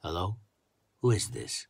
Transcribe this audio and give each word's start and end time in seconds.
Hello? 0.00 0.36
Who 1.02 1.10
is 1.10 1.30
this? 1.30 1.66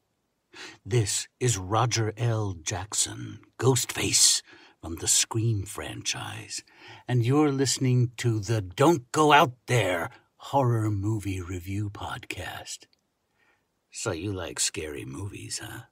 This 0.84 1.28
is 1.40 1.56
Roger 1.56 2.12
L. 2.18 2.56
Jackson, 2.62 3.38
Ghostface 3.58 4.42
from 4.82 4.96
the 4.96 5.08
Scream 5.08 5.62
franchise, 5.62 6.62
and 7.08 7.24
you're 7.24 7.50
listening 7.50 8.10
to 8.18 8.38
the 8.38 8.60
Don't 8.60 9.10
Go 9.12 9.32
Out 9.32 9.54
There 9.66 10.10
horror 10.36 10.90
movie 10.90 11.40
review 11.40 11.88
podcast. 11.88 12.80
So 13.90 14.12
you 14.12 14.34
like 14.34 14.60
scary 14.60 15.06
movies, 15.06 15.62
huh? 15.64 15.84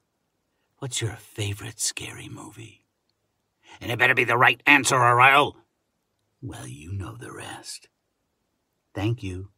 What's 0.77 1.01
your 1.01 1.13
favorite 1.13 1.79
scary 1.79 2.29
movie? 2.29 2.85
And 3.81 3.91
it 3.91 3.97
better 3.97 4.13
be 4.13 4.25
the 4.25 4.37
right 4.37 4.61
answer 4.67 4.95
or 4.95 5.19
I'll. 5.19 5.57
Well, 6.39 6.67
you 6.67 6.93
know 6.93 7.17
the 7.17 7.31
rest. 7.31 7.89
Thank 8.93 9.23
you. 9.23 9.49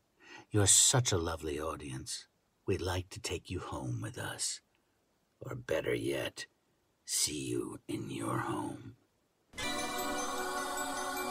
You're 0.50 0.66
such 0.66 1.11
a 1.11 1.17
lovely 1.17 1.59
audience. 1.59 2.28
We'd 2.70 2.81
like 2.81 3.09
to 3.09 3.20
take 3.20 3.50
you 3.50 3.62
home 3.62 4.00
with 4.00 4.20
us. 4.20 4.62
Or 5.42 5.56
better 5.56 5.95
yet, 5.95 6.45
see 7.03 7.48
you 7.48 7.80
in 7.88 8.12
your 8.12 8.38
home. 8.38 8.94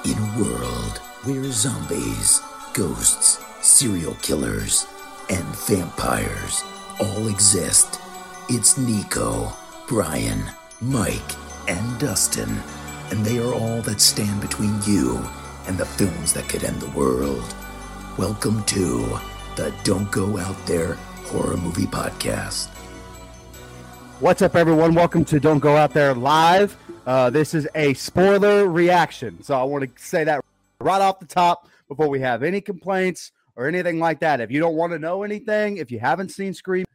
In 0.05 0.19
a 0.19 0.35
world 0.37 0.99
where 1.23 1.45
zombies, 1.53 2.41
ghosts, 2.75 3.39
serial 3.63 4.15
killers, 4.15 4.89
and 5.31 5.45
vampires 5.69 6.65
all 6.99 7.29
exist, 7.29 8.01
it's 8.49 8.77
Nico, 8.77 9.53
Brian, 9.87 10.43
Mike, 10.81 11.37
and 11.69 12.01
Dustin, 12.01 12.61
and 13.13 13.25
they 13.25 13.39
are 13.39 13.55
all 13.55 13.81
that 13.83 14.01
stand 14.01 14.41
between 14.41 14.77
you 14.85 15.25
and 15.69 15.79
the 15.79 15.87
films 15.87 16.33
that 16.33 16.49
could 16.49 16.65
end 16.65 16.81
the 16.81 16.99
world. 16.99 17.55
Welcome 18.17 18.65
to 18.65 19.21
the 19.55 19.73
Don't 19.85 20.11
Go 20.11 20.37
Out 20.37 20.67
There 20.67 20.99
Horror 21.29 21.59
Movie 21.59 21.85
Podcast. 21.85 22.69
What's 24.21 24.41
up, 24.41 24.57
everyone? 24.57 24.95
Welcome 24.95 25.27
to 25.27 25.39
Don't 25.39 25.59
Go 25.59 25.77
Out 25.77 25.93
There 25.93 26.15
Live. 26.15 26.75
Uh, 27.07 27.29
this 27.29 27.53
is 27.53 27.69
a 27.75 27.93
spoiler 27.93 28.67
reaction. 28.67 29.43
So 29.43 29.55
I 29.55 29.63
want 29.65 29.85
to 29.85 30.03
say 30.03 30.25
that 30.25 30.43
right 30.81 31.03
off 31.03 31.21
the 31.21 31.27
top 31.27 31.69
before 31.87 32.09
we 32.09 32.19
have 32.21 32.43
any 32.43 32.63
complaints 32.63 33.33
or 33.57 33.69
anything 33.69 33.99
like 33.99 34.21
that. 34.21 34.41
If 34.41 34.51
you 34.51 34.59
don't 34.59 34.75
want 34.75 34.93
to 34.95 34.99
know 34.99 35.23
anything, 35.23 35.77
if 35.77 35.91
you 35.91 35.99
haven't 35.99 36.31
seen 36.31 36.55
Scream, 36.55 36.87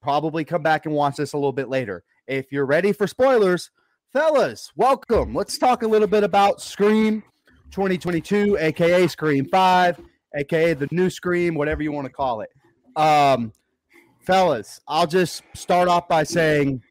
probably 0.00 0.44
come 0.44 0.62
back 0.62 0.86
and 0.86 0.94
watch 0.94 1.16
this 1.16 1.32
a 1.32 1.36
little 1.36 1.52
bit 1.52 1.68
later. 1.68 2.04
If 2.28 2.52
you're 2.52 2.64
ready 2.64 2.92
for 2.92 3.08
spoilers, 3.08 3.70
fellas, 4.12 4.70
welcome. 4.76 5.34
Let's 5.34 5.58
talk 5.58 5.82
a 5.82 5.88
little 5.88 6.06
bit 6.06 6.22
about 6.22 6.60
Scream 6.60 7.24
2022, 7.72 8.56
aka 8.60 9.08
Scream 9.08 9.46
5, 9.46 10.00
aka 10.36 10.74
the 10.74 10.86
new 10.92 11.10
Scream, 11.10 11.56
whatever 11.56 11.82
you 11.82 11.90
want 11.90 12.06
to 12.06 12.12
call 12.12 12.42
it. 12.42 12.50
Um, 12.98 13.52
fellas, 14.26 14.80
I'll 14.88 15.06
just 15.06 15.42
start 15.54 15.88
off 15.88 16.08
by 16.08 16.24
saying 16.24 16.82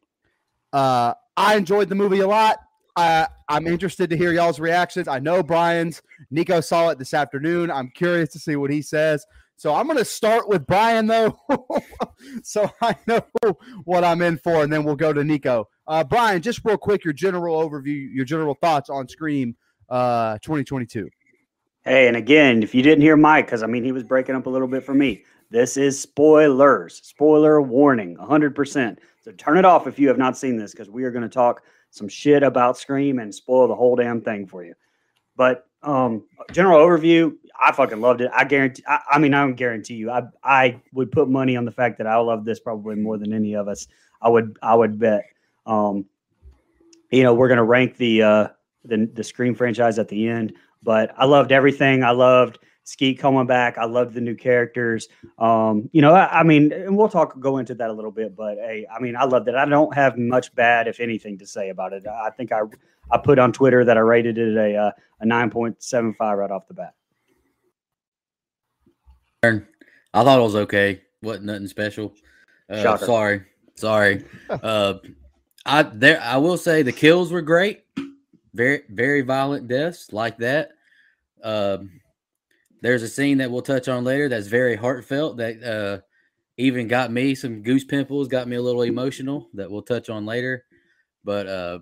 uh, 0.72 1.12
I 1.36 1.56
enjoyed 1.56 1.90
the 1.90 1.94
movie 1.94 2.20
a 2.20 2.26
lot. 2.26 2.60
Uh, 2.96 3.26
I'm 3.48 3.66
interested 3.66 4.08
to 4.10 4.16
hear 4.16 4.32
y'all's 4.32 4.58
reactions. 4.58 5.06
I 5.06 5.18
know 5.18 5.42
Brian's. 5.42 6.02
Nico 6.30 6.60
saw 6.60 6.88
it 6.88 6.98
this 6.98 7.12
afternoon. 7.12 7.70
I'm 7.70 7.90
curious 7.90 8.30
to 8.30 8.38
see 8.38 8.56
what 8.56 8.70
he 8.70 8.80
says. 8.80 9.24
So 9.56 9.74
I'm 9.74 9.86
going 9.86 9.98
to 9.98 10.04
start 10.04 10.48
with 10.48 10.66
Brian, 10.66 11.06
though, 11.06 11.38
so 12.42 12.70
I 12.80 12.96
know 13.06 13.22
what 13.84 14.02
I'm 14.02 14.22
in 14.22 14.38
for, 14.38 14.62
and 14.62 14.72
then 14.72 14.84
we'll 14.84 14.96
go 14.96 15.12
to 15.12 15.22
Nico. 15.22 15.68
Uh, 15.86 16.04
Brian, 16.04 16.40
just 16.40 16.60
real 16.64 16.76
quick, 16.76 17.04
your 17.04 17.12
general 17.12 17.56
overview, 17.68 18.08
your 18.12 18.24
general 18.24 18.54
thoughts 18.54 18.88
on 18.88 19.08
Scream 19.08 19.56
uh, 19.90 20.38
2022. 20.42 21.08
Hey, 21.84 22.08
and 22.08 22.16
again, 22.16 22.62
if 22.62 22.74
you 22.74 22.82
didn't 22.82 23.02
hear 23.02 23.16
Mike, 23.16 23.46
because 23.46 23.62
I 23.62 23.66
mean, 23.66 23.84
he 23.84 23.92
was 23.92 24.02
breaking 24.02 24.34
up 24.34 24.46
a 24.46 24.50
little 24.50 24.68
bit 24.68 24.84
for 24.84 24.94
me. 24.94 25.24
This 25.50 25.76
is 25.76 25.98
spoilers, 25.98 27.00
spoiler 27.02 27.62
warning, 27.62 28.16
100%. 28.16 28.98
So 29.22 29.32
turn 29.32 29.56
it 29.56 29.64
off 29.64 29.86
if 29.86 29.98
you 29.98 30.08
have 30.08 30.18
not 30.18 30.36
seen 30.36 30.56
this, 30.56 30.72
because 30.72 30.90
we 30.90 31.04
are 31.04 31.10
going 31.10 31.22
to 31.22 31.28
talk 31.28 31.62
some 31.90 32.08
shit 32.08 32.42
about 32.42 32.76
Scream 32.76 33.18
and 33.18 33.34
spoil 33.34 33.66
the 33.68 33.74
whole 33.74 33.96
damn 33.96 34.20
thing 34.20 34.46
for 34.46 34.64
you. 34.64 34.74
But 35.36 35.66
um, 35.82 36.24
general 36.52 36.78
overview, 36.80 37.34
I 37.60 37.72
fucking 37.72 38.00
loved 38.00 38.20
it. 38.20 38.30
I 38.34 38.44
guarantee. 38.44 38.82
I, 38.86 39.00
I, 39.12 39.18
mean, 39.18 39.32
I 39.32 39.40
don't 39.42 39.54
guarantee 39.54 39.94
you. 39.94 40.10
I 40.10 40.22
I 40.42 40.80
would 40.92 41.12
put 41.12 41.28
money 41.28 41.56
on 41.56 41.64
the 41.64 41.70
fact 41.70 41.98
that 41.98 42.06
I 42.06 42.16
love 42.16 42.44
this 42.44 42.60
probably 42.60 42.96
more 42.96 43.16
than 43.16 43.32
any 43.32 43.54
of 43.54 43.68
us. 43.68 43.86
I 44.20 44.28
would 44.28 44.58
I 44.62 44.74
would 44.74 44.98
bet. 44.98 45.24
Um, 45.66 46.04
you 47.10 47.22
know, 47.22 47.34
we're 47.34 47.48
gonna 47.48 47.64
rank 47.64 47.96
the 47.96 48.22
uh 48.22 48.48
the 48.84 49.08
the 49.12 49.24
Scream 49.24 49.54
franchise 49.54 49.98
at 49.98 50.08
the 50.08 50.28
end, 50.28 50.54
but 50.82 51.12
I 51.16 51.24
loved 51.24 51.52
everything. 51.52 52.02
I 52.02 52.10
loved 52.10 52.58
Skeet 52.84 53.18
coming 53.18 53.46
back. 53.46 53.76
I 53.76 53.84
loved 53.84 54.14
the 54.14 54.20
new 54.22 54.34
characters. 54.34 55.08
Um, 55.38 55.90
you 55.92 56.00
know, 56.00 56.14
I, 56.14 56.40
I, 56.40 56.42
mean, 56.42 56.72
and 56.72 56.96
we'll 56.96 57.10
talk 57.10 57.38
go 57.38 57.58
into 57.58 57.74
that 57.74 57.90
a 57.90 57.92
little 57.92 58.10
bit, 58.10 58.34
but 58.34 58.56
hey, 58.56 58.86
I 58.90 58.98
mean, 58.98 59.14
I 59.14 59.24
loved 59.24 59.46
it. 59.48 59.54
I 59.54 59.66
don't 59.66 59.94
have 59.94 60.16
much 60.16 60.54
bad, 60.54 60.88
if 60.88 60.98
anything, 60.98 61.36
to 61.38 61.46
say 61.46 61.68
about 61.68 61.92
it. 61.92 62.06
I 62.06 62.30
think 62.30 62.50
I 62.50 62.62
I 63.10 63.18
put 63.18 63.38
on 63.38 63.52
Twitter 63.52 63.84
that 63.84 63.98
I 63.98 64.00
rated 64.00 64.38
it 64.38 64.56
a 64.56 64.74
uh, 64.74 64.90
a 65.20 65.26
nine 65.26 65.50
point 65.50 65.82
seven 65.82 66.14
five 66.14 66.38
right 66.38 66.50
off 66.50 66.66
the 66.66 66.74
bat. 66.74 66.94
I 69.42 70.24
thought 70.24 70.38
it 70.38 70.42
was 70.42 70.56
okay. 70.56 71.02
wasn't 71.22 71.46
nothing 71.46 71.66
special. 71.68 72.14
Uh, 72.70 72.96
sorry, 72.96 73.42
sorry. 73.74 74.24
uh, 74.48 74.94
I 75.66 75.82
there. 75.82 76.20
I 76.22 76.38
will 76.38 76.56
say 76.56 76.82
the 76.82 76.92
kills 76.92 77.30
were 77.30 77.42
great. 77.42 77.84
Very 78.58 78.82
very 78.88 79.20
violent 79.20 79.68
deaths 79.68 80.12
like 80.12 80.38
that. 80.38 80.72
Um, 81.44 82.00
there's 82.82 83.04
a 83.04 83.08
scene 83.08 83.38
that 83.38 83.52
we'll 83.52 83.62
touch 83.62 83.86
on 83.86 84.02
later 84.02 84.28
that's 84.28 84.48
very 84.48 84.74
heartfelt 84.74 85.36
that 85.36 85.62
uh, 85.62 86.00
even 86.56 86.88
got 86.88 87.12
me 87.12 87.36
some 87.36 87.62
goose 87.62 87.84
pimples, 87.84 88.26
got 88.26 88.48
me 88.48 88.56
a 88.56 88.60
little 88.60 88.82
emotional 88.82 89.48
that 89.54 89.70
we'll 89.70 89.82
touch 89.82 90.10
on 90.10 90.26
later. 90.26 90.64
But 91.22 91.46
uh, 91.46 91.78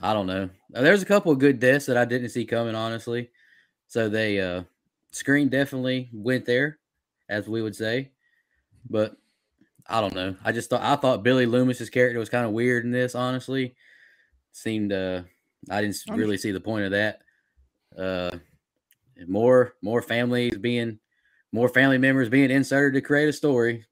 I 0.00 0.14
don't 0.14 0.26
know. 0.26 0.48
Uh, 0.74 0.80
there's 0.80 1.02
a 1.02 1.06
couple 1.06 1.32
of 1.32 1.38
good 1.38 1.60
deaths 1.60 1.84
that 1.84 1.98
I 1.98 2.06
didn't 2.06 2.30
see 2.30 2.46
coming, 2.46 2.74
honestly. 2.74 3.28
So 3.88 4.08
they 4.08 4.40
uh, 4.40 4.62
Scream 5.10 5.50
definitely 5.50 6.08
went 6.14 6.46
there, 6.46 6.78
as 7.28 7.46
we 7.46 7.60
would 7.60 7.76
say. 7.76 8.12
But 8.88 9.18
I 9.86 10.00
don't 10.00 10.14
know. 10.14 10.34
I 10.42 10.52
just 10.52 10.70
thought 10.70 10.80
I 10.80 10.96
thought 10.96 11.22
Billy 11.22 11.44
Loomis's 11.44 11.90
character 11.90 12.18
was 12.18 12.30
kind 12.30 12.46
of 12.46 12.52
weird 12.52 12.86
in 12.86 12.90
this. 12.90 13.14
Honestly, 13.14 13.74
seemed 14.52 14.94
uh, 14.94 15.24
I 15.70 15.80
didn't 15.80 15.98
really 16.10 16.38
see 16.38 16.52
the 16.52 16.60
point 16.60 16.84
of 16.84 16.90
that. 16.92 17.20
Uh, 17.96 18.38
more 19.26 19.74
more 19.82 20.02
families 20.02 20.56
being 20.56 20.98
more 21.52 21.68
family 21.68 21.98
members 21.98 22.28
being 22.28 22.50
inserted 22.50 22.94
to 22.94 23.06
create 23.06 23.28
a 23.28 23.32
story. 23.32 23.84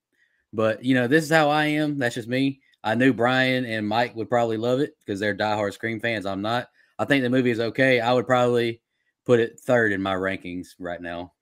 But 0.53 0.85
you 0.85 0.95
know, 0.95 1.07
this 1.07 1.25
is 1.25 1.31
how 1.31 1.51
I 1.51 1.67
am. 1.67 1.99
That's 1.99 2.15
just 2.15 2.29
me. 2.29 2.61
I 2.85 2.95
knew 2.95 3.13
Brian 3.13 3.65
and 3.65 3.89
Mike 3.89 4.15
would 4.15 4.31
probably 4.31 4.57
love 4.57 4.81
it 4.81 4.97
because 5.05 5.19
they're 5.19 5.37
diehard 5.37 5.73
Scream 5.73 5.99
fans. 5.99 6.25
I'm 6.25 6.43
not. 6.43 6.69
I 6.99 7.05
think 7.05 7.23
the 7.23 7.31
movie 7.31 7.51
is 7.51 7.61
okay. 7.61 8.01
I 8.01 8.13
would 8.13 8.27
probably 8.27 8.81
put 9.25 9.41
it 9.41 9.59
third 9.61 9.93
in 9.93 10.01
my 10.01 10.15
rankings 10.15 10.69
right 10.79 11.01
now. 11.01 11.33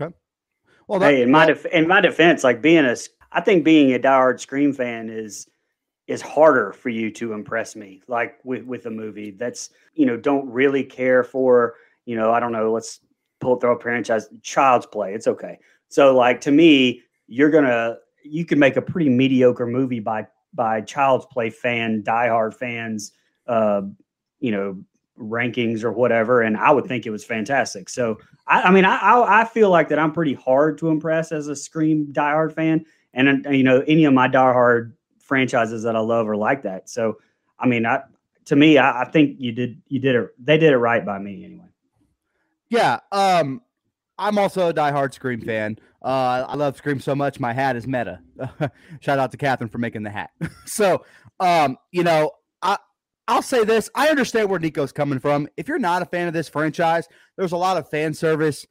Okay. 0.00 0.12
Well, 0.88 0.98
that, 0.98 1.14
hey, 1.14 1.22
in 1.22 1.30
my 1.30 1.46
def- 1.46 1.66
in 1.66 1.86
my 1.86 2.00
defense, 2.00 2.42
like 2.42 2.60
being 2.60 2.84
a, 2.84 2.96
I 3.32 3.40
think 3.40 3.64
being 3.64 3.94
a 3.94 3.98
diehard 3.98 4.40
Scream 4.40 4.72
fan 4.72 5.08
is 5.08 5.48
is 6.06 6.20
harder 6.20 6.72
for 6.72 6.90
you 6.90 7.10
to 7.10 7.32
impress 7.32 7.76
me. 7.76 8.02
Like 8.08 8.38
with 8.44 8.64
with 8.64 8.86
a 8.86 8.90
movie 8.90 9.30
that's 9.30 9.70
you 9.94 10.06
know 10.06 10.16
don't 10.16 10.48
really 10.50 10.84
care 10.84 11.24
for 11.24 11.74
you 12.04 12.16
know 12.16 12.32
I 12.32 12.40
don't 12.40 12.52
know 12.52 12.72
let's 12.72 13.00
pull 13.40 13.56
throw 13.56 13.76
a 13.76 13.80
franchise 13.80 14.28
child's 14.42 14.86
play. 14.86 15.14
It's 15.14 15.26
okay. 15.26 15.58
So 15.88 16.16
like 16.16 16.40
to 16.42 16.50
me, 16.50 17.02
you're 17.26 17.50
gonna 17.50 17.98
you 18.22 18.44
can 18.44 18.58
make 18.58 18.76
a 18.76 18.82
pretty 18.82 19.08
mediocre 19.08 19.66
movie 19.66 20.00
by 20.00 20.26
by 20.54 20.80
Child's 20.80 21.26
Play 21.26 21.50
fan, 21.50 22.02
diehard 22.02 22.54
fans, 22.54 23.12
uh, 23.46 23.82
you 24.40 24.52
know, 24.52 24.80
rankings 25.18 25.82
or 25.84 25.92
whatever, 25.92 26.42
and 26.42 26.56
I 26.56 26.70
would 26.70 26.86
think 26.86 27.06
it 27.06 27.10
was 27.10 27.24
fantastic. 27.24 27.88
So 27.88 28.18
I, 28.46 28.62
I 28.62 28.70
mean, 28.70 28.84
I, 28.84 28.96
I, 28.96 29.40
I 29.40 29.44
feel 29.44 29.70
like 29.70 29.88
that 29.88 29.98
I'm 29.98 30.12
pretty 30.12 30.34
hard 30.34 30.78
to 30.78 30.88
impress 30.88 31.32
as 31.32 31.48
a 31.48 31.56
Scream 31.56 32.06
diehard 32.12 32.52
fan, 32.52 32.84
and 33.12 33.46
you 33.50 33.62
know, 33.62 33.82
any 33.86 34.04
of 34.04 34.14
my 34.14 34.28
diehard 34.28 34.92
franchises 35.34 35.82
that 35.82 35.96
I 35.96 35.98
love 35.98 36.28
are 36.28 36.36
like 36.36 36.62
that. 36.62 36.88
So 36.88 37.18
I 37.58 37.66
mean, 37.66 37.86
I 37.86 38.02
to 38.44 38.54
me, 38.54 38.78
I, 38.78 39.02
I 39.02 39.04
think 39.06 39.40
you 39.40 39.50
did 39.50 39.82
you 39.88 39.98
did 39.98 40.14
it. 40.14 40.30
They 40.38 40.58
did 40.58 40.72
it 40.72 40.78
right 40.78 41.04
by 41.04 41.18
me 41.18 41.44
anyway. 41.44 41.64
Yeah. 42.68 43.00
Um, 43.10 43.62
I'm 44.16 44.38
also 44.38 44.68
a 44.68 44.74
diehard 44.74 45.12
Scream 45.12 45.40
fan. 45.40 45.76
Uh, 46.00 46.44
I 46.48 46.54
love 46.54 46.76
Scream 46.76 47.00
so 47.00 47.16
much. 47.16 47.40
My 47.40 47.52
hat 47.52 47.74
is 47.74 47.86
meta. 47.88 48.20
Shout 49.00 49.18
out 49.18 49.32
to 49.32 49.36
Catherine 49.36 49.70
for 49.70 49.78
making 49.78 50.04
the 50.04 50.10
hat. 50.10 50.30
so, 50.66 51.04
um, 51.40 51.76
you 51.90 52.04
know, 52.04 52.30
I 52.62 52.78
I'll 53.26 53.42
say 53.42 53.64
this. 53.64 53.90
I 53.96 54.08
understand 54.08 54.48
where 54.48 54.60
Nico's 54.60 54.92
coming 54.92 55.18
from. 55.18 55.48
If 55.56 55.66
you're 55.66 55.80
not 55.80 56.02
a 56.02 56.06
fan 56.06 56.28
of 56.28 56.34
this 56.34 56.48
franchise, 56.48 57.08
there's 57.36 57.52
a 57.52 57.56
lot 57.56 57.76
of 57.76 57.88
fan 57.90 58.14
service 58.14 58.64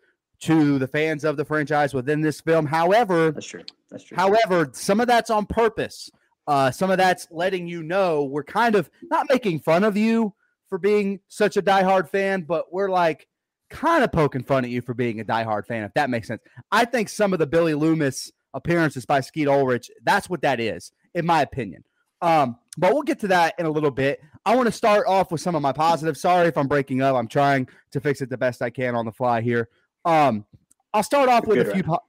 to 0.43 0.79
the 0.79 0.87
fans 0.87 1.23
of 1.25 1.35
the 1.35 1.43
franchise 1.43 1.93
within 1.93 2.21
this 2.21 2.39
film. 2.39 2.65
However, 2.65 3.31
that's 3.31 3.47
true. 3.47 3.63
That's 3.89 4.03
true. 4.03 4.15
However, 4.15 4.69
some 4.73 5.01
of 5.01 5.07
that's 5.07 5.29
on 5.29 5.45
purpose. 5.45 6.09
Uh, 6.47 6.71
some 6.71 6.91
of 6.91 6.97
that's 6.97 7.27
letting 7.31 7.67
you 7.67 7.83
know 7.83 8.23
we're 8.23 8.43
kind 8.43 8.75
of 8.75 8.89
not 9.03 9.27
making 9.29 9.59
fun 9.59 9.83
of 9.83 9.95
you 9.95 10.33
for 10.67 10.77
being 10.77 11.19
such 11.27 11.55
a 11.57 11.61
diehard 11.61 12.09
fan, 12.09 12.41
but 12.41 12.73
we're 12.73 12.89
like 12.89 13.27
kind 13.69 14.03
of 14.03 14.11
poking 14.11 14.43
fun 14.43 14.65
at 14.65 14.71
you 14.71 14.81
for 14.81 14.93
being 14.93 15.19
a 15.19 15.25
diehard 15.25 15.65
fan, 15.65 15.83
if 15.83 15.93
that 15.93 16.09
makes 16.09 16.27
sense. 16.27 16.41
I 16.71 16.85
think 16.85 17.09
some 17.09 17.33
of 17.33 17.39
the 17.39 17.47
Billy 17.47 17.73
Loomis 17.73 18.31
appearances 18.53 19.05
by 19.05 19.21
Skeet 19.21 19.47
Ulrich, 19.47 19.89
that's 20.03 20.29
what 20.29 20.41
that 20.41 20.59
is, 20.59 20.91
in 21.13 21.25
my 21.25 21.41
opinion. 21.41 21.83
Um, 22.21 22.57
but 22.77 22.93
we'll 22.93 23.03
get 23.03 23.19
to 23.19 23.27
that 23.29 23.55
in 23.59 23.65
a 23.65 23.71
little 23.71 23.91
bit. 23.91 24.21
I 24.45 24.55
want 24.55 24.67
to 24.67 24.71
start 24.71 25.07
off 25.07 25.31
with 25.31 25.41
some 25.41 25.55
of 25.55 25.61
my 25.61 25.71
positives. 25.71 26.21
Sorry 26.21 26.47
if 26.47 26.57
I'm 26.57 26.67
breaking 26.67 27.01
up. 27.01 27.15
I'm 27.15 27.27
trying 27.27 27.67
to 27.91 27.99
fix 27.99 28.21
it 28.21 28.29
the 28.29 28.37
best 28.37 28.61
I 28.61 28.69
can 28.69 28.95
on 28.95 29.05
the 29.05 29.11
fly 29.11 29.41
here. 29.41 29.69
Um, 30.05 30.45
I'll 30.93 31.03
start 31.03 31.29
off 31.29 31.45
with 31.47 31.59
a 31.59 31.73
few. 31.73 31.83
Po- 31.83 32.03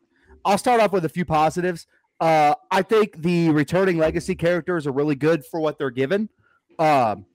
I'll 0.44 0.58
start 0.58 0.80
off 0.80 0.92
with 0.92 1.04
a 1.04 1.08
few 1.08 1.25
positives. 1.25 1.87
Uh, 2.20 2.55
I 2.70 2.82
think 2.82 3.22
the 3.22 3.50
returning 3.50 3.99
legacy 3.99 4.34
characters 4.34 4.87
are 4.87 4.93
really 4.93 5.16
good 5.16 5.44
for 5.44 5.61
what 5.61 5.78
they're 5.78 5.90
given. 5.90 6.28
Um, 6.78 7.26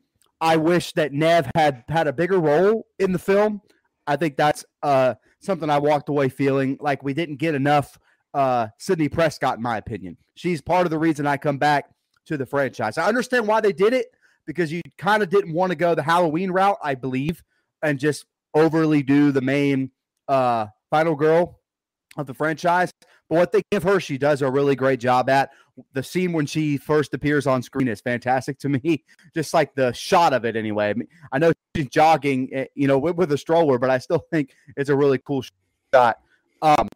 I 0.41 0.55
wish 0.57 0.93
that 0.93 1.11
Nev 1.11 1.49
had 1.55 1.83
had 1.89 2.07
a 2.07 2.13
bigger 2.13 2.39
role 2.39 2.87
in 2.97 3.11
the 3.11 3.19
film. 3.19 3.61
I 4.07 4.15
think 4.15 4.37
that's 4.37 4.65
uh, 4.81 5.15
something 5.39 5.69
I 5.69 5.79
walked 5.79 6.09
away 6.09 6.29
feeling 6.29 6.77
like 6.79 7.03
we 7.03 7.13
didn't 7.13 7.35
get 7.35 7.55
enough 7.55 7.99
uh, 8.33 8.67
Sidney 8.77 9.09
Prescott, 9.09 9.57
in 9.57 9.63
my 9.63 9.77
opinion. 9.77 10.17
She's 10.35 10.61
part 10.61 10.85
of 10.85 10.91
the 10.91 10.99
reason 10.99 11.27
I 11.27 11.37
come 11.37 11.57
back 11.57 11.89
to 12.25 12.37
the 12.37 12.45
franchise. 12.45 12.97
I 12.97 13.07
understand 13.07 13.47
why 13.47 13.61
they 13.61 13.73
did 13.73 13.93
it 13.93 14.07
because 14.45 14.71
you 14.71 14.81
kind 14.97 15.21
of 15.21 15.29
didn't 15.29 15.53
want 15.53 15.71
to 15.71 15.75
go 15.75 15.93
the 15.93 16.03
Halloween 16.03 16.51
route, 16.51 16.77
I 16.81 16.95
believe, 16.95 17.43
and 17.83 17.99
just 17.99 18.25
overly 18.53 19.03
do 19.03 19.31
the 19.31 19.41
main 19.41 19.91
uh, 20.27 20.67
final 20.89 21.15
girl 21.15 21.59
of 22.17 22.25
the 22.25 22.33
franchise. 22.33 22.91
But 23.29 23.35
what 23.35 23.51
they 23.51 23.61
give 23.71 23.83
her, 23.83 23.99
she 23.99 24.17
does 24.17 24.41
a 24.41 24.49
really 24.49 24.75
great 24.75 24.99
job 24.99 25.29
at. 25.29 25.51
The 25.93 26.01
scene 26.01 26.33
when 26.33 26.47
she 26.47 26.77
first 26.77 27.13
appears 27.13 27.45
on 27.45 27.61
screen 27.61 27.87
is 27.87 28.01
fantastic 28.01 28.57
to 28.59 28.69
me. 28.83 29.03
Just 29.35 29.53
like 29.53 29.75
the 29.75 29.93
shot 29.93 30.33
of 30.33 30.45
it, 30.45 30.55
anyway. 30.55 30.89
I, 30.89 30.93
mean, 30.95 31.07
I 31.31 31.37
know 31.37 31.53
she's 31.75 31.87
jogging, 31.89 32.49
eh, 32.51 32.65
you 32.73 32.87
know, 32.87 32.97
with, 32.97 33.15
with, 33.15 33.31
a 33.31 33.37
stroller, 33.37 33.77
but 33.77 33.91
I 33.91 33.99
still 33.99 34.25
think 34.31 34.53
it's 34.75 34.89
a 34.89 34.95
really 34.95 35.19
cool 35.19 35.43
shot. 35.93 36.17
Um, 36.61 36.87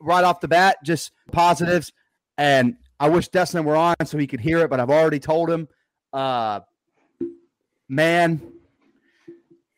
right 0.00 0.24
off 0.24 0.40
the 0.40 0.48
bat, 0.48 0.78
just 0.84 1.12
positives. 1.32 1.92
And 2.38 2.76
I 2.98 3.10
wish 3.10 3.28
Dustin 3.28 3.64
were 3.64 3.76
on 3.76 3.94
so 4.06 4.16
he 4.16 4.26
could 4.26 4.40
hear 4.40 4.60
it, 4.60 4.70
but 4.70 4.80
I've 4.80 4.90
already 4.90 5.20
told 5.20 5.50
him. 5.50 5.68
Uh, 6.12 6.60
man, 7.88 8.40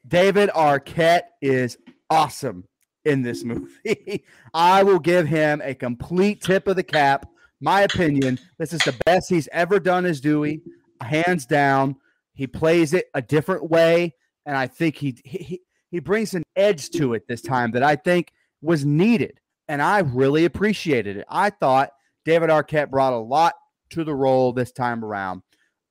David 0.06 0.50
Arquette 0.50 1.22
is 1.42 1.76
awesome 2.08 2.64
in 3.05 3.23
this 3.23 3.44
movie. 3.44 4.25
I 4.55 4.82
will 4.82 4.99
give 4.99 5.26
him 5.26 5.61
a 5.64 5.75
complete 5.75 6.43
tip 6.43 6.69
of 6.69 6.76
the 6.76 6.82
cap. 6.82 7.29
My 7.61 7.82
opinion, 7.82 8.38
this 8.58 8.73
is 8.73 8.81
the 8.81 8.99
best 9.05 9.29
he's 9.29 9.49
ever 9.52 9.79
done 9.79 10.06
as 10.06 10.20
Dewey, 10.20 10.62
hands 11.02 11.47
down. 11.47 11.97
He 12.35 12.47
plays 12.47 12.94
it 12.94 13.06
a 13.14 13.20
different 13.20 13.70
way, 13.70 14.14
and 14.47 14.56
I 14.56 14.67
think 14.67 14.97
he 14.97 15.19
he 15.25 15.61
he 15.91 15.99
brings 15.99 16.32
an 16.32 16.43
edge 16.56 16.91
to 16.91 17.12
it 17.14 17.25
this 17.29 17.43
time 17.43 17.73
that 17.73 17.82
I 17.82 17.97
think 17.97 18.32
was 18.62 18.85
needed, 18.85 19.41
and 19.69 19.82
I 19.82 19.99
really 19.99 20.47
appreciated 20.47 21.19
it. 21.19 21.26
I 21.29 21.50
thought 21.50 21.91
David 22.25 22.49
Arquette 22.49 22.91
brought 22.91 23.12
a 23.12 23.19
lot 23.19 23.55
to 23.91 24.05
the 24.05 24.14
role 24.14 24.52
this 24.52 24.73
time 24.73 25.05
around. 25.05 25.43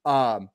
Um, 0.06 0.50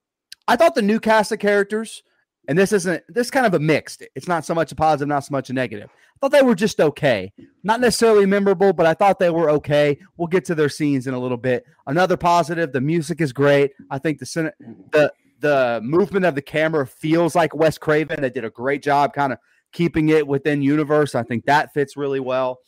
I 0.48 0.56
thought 0.56 0.74
the 0.74 0.82
new 0.82 0.98
cast 0.98 1.30
of 1.30 1.38
characters 1.38 2.02
and 2.48 2.58
this 2.58 2.72
isn't 2.72 3.02
this 3.08 3.30
kind 3.30 3.46
of 3.46 3.54
a 3.54 3.58
mixed. 3.58 4.02
It's 4.14 4.28
not 4.28 4.44
so 4.44 4.54
much 4.54 4.72
a 4.72 4.74
positive, 4.74 5.08
not 5.08 5.24
so 5.24 5.32
much 5.32 5.50
a 5.50 5.52
negative. 5.52 5.88
I 5.92 6.18
thought 6.20 6.32
they 6.32 6.42
were 6.42 6.54
just 6.54 6.80
okay. 6.80 7.32
Not 7.62 7.80
necessarily 7.80 8.26
memorable, 8.26 8.72
but 8.72 8.86
I 8.86 8.94
thought 8.94 9.18
they 9.18 9.30
were 9.30 9.50
okay. 9.50 9.98
We'll 10.16 10.28
get 10.28 10.44
to 10.46 10.54
their 10.54 10.68
scenes 10.68 11.06
in 11.06 11.14
a 11.14 11.18
little 11.18 11.36
bit. 11.36 11.64
Another 11.86 12.16
positive, 12.16 12.72
the 12.72 12.80
music 12.80 13.20
is 13.20 13.32
great. 13.32 13.72
I 13.90 13.98
think 13.98 14.18
the 14.18 14.52
the 14.92 15.12
the 15.40 15.80
movement 15.82 16.24
of 16.24 16.34
the 16.34 16.42
camera 16.42 16.86
feels 16.86 17.34
like 17.34 17.54
Wes 17.54 17.78
Craven. 17.78 18.20
They 18.20 18.30
did 18.30 18.44
a 18.44 18.50
great 18.50 18.82
job 18.82 19.12
kind 19.12 19.32
of 19.32 19.38
keeping 19.72 20.08
it 20.10 20.26
within 20.26 20.62
universe. 20.62 21.14
I 21.14 21.22
think 21.22 21.44
that 21.46 21.72
fits 21.74 21.96
really 21.96 22.20
well. 22.20 22.60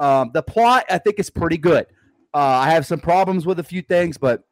Um, 0.00 0.30
the 0.34 0.42
plot, 0.42 0.84
I 0.90 0.98
think, 0.98 1.18
is 1.18 1.30
pretty 1.30 1.58
good. 1.58 1.86
Uh, 2.32 2.38
I 2.38 2.70
have 2.70 2.86
some 2.86 2.98
problems 2.98 3.46
with 3.46 3.60
a 3.60 3.64
few 3.64 3.82
things, 3.82 4.18
but 4.18 4.42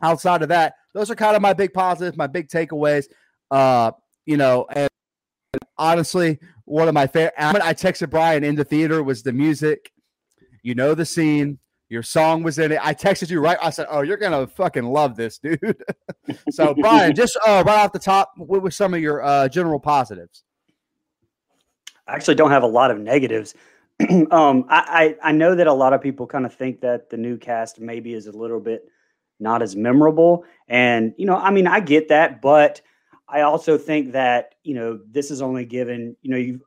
outside 0.00 0.42
of 0.42 0.48
that, 0.48 0.74
those 0.94 1.10
are 1.10 1.14
kind 1.14 1.36
of 1.36 1.42
my 1.42 1.52
big 1.52 1.74
positives, 1.74 2.16
my 2.16 2.26
big 2.26 2.48
takeaways. 2.48 3.06
Uh, 3.50 3.92
you 4.26 4.36
know, 4.36 4.66
and 4.70 4.90
honestly, 5.78 6.38
one 6.64 6.88
of 6.88 6.94
my 6.94 7.06
favorite. 7.06 7.34
I 7.38 7.72
texted 7.72 8.10
Brian 8.10 8.44
in 8.44 8.56
the 8.56 8.64
theater 8.64 9.02
was 9.02 9.22
the 9.22 9.32
music. 9.32 9.92
You 10.62 10.74
know 10.74 10.94
the 10.94 11.06
scene. 11.06 11.58
Your 11.88 12.02
song 12.02 12.42
was 12.42 12.58
in 12.58 12.72
it. 12.72 12.80
I 12.82 12.92
texted 12.92 13.30
you 13.30 13.40
right. 13.40 13.56
I 13.62 13.70
said, 13.70 13.86
"Oh, 13.88 14.02
you're 14.02 14.16
gonna 14.16 14.48
fucking 14.48 14.84
love 14.84 15.16
this, 15.16 15.38
dude." 15.42 15.84
so, 16.50 16.74
Brian, 16.74 17.14
just 17.14 17.38
uh, 17.46 17.62
right 17.64 17.78
off 17.78 17.92
the 17.92 18.00
top, 18.00 18.32
what 18.36 18.60
were 18.62 18.72
some 18.72 18.92
of 18.92 19.00
your 19.00 19.22
uh, 19.22 19.48
general 19.48 19.78
positives? 19.78 20.42
I 22.08 22.14
actually 22.14 22.34
don't 22.34 22.50
have 22.50 22.64
a 22.64 22.68
lot 22.68 22.90
of 22.90 22.98
negatives. 22.98 23.54
um, 24.30 24.66
I, 24.68 25.16
I 25.22 25.28
I 25.28 25.32
know 25.32 25.54
that 25.54 25.68
a 25.68 25.72
lot 25.72 25.92
of 25.92 26.02
people 26.02 26.26
kind 26.26 26.44
of 26.44 26.52
think 26.52 26.80
that 26.80 27.08
the 27.08 27.16
new 27.16 27.38
cast 27.38 27.80
maybe 27.80 28.12
is 28.12 28.26
a 28.26 28.32
little 28.32 28.60
bit 28.60 28.88
not 29.38 29.62
as 29.62 29.76
memorable, 29.76 30.44
and 30.66 31.14
you 31.16 31.26
know, 31.26 31.36
I 31.36 31.52
mean, 31.52 31.68
I 31.68 31.78
get 31.78 32.08
that, 32.08 32.42
but 32.42 32.80
I 33.28 33.42
also 33.42 33.76
think 33.76 34.12
that 34.12 34.54
you 34.62 34.74
know 34.74 35.00
this 35.10 35.30
is 35.30 35.42
only 35.42 35.64
given 35.64 36.16
you 36.22 36.30
know 36.30 36.36
you 36.36 36.60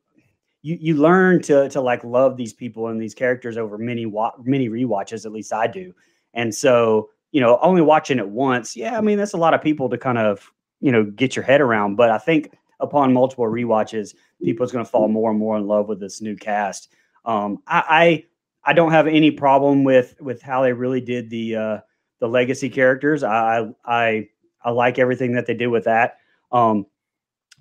you 0.62 0.78
you 0.80 0.96
learn 0.96 1.42
to 1.44 1.70
to 1.70 1.82
like 1.82 2.04
love 2.04 2.38
these 2.38 2.54
people 2.54 2.88
and 2.88 3.02
these 3.02 3.14
characters 3.14 3.58
over 3.58 3.78
many 3.78 4.06
wa- 4.06 4.34
many 4.44 4.70
rewatches. 4.70 5.26
At 5.26 5.32
least 5.32 5.54
I 5.54 5.68
do, 5.68 5.94
and 6.34 6.54
so 6.54 7.10
you 7.32 7.42
know 7.42 7.60
only 7.62 7.82
watching 7.82 8.20
it 8.20 8.30
once, 8.30 8.76
yeah, 8.76 8.98
I 8.98 9.02
mean 9.02 9.18
that's 9.18 9.34
a 9.34 9.38
lot 9.38 9.54
of 9.54 9.62
people 9.62 9.90
to 9.90 9.98
kind 9.98 10.18
of 10.18 10.52
you 10.82 10.92
know 10.92 11.04
get 11.04 11.36
your 11.36 11.44
head 11.44 11.62
around. 11.62 11.96
But 11.96 12.10
I 12.10 12.18
think 12.18 12.52
upon 12.80 13.14
multiple 13.14 13.46
rewatches, 13.46 14.16
people's 14.44 14.72
going 14.72 14.84
to 14.84 14.90
fall 14.90 15.08
more 15.08 15.30
and 15.30 15.40
more 15.40 15.58
in 15.58 15.68
love 15.68 15.88
with 15.88 16.00
this 16.00 16.22
new 16.22 16.36
cast. 16.36 16.90
Um, 17.26 17.62
I, 17.68 17.84
I 17.90 18.26
I 18.72 18.74
don't 18.74 18.92
have 18.92 19.08
any 19.08 19.32
problem 19.32 19.84
with 19.84 20.16
with 20.20 20.42
how 20.42 20.62
they 20.62 20.74
really 20.74 21.02
did 21.02 21.30
the 21.30 21.56
uh, 21.56 21.78
the 22.20 22.28
legacy 22.28 22.70
characters. 22.70 23.24
I 23.24 23.70
I 23.86 24.28
I 24.64 24.72
like 24.72 25.00
everything 25.00 25.34
that 25.34 25.46
they 25.46 25.54
did 25.54 25.68
with 25.68 25.86
that. 25.86 26.18
Um, 26.52 26.86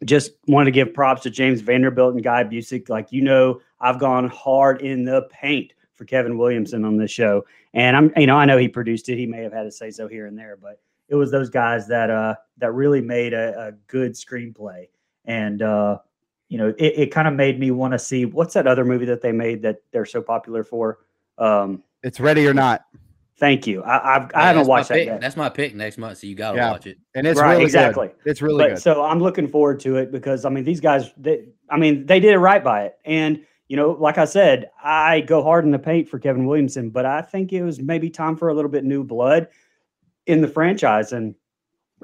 just 0.04 0.32
wanted 0.46 0.66
to 0.66 0.70
give 0.70 0.94
props 0.94 1.22
to 1.22 1.30
James 1.30 1.60
Vanderbilt 1.60 2.14
and 2.14 2.22
Guy 2.22 2.44
Busick. 2.44 2.88
Like 2.88 3.12
you 3.12 3.22
know, 3.22 3.60
I've 3.80 3.98
gone 3.98 4.28
hard 4.28 4.82
in 4.82 5.04
the 5.04 5.28
paint 5.30 5.72
for 5.94 6.04
Kevin 6.04 6.38
Williamson 6.38 6.84
on 6.84 6.96
this 6.96 7.10
show, 7.10 7.44
and 7.74 7.96
I'm 7.96 8.12
you 8.16 8.26
know 8.26 8.36
I 8.36 8.44
know 8.44 8.56
he 8.58 8.68
produced 8.68 9.08
it. 9.08 9.16
He 9.16 9.26
may 9.26 9.42
have 9.42 9.52
had 9.52 9.64
to 9.64 9.72
say 9.72 9.90
so 9.90 10.06
here 10.06 10.26
and 10.26 10.38
there, 10.38 10.56
but 10.60 10.80
it 11.08 11.14
was 11.14 11.30
those 11.30 11.50
guys 11.50 11.88
that 11.88 12.10
uh 12.10 12.34
that 12.58 12.72
really 12.72 13.00
made 13.00 13.32
a, 13.32 13.68
a 13.68 13.72
good 13.88 14.12
screenplay, 14.12 14.88
and 15.24 15.62
uh, 15.62 15.98
you 16.48 16.58
know 16.58 16.68
it, 16.78 16.94
it 16.96 17.06
kind 17.12 17.26
of 17.26 17.34
made 17.34 17.58
me 17.58 17.70
want 17.70 17.92
to 17.92 17.98
see 17.98 18.24
what's 18.24 18.54
that 18.54 18.66
other 18.66 18.84
movie 18.84 19.06
that 19.06 19.20
they 19.20 19.32
made 19.32 19.62
that 19.62 19.82
they're 19.90 20.06
so 20.06 20.22
popular 20.22 20.62
for. 20.62 20.98
Um, 21.38 21.82
it's 22.02 22.20
Ready 22.20 22.46
or 22.46 22.54
Not. 22.54 22.84
Thank 23.38 23.68
you. 23.68 23.84
I, 23.84 24.16
I've, 24.16 24.30
I 24.34 24.48
haven't 24.48 24.66
watched 24.66 24.88
that 24.88 25.04
yet. 25.04 25.20
That's 25.20 25.36
my 25.36 25.48
pick 25.48 25.74
next 25.74 25.96
month, 25.96 26.18
so 26.18 26.26
you 26.26 26.34
got 26.34 26.52
to 26.52 26.56
yeah. 26.56 26.70
watch 26.72 26.86
it. 26.86 26.98
And 27.14 27.24
it's 27.24 27.38
right, 27.38 27.52
really 27.52 27.64
exactly. 27.64 28.08
Good. 28.08 28.30
It's 28.30 28.42
really 28.42 28.64
but, 28.64 28.68
good. 28.70 28.78
So 28.80 29.04
I'm 29.04 29.20
looking 29.20 29.46
forward 29.46 29.78
to 29.80 29.96
it 29.96 30.10
because 30.10 30.44
I 30.44 30.48
mean 30.48 30.64
these 30.64 30.80
guys. 30.80 31.12
They, 31.16 31.46
I 31.70 31.76
mean 31.76 32.06
they 32.06 32.18
did 32.18 32.32
it 32.32 32.38
right 32.38 32.62
by 32.62 32.86
it, 32.86 32.98
and 33.04 33.44
you 33.68 33.76
know, 33.76 33.92
like 33.92 34.18
I 34.18 34.24
said, 34.24 34.70
I 34.82 35.20
go 35.20 35.42
hard 35.42 35.64
in 35.64 35.70
the 35.70 35.78
paint 35.78 36.08
for 36.08 36.18
Kevin 36.18 36.46
Williamson, 36.46 36.90
but 36.90 37.06
I 37.06 37.22
think 37.22 37.52
it 37.52 37.62
was 37.62 37.80
maybe 37.80 38.10
time 38.10 38.34
for 38.34 38.48
a 38.48 38.54
little 38.54 38.70
bit 38.70 38.82
new 38.82 39.04
blood 39.04 39.48
in 40.26 40.40
the 40.40 40.48
franchise. 40.48 41.12
And 41.12 41.34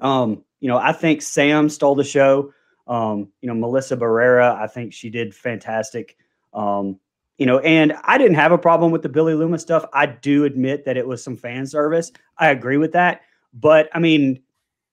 um, 0.03 0.45
you 0.61 0.69
know, 0.69 0.77
I 0.77 0.93
think 0.93 1.21
Sam 1.23 1.69
stole 1.69 1.95
the 1.95 2.05
show. 2.05 2.53
Um, 2.87 3.33
you 3.41 3.49
know, 3.49 3.55
Melissa 3.55 3.97
Barrera, 3.97 4.55
I 4.55 4.67
think 4.67 4.93
she 4.93 5.11
did 5.11 5.35
fantastic. 5.35 6.17
Um, 6.53 7.01
you 7.39 7.47
know, 7.47 7.59
and 7.61 7.95
I 8.05 8.19
didn't 8.19 8.37
have 8.37 8.53
a 8.53 8.59
problem 8.59 8.93
with 8.93 9.03
the 9.03 9.09
Billy 9.09 9.35
Loomis 9.35 9.63
stuff. 9.63 9.85
I 9.93 10.07
do 10.07 10.45
admit 10.45 10.85
that 10.85 10.97
it 10.97 11.07
was 11.07 11.23
some 11.23 11.37
fan 11.37 11.67
service. 11.67 12.13
I 12.39 12.51
agree 12.51 12.77
with 12.77 12.93
that. 12.93 13.23
But 13.53 13.89
I 13.93 13.99
mean, 13.99 14.43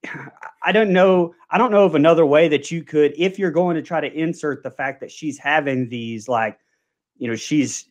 I 0.63 0.71
don't 0.71 0.91
know. 0.91 1.33
I 1.49 1.57
don't 1.57 1.71
know 1.71 1.85
of 1.85 1.95
another 1.95 2.25
way 2.25 2.47
that 2.47 2.71
you 2.71 2.83
could, 2.83 3.13
if 3.17 3.39
you're 3.39 3.51
going 3.51 3.75
to 3.75 3.81
try 3.81 3.99
to 3.99 4.13
insert 4.13 4.63
the 4.63 4.71
fact 4.71 5.01
that 5.01 5.11
she's 5.11 5.37
having 5.37 5.89
these, 5.89 6.27
like, 6.27 6.59
you 7.17 7.27
know, 7.27 7.35
she's 7.35 7.85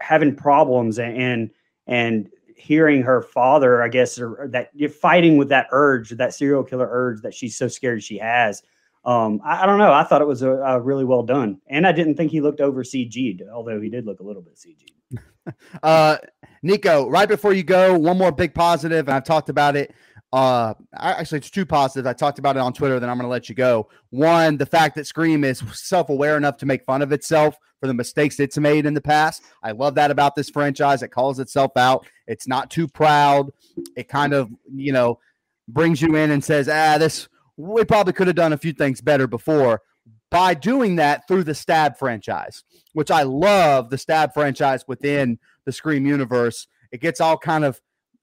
having 0.00 0.34
problems 0.34 0.98
and 0.98 1.16
and, 1.16 1.50
and 1.86 2.28
hearing 2.56 3.02
her 3.02 3.22
father, 3.22 3.82
I 3.82 3.88
guess, 3.88 4.18
or, 4.18 4.34
or 4.36 4.48
that 4.48 4.70
you're 4.74 4.90
fighting 4.90 5.36
with 5.36 5.48
that 5.50 5.68
urge, 5.70 6.10
that 6.10 6.34
serial 6.34 6.64
killer 6.64 6.88
urge 6.90 7.22
that 7.22 7.34
she's 7.34 7.56
so 7.56 7.68
scared 7.68 8.02
she 8.02 8.18
has. 8.18 8.62
Um, 9.06 9.40
I, 9.44 9.62
I, 9.62 9.66
don't 9.66 9.78
know. 9.78 9.92
I 9.92 10.02
thought 10.02 10.20
it 10.20 10.26
was 10.26 10.42
a, 10.42 10.50
a, 10.50 10.80
really 10.80 11.04
well 11.04 11.22
done, 11.22 11.60
and 11.68 11.86
I 11.86 11.92
didn't 11.92 12.16
think 12.16 12.32
he 12.32 12.40
looked 12.40 12.60
over 12.60 12.82
CG'd, 12.82 13.40
although 13.54 13.80
he 13.80 13.88
did 13.88 14.04
look 14.04 14.18
a 14.18 14.24
little 14.24 14.42
bit 14.42 14.56
CG'd. 14.56 15.54
uh, 15.84 16.16
Nico, 16.62 17.08
right 17.08 17.28
before 17.28 17.52
you 17.52 17.62
go, 17.62 17.96
one 17.96 18.18
more 18.18 18.32
big 18.32 18.52
positive, 18.52 19.06
and 19.06 19.14
I've 19.14 19.24
talked 19.24 19.48
about 19.48 19.76
it. 19.76 19.94
Uh, 20.32 20.74
actually, 20.92 21.38
it's 21.38 21.50
two 21.50 21.64
positives. 21.64 22.08
I 22.08 22.14
talked 22.14 22.40
about 22.40 22.56
it 22.56 22.60
on 22.60 22.72
Twitter. 22.72 22.98
Then 22.98 23.08
I'm 23.08 23.16
going 23.16 23.26
to 23.26 23.30
let 23.30 23.48
you 23.48 23.54
go. 23.54 23.88
One, 24.10 24.56
the 24.56 24.66
fact 24.66 24.96
that 24.96 25.06
Scream 25.06 25.44
is 25.44 25.62
self-aware 25.72 26.36
enough 26.36 26.56
to 26.58 26.66
make 26.66 26.84
fun 26.84 27.00
of 27.00 27.12
itself 27.12 27.56
for 27.80 27.86
the 27.86 27.94
mistakes 27.94 28.40
it's 28.40 28.58
made 28.58 28.86
in 28.86 28.94
the 28.94 29.00
past. 29.00 29.44
I 29.62 29.70
love 29.70 29.94
that 29.94 30.10
about 30.10 30.34
this 30.34 30.50
franchise. 30.50 31.02
It 31.02 31.08
calls 31.08 31.38
itself 31.38 31.76
out. 31.76 32.06
It's 32.26 32.48
not 32.48 32.70
too 32.70 32.88
proud. 32.88 33.52
It 33.96 34.08
kind 34.08 34.32
of, 34.32 34.50
you 34.74 34.92
know, 34.92 35.20
brings 35.68 36.02
you 36.02 36.16
in 36.16 36.32
and 36.32 36.42
says, 36.42 36.68
"Ah, 36.68 36.98
this 36.98 37.28
we 37.56 37.84
probably 37.84 38.12
could 38.12 38.26
have 38.26 38.36
done 38.36 38.52
a 38.52 38.58
few 38.58 38.72
things 38.72 39.00
better 39.00 39.26
before 39.26 39.82
by 40.30 40.54
doing 40.54 40.96
that 40.96 41.26
through 41.28 41.44
the 41.44 41.54
Stab 41.54 41.96
franchise, 41.96 42.64
which 42.92 43.10
I 43.10 43.22
love 43.22 43.90
the 43.90 43.98
Stab 43.98 44.34
franchise 44.34 44.84
within 44.86 45.38
the 45.64 45.72
Scream 45.72 46.04
universe. 46.06 46.66
It 46.92 47.00
gets 47.00 47.20
all 47.20 47.38
kind 47.38 47.64
of, 47.64 47.80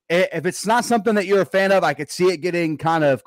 if 0.10 0.46
it's 0.46 0.66
not 0.66 0.86
something 0.86 1.16
that 1.16 1.26
you're 1.26 1.42
a 1.42 1.46
fan 1.46 1.72
of, 1.72 1.84
I 1.84 1.94
could 1.94 2.12
see 2.12 2.28
it 2.28 2.38
getting 2.38 2.78
kind 2.78 3.04
of 3.04 3.24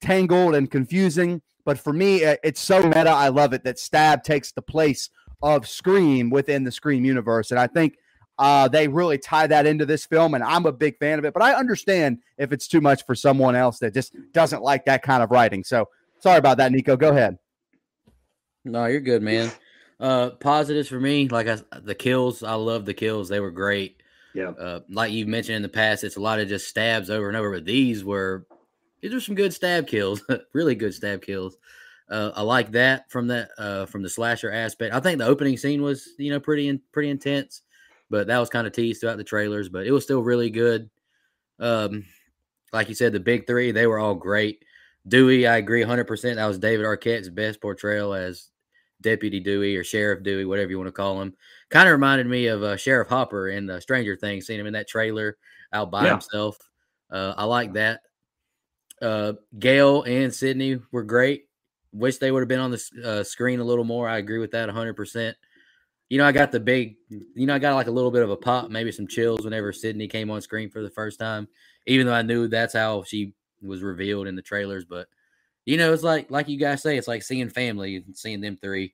tangled 0.00 0.54
and 0.54 0.70
confusing. 0.70 1.42
But 1.64 1.78
for 1.78 1.92
me, 1.92 2.22
it's 2.22 2.60
so 2.60 2.82
meta. 2.82 3.10
I 3.10 3.28
love 3.28 3.52
it 3.52 3.62
that 3.64 3.78
Stab 3.78 4.24
takes 4.24 4.50
the 4.50 4.62
place 4.62 5.10
of 5.40 5.68
Scream 5.68 6.28
within 6.28 6.64
the 6.64 6.72
Scream 6.72 7.04
universe. 7.04 7.52
And 7.52 7.60
I 7.60 7.68
think 7.68 7.98
uh, 8.42 8.66
they 8.66 8.88
really 8.88 9.18
tie 9.18 9.46
that 9.46 9.66
into 9.66 9.86
this 9.86 10.04
film, 10.04 10.34
and 10.34 10.42
I'm 10.42 10.66
a 10.66 10.72
big 10.72 10.98
fan 10.98 11.20
of 11.20 11.24
it. 11.24 11.32
But 11.32 11.44
I 11.44 11.54
understand 11.54 12.18
if 12.38 12.50
it's 12.50 12.66
too 12.66 12.80
much 12.80 13.06
for 13.06 13.14
someone 13.14 13.54
else 13.54 13.78
that 13.78 13.94
just 13.94 14.16
doesn't 14.32 14.64
like 14.64 14.84
that 14.86 15.04
kind 15.04 15.22
of 15.22 15.30
writing. 15.30 15.62
So 15.62 15.88
sorry 16.18 16.38
about 16.38 16.56
that, 16.56 16.72
Nico. 16.72 16.96
Go 16.96 17.10
ahead. 17.10 17.38
No, 18.64 18.86
you're 18.86 19.00
good, 19.00 19.22
man. 19.22 19.52
Uh, 20.00 20.30
positives 20.30 20.88
for 20.88 20.98
me, 20.98 21.28
like 21.28 21.46
I, 21.46 21.58
the 21.84 21.94
kills. 21.94 22.42
I 22.42 22.54
love 22.54 22.84
the 22.84 22.94
kills; 22.94 23.28
they 23.28 23.38
were 23.38 23.52
great. 23.52 24.02
Yeah. 24.34 24.48
Uh, 24.48 24.80
like 24.88 25.12
you 25.12 25.24
mentioned 25.24 25.54
in 25.54 25.62
the 25.62 25.68
past, 25.68 26.02
it's 26.02 26.16
a 26.16 26.20
lot 26.20 26.40
of 26.40 26.48
just 26.48 26.66
stabs 26.66 27.10
over 27.10 27.28
and 27.28 27.36
over. 27.36 27.52
But 27.52 27.64
these 27.64 28.02
were 28.02 28.44
these 29.00 29.14
are 29.14 29.20
some 29.20 29.36
good 29.36 29.54
stab 29.54 29.86
kills, 29.86 30.20
really 30.52 30.74
good 30.74 30.94
stab 30.94 31.22
kills. 31.22 31.56
Uh, 32.10 32.32
I 32.34 32.42
like 32.42 32.72
that 32.72 33.08
from 33.08 33.28
that 33.28 33.50
uh, 33.56 33.86
from 33.86 34.02
the 34.02 34.10
slasher 34.10 34.50
aspect. 34.50 34.92
I 34.92 34.98
think 34.98 35.18
the 35.18 35.26
opening 35.26 35.56
scene 35.56 35.80
was 35.80 36.08
you 36.18 36.32
know 36.32 36.40
pretty 36.40 36.66
in, 36.66 36.80
pretty 36.90 37.08
intense 37.08 37.62
but 38.12 38.26
that 38.26 38.38
was 38.38 38.50
kind 38.50 38.66
of 38.66 38.74
teased 38.74 39.00
throughout 39.00 39.16
the 39.16 39.24
trailers. 39.24 39.70
But 39.70 39.86
it 39.86 39.90
was 39.90 40.04
still 40.04 40.22
really 40.22 40.50
good. 40.50 40.90
Um, 41.58 42.04
like 42.70 42.90
you 42.90 42.94
said, 42.94 43.12
the 43.14 43.20
big 43.20 43.46
three 43.46 43.72
they 43.72 43.86
were 43.86 43.98
all 43.98 44.14
great. 44.14 44.64
Dewey, 45.08 45.48
I 45.48 45.56
agree 45.56 45.82
100%. 45.82 46.36
That 46.36 46.46
was 46.46 46.58
David 46.58 46.84
Arquette's 46.86 47.30
best 47.30 47.60
portrayal 47.60 48.14
as 48.14 48.50
Deputy 49.00 49.40
Dewey 49.40 49.76
or 49.76 49.82
Sheriff 49.82 50.22
Dewey, 50.22 50.44
whatever 50.44 50.70
you 50.70 50.76
want 50.78 50.88
to 50.88 50.92
call 50.92 51.20
him. 51.20 51.34
Kind 51.70 51.88
of 51.88 51.92
reminded 51.92 52.26
me 52.26 52.46
of 52.46 52.62
uh, 52.62 52.76
Sheriff 52.76 53.08
Hopper 53.08 53.48
in 53.48 53.66
the 53.66 53.80
Stranger 53.80 54.14
Things, 54.14 54.46
seeing 54.46 54.60
him 54.60 54.66
in 54.66 54.74
that 54.74 54.88
trailer 54.88 55.38
out 55.72 55.90
by 55.90 56.04
yeah. 56.04 56.10
himself. 56.10 56.58
Uh, 57.10 57.32
I 57.36 57.44
like 57.44 57.72
that. 57.72 58.02
Uh, 59.00 59.32
Gale 59.58 60.02
and 60.02 60.32
Sidney 60.32 60.78
were 60.92 61.02
great. 61.02 61.46
Wish 61.92 62.18
they 62.18 62.30
would 62.30 62.40
have 62.40 62.48
been 62.48 62.60
on 62.60 62.70
the 62.70 62.84
uh, 63.04 63.24
screen 63.24 63.58
a 63.58 63.64
little 63.64 63.84
more. 63.84 64.08
I 64.08 64.18
agree 64.18 64.38
with 64.38 64.52
that 64.52 64.68
100% 64.68 65.34
you 66.12 66.18
know, 66.18 66.26
I 66.26 66.32
got 66.32 66.52
the 66.52 66.60
big, 66.60 66.96
you 67.08 67.46
know, 67.46 67.54
I 67.54 67.58
got 67.58 67.74
like 67.74 67.86
a 67.86 67.90
little 67.90 68.10
bit 68.10 68.22
of 68.22 68.28
a 68.28 68.36
pop, 68.36 68.68
maybe 68.68 68.92
some 68.92 69.06
chills 69.06 69.46
whenever 69.46 69.72
Sidney 69.72 70.08
came 70.08 70.30
on 70.30 70.42
screen 70.42 70.68
for 70.68 70.82
the 70.82 70.90
first 70.90 71.18
time, 71.18 71.48
even 71.86 72.06
though 72.06 72.12
I 72.12 72.20
knew 72.20 72.48
that's 72.48 72.74
how 72.74 73.02
she 73.02 73.32
was 73.62 73.82
revealed 73.82 74.26
in 74.26 74.36
the 74.36 74.42
trailers. 74.42 74.84
But, 74.84 75.08
you 75.64 75.78
know, 75.78 75.90
it's 75.90 76.02
like, 76.02 76.30
like 76.30 76.50
you 76.50 76.58
guys 76.58 76.82
say, 76.82 76.98
it's 76.98 77.08
like 77.08 77.22
seeing 77.22 77.48
family 77.48 77.96
and 77.96 78.14
seeing 78.14 78.42
them 78.42 78.58
three. 78.60 78.92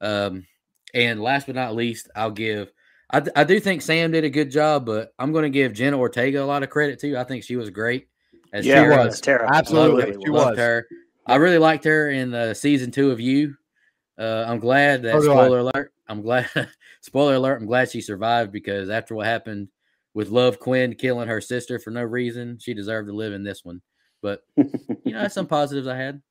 Um, 0.00 0.44
and 0.92 1.22
last 1.22 1.46
but 1.46 1.54
not 1.54 1.76
least, 1.76 2.10
I'll 2.16 2.32
give, 2.32 2.72
I, 3.12 3.22
I 3.36 3.44
do 3.44 3.60
think 3.60 3.80
Sam 3.80 4.10
did 4.10 4.24
a 4.24 4.28
good 4.28 4.50
job, 4.50 4.86
but 4.86 5.14
I'm 5.20 5.30
going 5.30 5.44
to 5.44 5.50
give 5.50 5.72
Jenna 5.72 6.00
Ortega 6.00 6.42
a 6.42 6.46
lot 6.46 6.64
of 6.64 6.70
credit 6.70 6.98
too. 6.98 7.16
I 7.16 7.22
think 7.22 7.44
she 7.44 7.54
was 7.54 7.70
great. 7.70 8.08
As 8.52 8.66
yeah, 8.66 8.82
Tara. 8.82 9.04
was 9.04 9.20
Tara. 9.20 9.48
Absolutely. 9.54 10.14
Loved, 10.14 10.24
she 10.24 10.30
was. 10.30 10.58
her. 10.58 10.88
I 11.28 11.36
really 11.36 11.58
liked 11.58 11.84
her 11.84 12.10
in 12.10 12.32
the 12.32 12.54
season 12.54 12.90
two 12.90 13.12
of 13.12 13.20
You. 13.20 13.54
Uh, 14.18 14.44
I'm 14.46 14.58
glad 14.58 15.02
that, 15.02 15.22
spoiler 15.22 15.58
alert, 15.58 15.92
I'm 16.08 16.22
glad. 16.22 16.48
spoiler 17.00 17.34
alert! 17.34 17.60
I'm 17.60 17.66
glad 17.66 17.90
she 17.90 18.00
survived 18.00 18.50
because 18.50 18.88
after 18.88 19.14
what 19.14 19.26
happened 19.26 19.68
with 20.14 20.30
Love 20.30 20.58
Quinn 20.58 20.94
killing 20.94 21.28
her 21.28 21.40
sister 21.40 21.78
for 21.78 21.90
no 21.90 22.02
reason, 22.02 22.58
she 22.58 22.72
deserved 22.72 23.08
to 23.08 23.14
live 23.14 23.34
in 23.34 23.44
this 23.44 23.64
one. 23.64 23.82
But 24.22 24.42
you 24.56 25.12
know, 25.12 25.28
some 25.28 25.46
positives 25.48 25.86
I 25.86 25.96
had. 25.96 26.22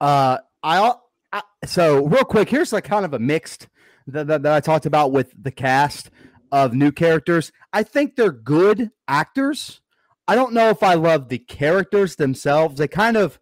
Uh, 0.00 0.38
I, 0.62 0.94
I 1.32 1.42
so 1.64 2.04
real 2.04 2.24
quick. 2.24 2.48
Here's 2.48 2.72
like 2.72 2.84
kind 2.84 3.04
of 3.04 3.14
a 3.14 3.20
mixed 3.20 3.68
that, 4.08 4.26
that, 4.26 4.42
that 4.42 4.52
I 4.52 4.60
talked 4.60 4.86
about 4.86 5.12
with 5.12 5.32
the 5.40 5.52
cast 5.52 6.10
of 6.50 6.74
new 6.74 6.92
characters. 6.92 7.52
I 7.72 7.82
think 7.84 8.16
they're 8.16 8.32
good 8.32 8.90
actors. 9.08 9.80
I 10.26 10.34
don't 10.34 10.54
know 10.54 10.70
if 10.70 10.82
I 10.82 10.94
love 10.94 11.28
the 11.28 11.38
characters 11.38 12.16
themselves. 12.16 12.78
They 12.78 12.88
kind 12.88 13.16
of 13.16 13.38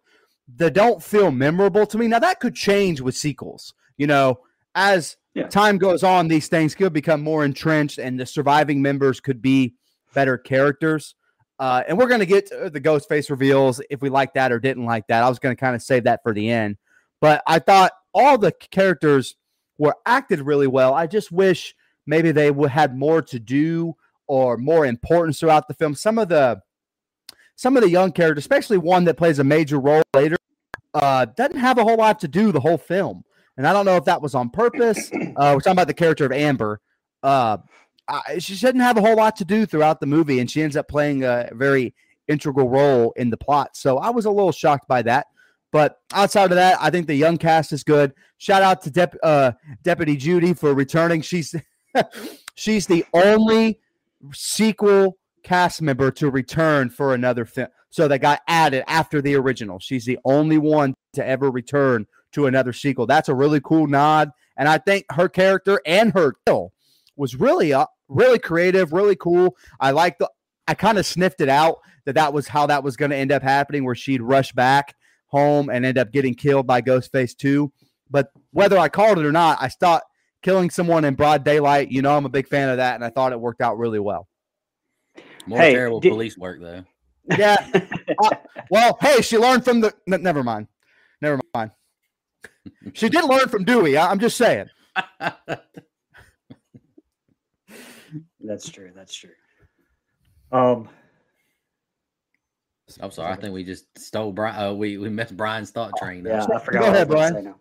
they 0.55 0.69
don't 0.69 1.01
feel 1.01 1.31
memorable 1.31 1.85
to 1.87 1.97
me. 1.97 2.07
Now 2.07 2.19
that 2.19 2.39
could 2.39 2.55
change 2.55 3.01
with 3.01 3.15
sequels. 3.15 3.73
You 3.97 4.07
know, 4.07 4.39
as 4.75 5.17
yeah. 5.33 5.47
time 5.47 5.77
goes 5.77 6.03
on, 6.03 6.27
these 6.27 6.47
things 6.47 6.75
could 6.75 6.93
become 6.93 7.21
more 7.21 7.45
entrenched, 7.45 7.97
and 7.97 8.19
the 8.19 8.25
surviving 8.25 8.81
members 8.81 9.19
could 9.19 9.41
be 9.41 9.75
better 10.13 10.37
characters. 10.37 11.15
Uh, 11.59 11.83
and 11.87 11.97
we're 11.97 12.07
going 12.07 12.19
to 12.19 12.25
get 12.25 12.47
to 12.47 12.69
the 12.69 12.79
ghost 12.79 13.07
face 13.07 13.29
reveals 13.29 13.81
if 13.89 14.01
we 14.01 14.09
like 14.09 14.33
that 14.33 14.51
or 14.51 14.59
didn't 14.59 14.85
like 14.85 15.07
that. 15.07 15.23
I 15.23 15.29
was 15.29 15.39
going 15.39 15.55
to 15.55 15.59
kind 15.59 15.75
of 15.75 15.81
save 15.81 16.03
that 16.05 16.21
for 16.23 16.33
the 16.33 16.49
end, 16.49 16.77
but 17.21 17.43
I 17.47 17.59
thought 17.59 17.91
all 18.13 18.37
the 18.37 18.51
characters 18.51 19.35
were 19.77 19.95
acted 20.05 20.41
really 20.41 20.67
well. 20.67 20.93
I 20.93 21.07
just 21.07 21.31
wish 21.31 21.75
maybe 22.05 22.31
they 22.31 22.51
would 22.51 22.71
had 22.71 22.97
more 22.97 23.21
to 23.21 23.39
do 23.39 23.95
or 24.27 24.57
more 24.57 24.85
importance 24.85 25.39
throughout 25.39 25.67
the 25.67 25.73
film. 25.73 25.95
Some 25.95 26.17
of 26.17 26.29
the 26.29 26.61
some 27.55 27.77
of 27.77 27.83
the 27.83 27.89
young 27.89 28.11
characters, 28.11 28.43
especially 28.43 28.79
one 28.79 29.03
that 29.05 29.17
plays 29.17 29.39
a 29.39 29.43
major 29.43 29.79
role 29.79 30.01
later, 30.15 30.37
uh, 30.93 31.25
doesn't 31.25 31.57
have 31.57 31.77
a 31.77 31.83
whole 31.83 31.97
lot 31.97 32.19
to 32.19 32.27
do 32.27 32.51
the 32.51 32.59
whole 32.59 32.77
film. 32.77 33.23
And 33.57 33.67
I 33.67 33.73
don't 33.73 33.85
know 33.85 33.97
if 33.97 34.05
that 34.05 34.21
was 34.21 34.35
on 34.35 34.49
purpose. 34.49 35.11
Uh, 35.35 35.53
we're 35.55 35.61
talking 35.61 35.71
about 35.71 35.87
the 35.87 35.93
character 35.95 36.25
of 36.25 36.31
Amber. 36.31 36.79
Uh, 37.23 37.57
I, 38.07 38.37
she 38.37 38.53
shouldn't 38.53 38.83
have 38.83 38.97
a 38.97 39.01
whole 39.01 39.15
lot 39.15 39.35
to 39.37 39.45
do 39.45 39.65
throughout 39.65 39.99
the 39.99 40.05
movie, 40.05 40.39
and 40.39 40.51
she 40.51 40.61
ends 40.61 40.75
up 40.77 40.87
playing 40.87 41.23
a 41.23 41.49
very 41.53 41.95
integral 42.27 42.69
role 42.69 43.13
in 43.15 43.31
the 43.31 43.37
plot. 43.37 43.75
So 43.75 43.97
I 43.97 44.11
was 44.11 44.25
a 44.25 44.29
little 44.29 44.51
shocked 44.51 44.87
by 44.87 45.01
that. 45.03 45.27
But 45.71 45.97
outside 46.13 46.51
of 46.51 46.55
that, 46.57 46.77
I 46.79 46.91
think 46.91 47.07
the 47.07 47.15
young 47.15 47.37
cast 47.37 47.73
is 47.73 47.83
good. 47.83 48.13
Shout 48.37 48.61
out 48.61 48.83
to 48.83 48.91
Dep- 48.91 49.17
uh, 49.23 49.53
Deputy 49.81 50.15
Judy 50.15 50.53
for 50.53 50.73
returning. 50.75 51.21
She's 51.21 51.55
she's 52.55 52.85
the 52.85 53.03
only 53.13 53.79
sequel 54.33 55.17
cast 55.43 55.81
member 55.81 56.11
to 56.11 56.29
return 56.29 56.91
for 56.91 57.15
another 57.15 57.43
film. 57.43 57.69
So 57.93 58.07
that 58.07 58.21
got 58.21 58.41
added 58.47 58.83
after 58.87 59.21
the 59.21 59.35
original. 59.35 59.77
She's 59.77 60.03
the 60.03 60.17
only 60.25 60.57
one 60.57 60.95
to 61.13 61.23
ever 61.23 61.51
return 61.51 62.07
to 62.31 62.47
another 62.47 62.73
sequel. 62.73 63.05
That's 63.05 63.29
a 63.29 63.35
really 63.35 63.61
cool 63.61 63.85
nod. 63.85 64.31
And 64.57 64.67
I 64.67 64.79
think 64.79 65.05
her 65.11 65.29
character 65.29 65.79
and 65.85 66.11
her 66.13 66.33
kill 66.47 66.73
was 67.17 67.35
really 67.35 67.71
uh, 67.71 67.85
really 68.07 68.39
creative, 68.39 68.93
really 68.93 69.15
cool. 69.15 69.55
I 69.79 69.91
like 69.91 70.17
the 70.17 70.27
I 70.67 70.73
kind 70.73 70.97
of 70.97 71.05
sniffed 71.05 71.39
it 71.39 71.49
out 71.49 71.81
that 72.05 72.15
that 72.15 72.33
was 72.33 72.47
how 72.47 72.65
that 72.65 72.83
was 72.83 72.97
going 72.97 73.11
to 73.11 73.15
end 73.15 73.31
up 73.31 73.43
happening 73.43 73.85
where 73.85 73.93
she'd 73.93 74.23
rush 74.23 74.53
back 74.53 74.95
home 75.27 75.69
and 75.69 75.85
end 75.85 75.99
up 75.99 76.11
getting 76.11 76.33
killed 76.33 76.65
by 76.65 76.81
Ghostface 76.81 77.37
2. 77.37 77.71
But 78.09 78.31
whether 78.53 78.79
I 78.79 78.89
called 78.89 79.19
it 79.19 79.25
or 79.25 79.31
not, 79.31 79.59
I 79.61 79.67
thought 79.67 80.01
killing 80.41 80.71
someone 80.71 81.05
in 81.05 81.13
broad 81.13 81.43
daylight, 81.43 81.91
you 81.91 82.01
know, 82.01 82.17
I'm 82.17 82.25
a 82.25 82.29
big 82.29 82.47
fan 82.47 82.69
of 82.69 82.77
that 82.77 82.95
and 82.95 83.05
I 83.05 83.11
thought 83.11 83.33
it 83.33 83.39
worked 83.39 83.61
out 83.61 83.77
really 83.77 83.99
well. 83.99 84.27
More 85.45 85.59
hey, 85.59 85.73
terrible 85.73 85.99
did, 85.99 86.09
police 86.09 86.35
work 86.39 86.59
though. 86.59 86.85
Yeah. 87.37 87.57
uh, 88.23 88.29
well, 88.69 88.97
hey, 89.01 89.21
she 89.21 89.37
learned 89.37 89.63
from 89.63 89.81
the 89.81 89.93
n- 90.11 90.21
never 90.23 90.43
mind. 90.43 90.67
Never 91.21 91.39
mind 91.53 91.71
she 92.93 93.09
did 93.09 93.25
learn 93.25 93.49
from 93.49 93.63
Dewey. 93.63 93.97
I'm 93.97 94.19
just 94.19 94.37
saying. 94.37 94.69
That's 98.41 98.69
true. 98.69 98.91
That's 98.95 99.13
true. 99.13 99.31
Um, 100.51 100.89
I'm 103.01 103.11
sorry. 103.11 103.31
I 103.31 103.35
think 103.35 103.53
we 103.53 103.63
just 103.63 103.85
stole 103.97 104.31
Brian. 104.31 104.55
Uh, 104.55 104.73
we 104.73 104.97
we 104.97 105.09
missed 105.09 105.35
Brian's 105.35 105.71
thought 105.71 105.93
train. 105.97 106.23
Yeah, 106.25 106.45
I 106.53 106.59
forgot. 106.59 106.81
Go 106.81 106.89
ahead, 106.89 107.07
Brian. 107.07 107.55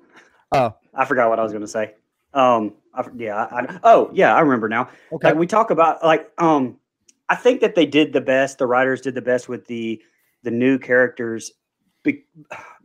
Oh, 0.51 0.75
I 0.95 1.05
forgot 1.07 1.31
what 1.31 1.39
I 1.39 1.43
was 1.43 1.53
going 1.53 1.63
to 1.63 1.69
say. 1.69 1.95
Um, 2.35 2.75
I, 2.95 3.05
yeah. 3.17 3.37
I, 3.51 3.79
oh, 3.85 4.11
yeah. 4.13 4.35
I 4.35 4.41
remember 4.41 4.69
now. 4.69 4.91
Okay. 5.13 5.29
Like 5.29 5.39
we 5.39 5.47
talk 5.47 5.71
about 5.71 6.05
like 6.05 6.31
um, 6.37 6.79
I 7.33 7.35
think 7.35 7.63
that 7.63 7.75
they 7.75 7.87
did 7.87 8.13
the 8.13 8.21
best. 8.21 8.59
The 8.59 8.67
writers 8.67 9.01
did 9.01 9.15
the 9.15 9.23
best 9.23 9.49
with 9.49 9.67
the 9.67 10.03
the 10.43 10.51
new 10.51 10.79
characters, 10.79 11.51
be, 12.03 12.27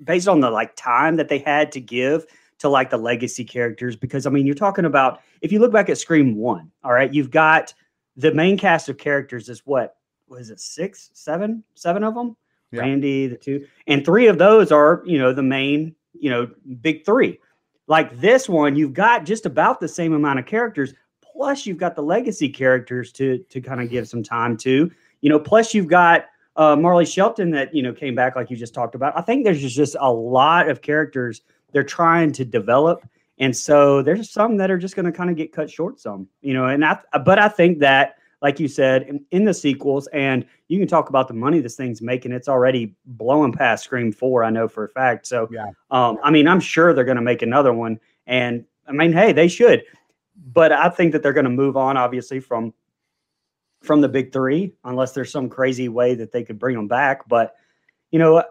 based 0.01 0.29
on 0.29 0.39
the 0.39 0.49
like 0.49 0.73
time 0.77 1.17
that 1.17 1.27
they 1.27 1.39
had 1.39 1.69
to 1.73 1.81
give 1.81 2.25
to 2.59 2.69
like 2.69 2.89
the 2.89 2.97
legacy 2.97 3.43
characters. 3.43 3.97
Because 3.97 4.25
I 4.25 4.29
mean, 4.29 4.45
you're 4.45 4.55
talking 4.55 4.85
about 4.85 5.19
if 5.41 5.51
you 5.51 5.59
look 5.59 5.73
back 5.73 5.89
at 5.89 5.97
Scream 5.97 6.37
One, 6.37 6.71
all 6.81 6.93
right, 6.93 7.13
you've 7.13 7.29
got 7.29 7.73
the 8.15 8.33
main 8.33 8.57
cast 8.57 8.87
of 8.87 8.97
characters 8.97 9.49
is 9.49 9.63
what 9.65 9.97
was 10.29 10.49
it 10.49 10.61
six, 10.61 11.09
seven, 11.13 11.61
seven 11.75 12.05
of 12.05 12.15
them. 12.15 12.37
Yeah. 12.71 12.81
Randy, 12.81 13.27
the 13.27 13.35
two, 13.35 13.67
and 13.85 14.05
three 14.05 14.27
of 14.27 14.37
those 14.37 14.71
are 14.71 15.03
you 15.05 15.17
know 15.17 15.33
the 15.33 15.43
main 15.43 15.93
you 16.17 16.29
know 16.29 16.49
big 16.79 17.05
three. 17.05 17.37
Like 17.87 18.17
this 18.21 18.47
one, 18.47 18.77
you've 18.77 18.93
got 18.93 19.25
just 19.25 19.45
about 19.45 19.81
the 19.81 19.89
same 19.89 20.13
amount 20.13 20.39
of 20.39 20.45
characters, 20.45 20.93
plus 21.37 21.67
you've 21.67 21.77
got 21.77 21.95
the 21.95 22.01
legacy 22.01 22.49
characters 22.49 23.11
to 23.13 23.37
to 23.49 23.61
kind 23.61 23.79
of 23.79 23.89
give 23.89 24.09
some 24.09 24.23
time 24.23 24.57
to. 24.57 24.91
You 25.21 25.29
know, 25.29 25.39
plus 25.39 25.73
you've 25.73 25.87
got 25.87 26.25
uh, 26.55 26.75
Marley 26.75 27.05
Shelton 27.05 27.51
that 27.51 27.73
you 27.73 27.83
know 27.83 27.93
came 27.93 28.15
back 28.15 28.35
like 28.35 28.49
you 28.49 28.57
just 28.57 28.73
talked 28.73 28.95
about. 28.95 29.15
I 29.15 29.21
think 29.21 29.43
there's 29.43 29.61
just, 29.61 29.95
a 29.99 30.11
lot 30.11 30.67
of 30.67 30.81
characters 30.81 31.41
they're 31.71 31.83
trying 31.83 32.31
to 32.33 32.43
develop, 32.43 33.07
and 33.37 33.55
so 33.55 34.01
there's 34.01 34.31
some 34.31 34.57
that 34.57 34.71
are 34.71 34.79
just 34.79 34.95
going 34.95 35.05
to 35.05 35.11
kind 35.11 35.29
of 35.29 35.35
get 35.35 35.53
cut 35.53 35.69
short. 35.69 35.99
Some, 35.99 36.27
you 36.41 36.53
know, 36.53 36.65
and 36.65 36.83
I 36.83 36.99
but 37.23 37.37
I 37.39 37.47
think 37.47 37.79
that 37.79 38.15
like 38.41 38.59
you 38.59 38.67
said, 38.67 39.01
in, 39.03 39.25
in, 39.31 39.45
the 39.45 39.53
sequels. 39.53 40.05
And 40.13 40.45
you 40.67 40.77
can 40.77 40.87
talk 40.87 41.09
about 41.09 41.27
the 41.27 41.33
money 41.33 41.59
this 41.59 41.75
thing's 41.75 42.03
making. 42.03 42.31
It's 42.31 42.47
already 42.47 42.93
blowing 43.07 43.51
past 43.51 43.85
Scream 43.85 44.11
4, 44.11 44.43
I 44.43 44.51
know 44.51 44.67
for 44.67 44.83
a 44.85 44.89
fact. 44.89 45.25
So, 45.25 45.49
yeah. 45.51 45.65
um, 45.89 46.19
I 46.23 46.29
mean, 46.29 46.47
I'm 46.47 46.59
sure 46.59 46.93
they're 46.93 47.03
going 47.03 47.15
to 47.15 47.23
make 47.23 47.41
another 47.41 47.73
one. 47.73 47.99
And 48.27 48.63
I 48.87 48.91
mean, 48.91 49.11
hey, 49.11 49.33
they 49.33 49.47
should. 49.47 49.83
But 50.53 50.71
I 50.71 50.89
think 50.89 51.11
that 51.11 51.21
they're 51.23 51.33
going 51.33 51.45
to 51.45 51.49
move 51.49 51.75
on, 51.75 51.97
obviously, 51.97 52.39
from 52.39 52.73
from 53.81 54.01
the 54.01 54.09
big 54.09 54.33
three, 54.33 54.73
unless 54.83 55.11
there's 55.11 55.31
some 55.31 55.49
crazy 55.49 55.87
way 55.87 56.15
that 56.15 56.31
they 56.31 56.43
could 56.43 56.57
bring 56.57 56.75
them 56.75 56.87
back. 56.87 57.27
But, 57.27 57.55
you 58.09 58.17
know, 58.17 58.43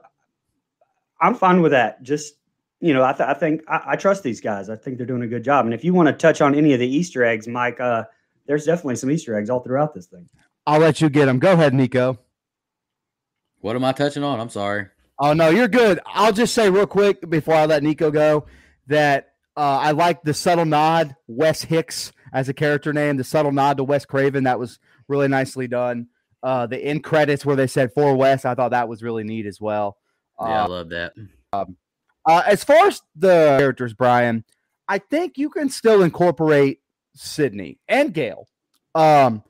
I'm 1.21 1.35
fine 1.35 1.63
with 1.63 1.73
that. 1.73 2.03
Just, 2.03 2.35
you 2.81 2.95
know, 2.95 3.05
I, 3.05 3.13
th- 3.13 3.29
I 3.29 3.35
think 3.35 3.63
I, 3.67 3.83
I, 3.87 3.97
trust 3.97 4.23
these 4.23 4.41
guys. 4.41 4.71
I 4.71 4.77
think 4.77 4.99
they're 4.99 5.07
doing 5.07 5.23
a 5.23 5.27
good 5.27 5.43
job. 5.43 5.65
And 5.65 5.75
if 5.75 5.83
you 5.83 5.95
want 5.95 6.07
to 6.07 6.13
touch 6.13 6.41
on 6.41 6.55
any 6.55 6.75
of 6.75 6.81
the 6.81 6.87
Easter 6.87 7.25
eggs, 7.25 7.49
Mike, 7.49 7.81
uh, 7.81 8.05
there's 8.47 8.65
definitely 8.65 8.97
some 8.97 9.11
Easter 9.11 9.37
eggs 9.37 9.51
all 9.51 9.61
throughout 9.61 9.95
this 9.95 10.07
thing. 10.07 10.29
I'll 10.67 10.81
let 10.81 11.01
you 11.01 11.09
get 11.09 11.27
them. 11.27 11.39
Go 11.39 11.53
ahead, 11.53 11.75
Nico. 11.75 12.19
What 13.61 13.75
am 13.75 13.85
I 13.85 13.93
touching 13.93 14.23
on? 14.23 14.39
I'm 14.39 14.51
sorry. 14.51 14.87
Oh 15.19 15.33
no, 15.33 15.49
you're 15.49 15.69
good. 15.69 15.99
I'll 16.07 16.33
just 16.33 16.55
say 16.55 16.71
real 16.71 16.87
quick 16.87 17.29
before 17.29 17.55
I 17.55 17.67
let 17.67 17.83
Nico 17.83 18.11
go 18.11 18.47
that 18.87 19.33
uh, 19.57 19.79
I 19.83 19.93
like 19.93 20.23
the 20.23 20.35
subtle 20.35 20.65
nod, 20.65 21.17
Wes 21.27 21.63
Hicks 21.63 22.13
as 22.33 22.49
a 22.49 22.55
character 22.55 22.93
name, 22.93 23.17
the 23.17 23.25
subtle 23.25 23.53
nod 23.53 23.79
to 23.79 23.85
Wes 23.85 24.05
Craven. 24.05 24.45
That 24.45 24.59
was 24.59 24.79
really 25.09 25.29
nicely 25.29 25.67
done. 25.67 26.09
Uh, 26.43 26.67
the 26.67 26.79
end 26.79 27.03
credits 27.03 27.45
where 27.45 27.57
they 27.57 27.67
said 27.67 27.93
for 27.95 28.15
Wes, 28.15 28.45
I 28.45 28.55
thought 28.55 28.71
that 28.71 28.89
was 28.89 29.03
really 29.03 29.25
neat 29.25 29.47
as 29.47 29.61
well. 29.61 29.97
Uh, 30.39 30.47
yeah, 30.49 30.65
I 30.65 30.67
love 30.67 30.89
that. 30.91 31.13
Um, 31.53 31.77
uh, 32.27 32.43
as 32.47 32.63
far 32.63 32.89
as 32.89 33.01
the 33.15 33.57
characters, 33.59 33.95
Brian, 33.95 34.45
I 34.89 34.99
think 34.99 35.39
you 35.39 35.49
can 35.49 35.71
still 35.71 36.03
incorporate 36.03 36.81
Sidney 37.15 37.79
and 37.89 38.13
Gale 38.13 38.47
um, 38.95 39.43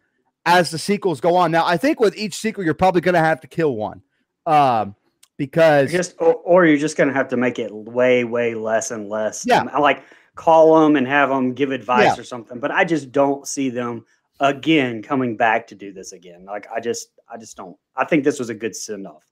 as 0.44 0.70
the 0.70 0.78
sequels 0.78 1.20
go 1.20 1.34
on. 1.36 1.50
Now, 1.50 1.66
I 1.66 1.76
think 1.76 2.00
with 2.00 2.16
each 2.16 2.34
sequel, 2.34 2.64
you're 2.64 2.75
probably 2.75 3.00
going 3.00 3.14
to 3.14 3.20
have 3.20 3.40
to 3.40 3.48
kill 3.48 3.75
one 3.75 4.02
um, 4.46 4.94
because 5.37 5.90
just 5.90 6.14
or, 6.19 6.35
or 6.35 6.66
you're 6.66 6.78
just 6.78 6.97
going 6.97 7.09
to 7.09 7.14
have 7.14 7.28
to 7.28 7.37
make 7.37 7.59
it 7.59 7.73
way, 7.73 8.25
way 8.25 8.55
less 8.55 8.90
and 8.90 9.09
less. 9.09 9.45
Yeah, 9.47 9.64
I 9.73 9.78
like 9.78 10.02
call 10.35 10.81
them 10.81 10.97
and 10.97 11.07
have 11.07 11.28
them 11.28 11.52
give 11.55 11.71
advice 11.71 12.16
yeah. 12.16 12.21
or 12.21 12.25
something. 12.25 12.59
But 12.59 12.71
I 12.71 12.85
just 12.85 13.12
don't 13.12 13.47
see 13.47 13.71
them 13.71 14.05
again 14.40 15.02
coming 15.02 15.37
back 15.37 15.66
to 15.69 15.75
do 15.75 15.93
this 15.93 16.12
again. 16.12 16.45
Like 16.45 16.66
I 16.75 16.81
just, 16.81 17.09
I 17.28 17.38
just 17.38 17.57
don't. 17.57 17.76
I 17.97 18.05
think 18.05 18.25
this 18.25 18.38
was 18.38 18.50
a 18.50 18.55
good 18.55 18.76
send 18.76 19.07
off. 19.07 19.25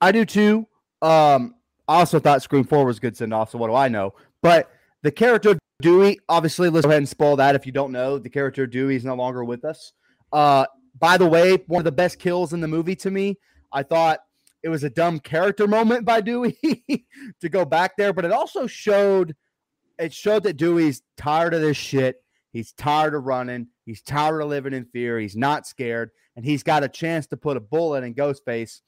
I 0.00 0.12
do 0.12 0.24
too. 0.24 0.66
Um, 1.02 1.54
I 1.86 1.98
also 1.98 2.18
thought 2.18 2.42
Scream 2.42 2.64
Four 2.64 2.84
was 2.84 2.98
good 2.98 3.16
send 3.16 3.34
off. 3.34 3.50
So 3.50 3.58
what 3.58 3.68
do 3.68 3.74
I 3.74 3.88
know? 3.88 4.14
But 4.42 4.70
the 5.02 5.10
character 5.10 5.58
Dewey, 5.82 6.18
obviously, 6.28 6.70
let's 6.70 6.86
go 6.86 6.90
ahead 6.90 6.98
and 6.98 7.08
spoil 7.08 7.36
that 7.36 7.54
if 7.54 7.66
you 7.66 7.72
don't 7.72 7.92
know. 7.92 8.18
The 8.18 8.30
character 8.30 8.66
Dewey 8.66 8.96
is 8.96 9.04
no 9.04 9.14
longer 9.14 9.44
with 9.44 9.64
us. 9.64 9.92
Uh, 10.32 10.66
by 10.98 11.18
the 11.18 11.26
way, 11.26 11.58
one 11.66 11.80
of 11.80 11.84
the 11.84 11.92
best 11.92 12.18
kills 12.18 12.52
in 12.52 12.60
the 12.60 12.68
movie 12.68 12.96
to 12.96 13.10
me. 13.10 13.38
I 13.72 13.82
thought 13.82 14.20
it 14.64 14.70
was 14.70 14.82
a 14.82 14.90
dumb 14.90 15.20
character 15.20 15.68
moment 15.68 16.06
by 16.06 16.22
Dewey 16.22 16.58
to 17.40 17.48
go 17.50 17.66
back 17.66 17.98
there, 17.98 18.14
but 18.14 18.24
it 18.24 18.32
also 18.32 18.66
showed 18.66 19.36
it 19.98 20.12
showed 20.12 20.42
that 20.44 20.56
Dewey's 20.56 21.02
tired 21.18 21.52
of 21.52 21.60
this 21.60 21.76
shit. 21.76 22.16
He's 22.50 22.72
tired 22.72 23.14
of 23.14 23.24
running. 23.24 23.68
He's 23.84 24.00
tired 24.00 24.40
of 24.40 24.48
living 24.48 24.72
in 24.72 24.86
fear. 24.86 25.18
He's 25.18 25.36
not 25.36 25.66
scared, 25.66 26.10
and 26.34 26.46
he's 26.46 26.62
got 26.62 26.82
a 26.82 26.88
chance 26.88 27.26
to 27.28 27.36
put 27.36 27.58
a 27.58 27.60
bullet 27.60 28.04
in 28.04 28.14
Ghostface. 28.14 28.80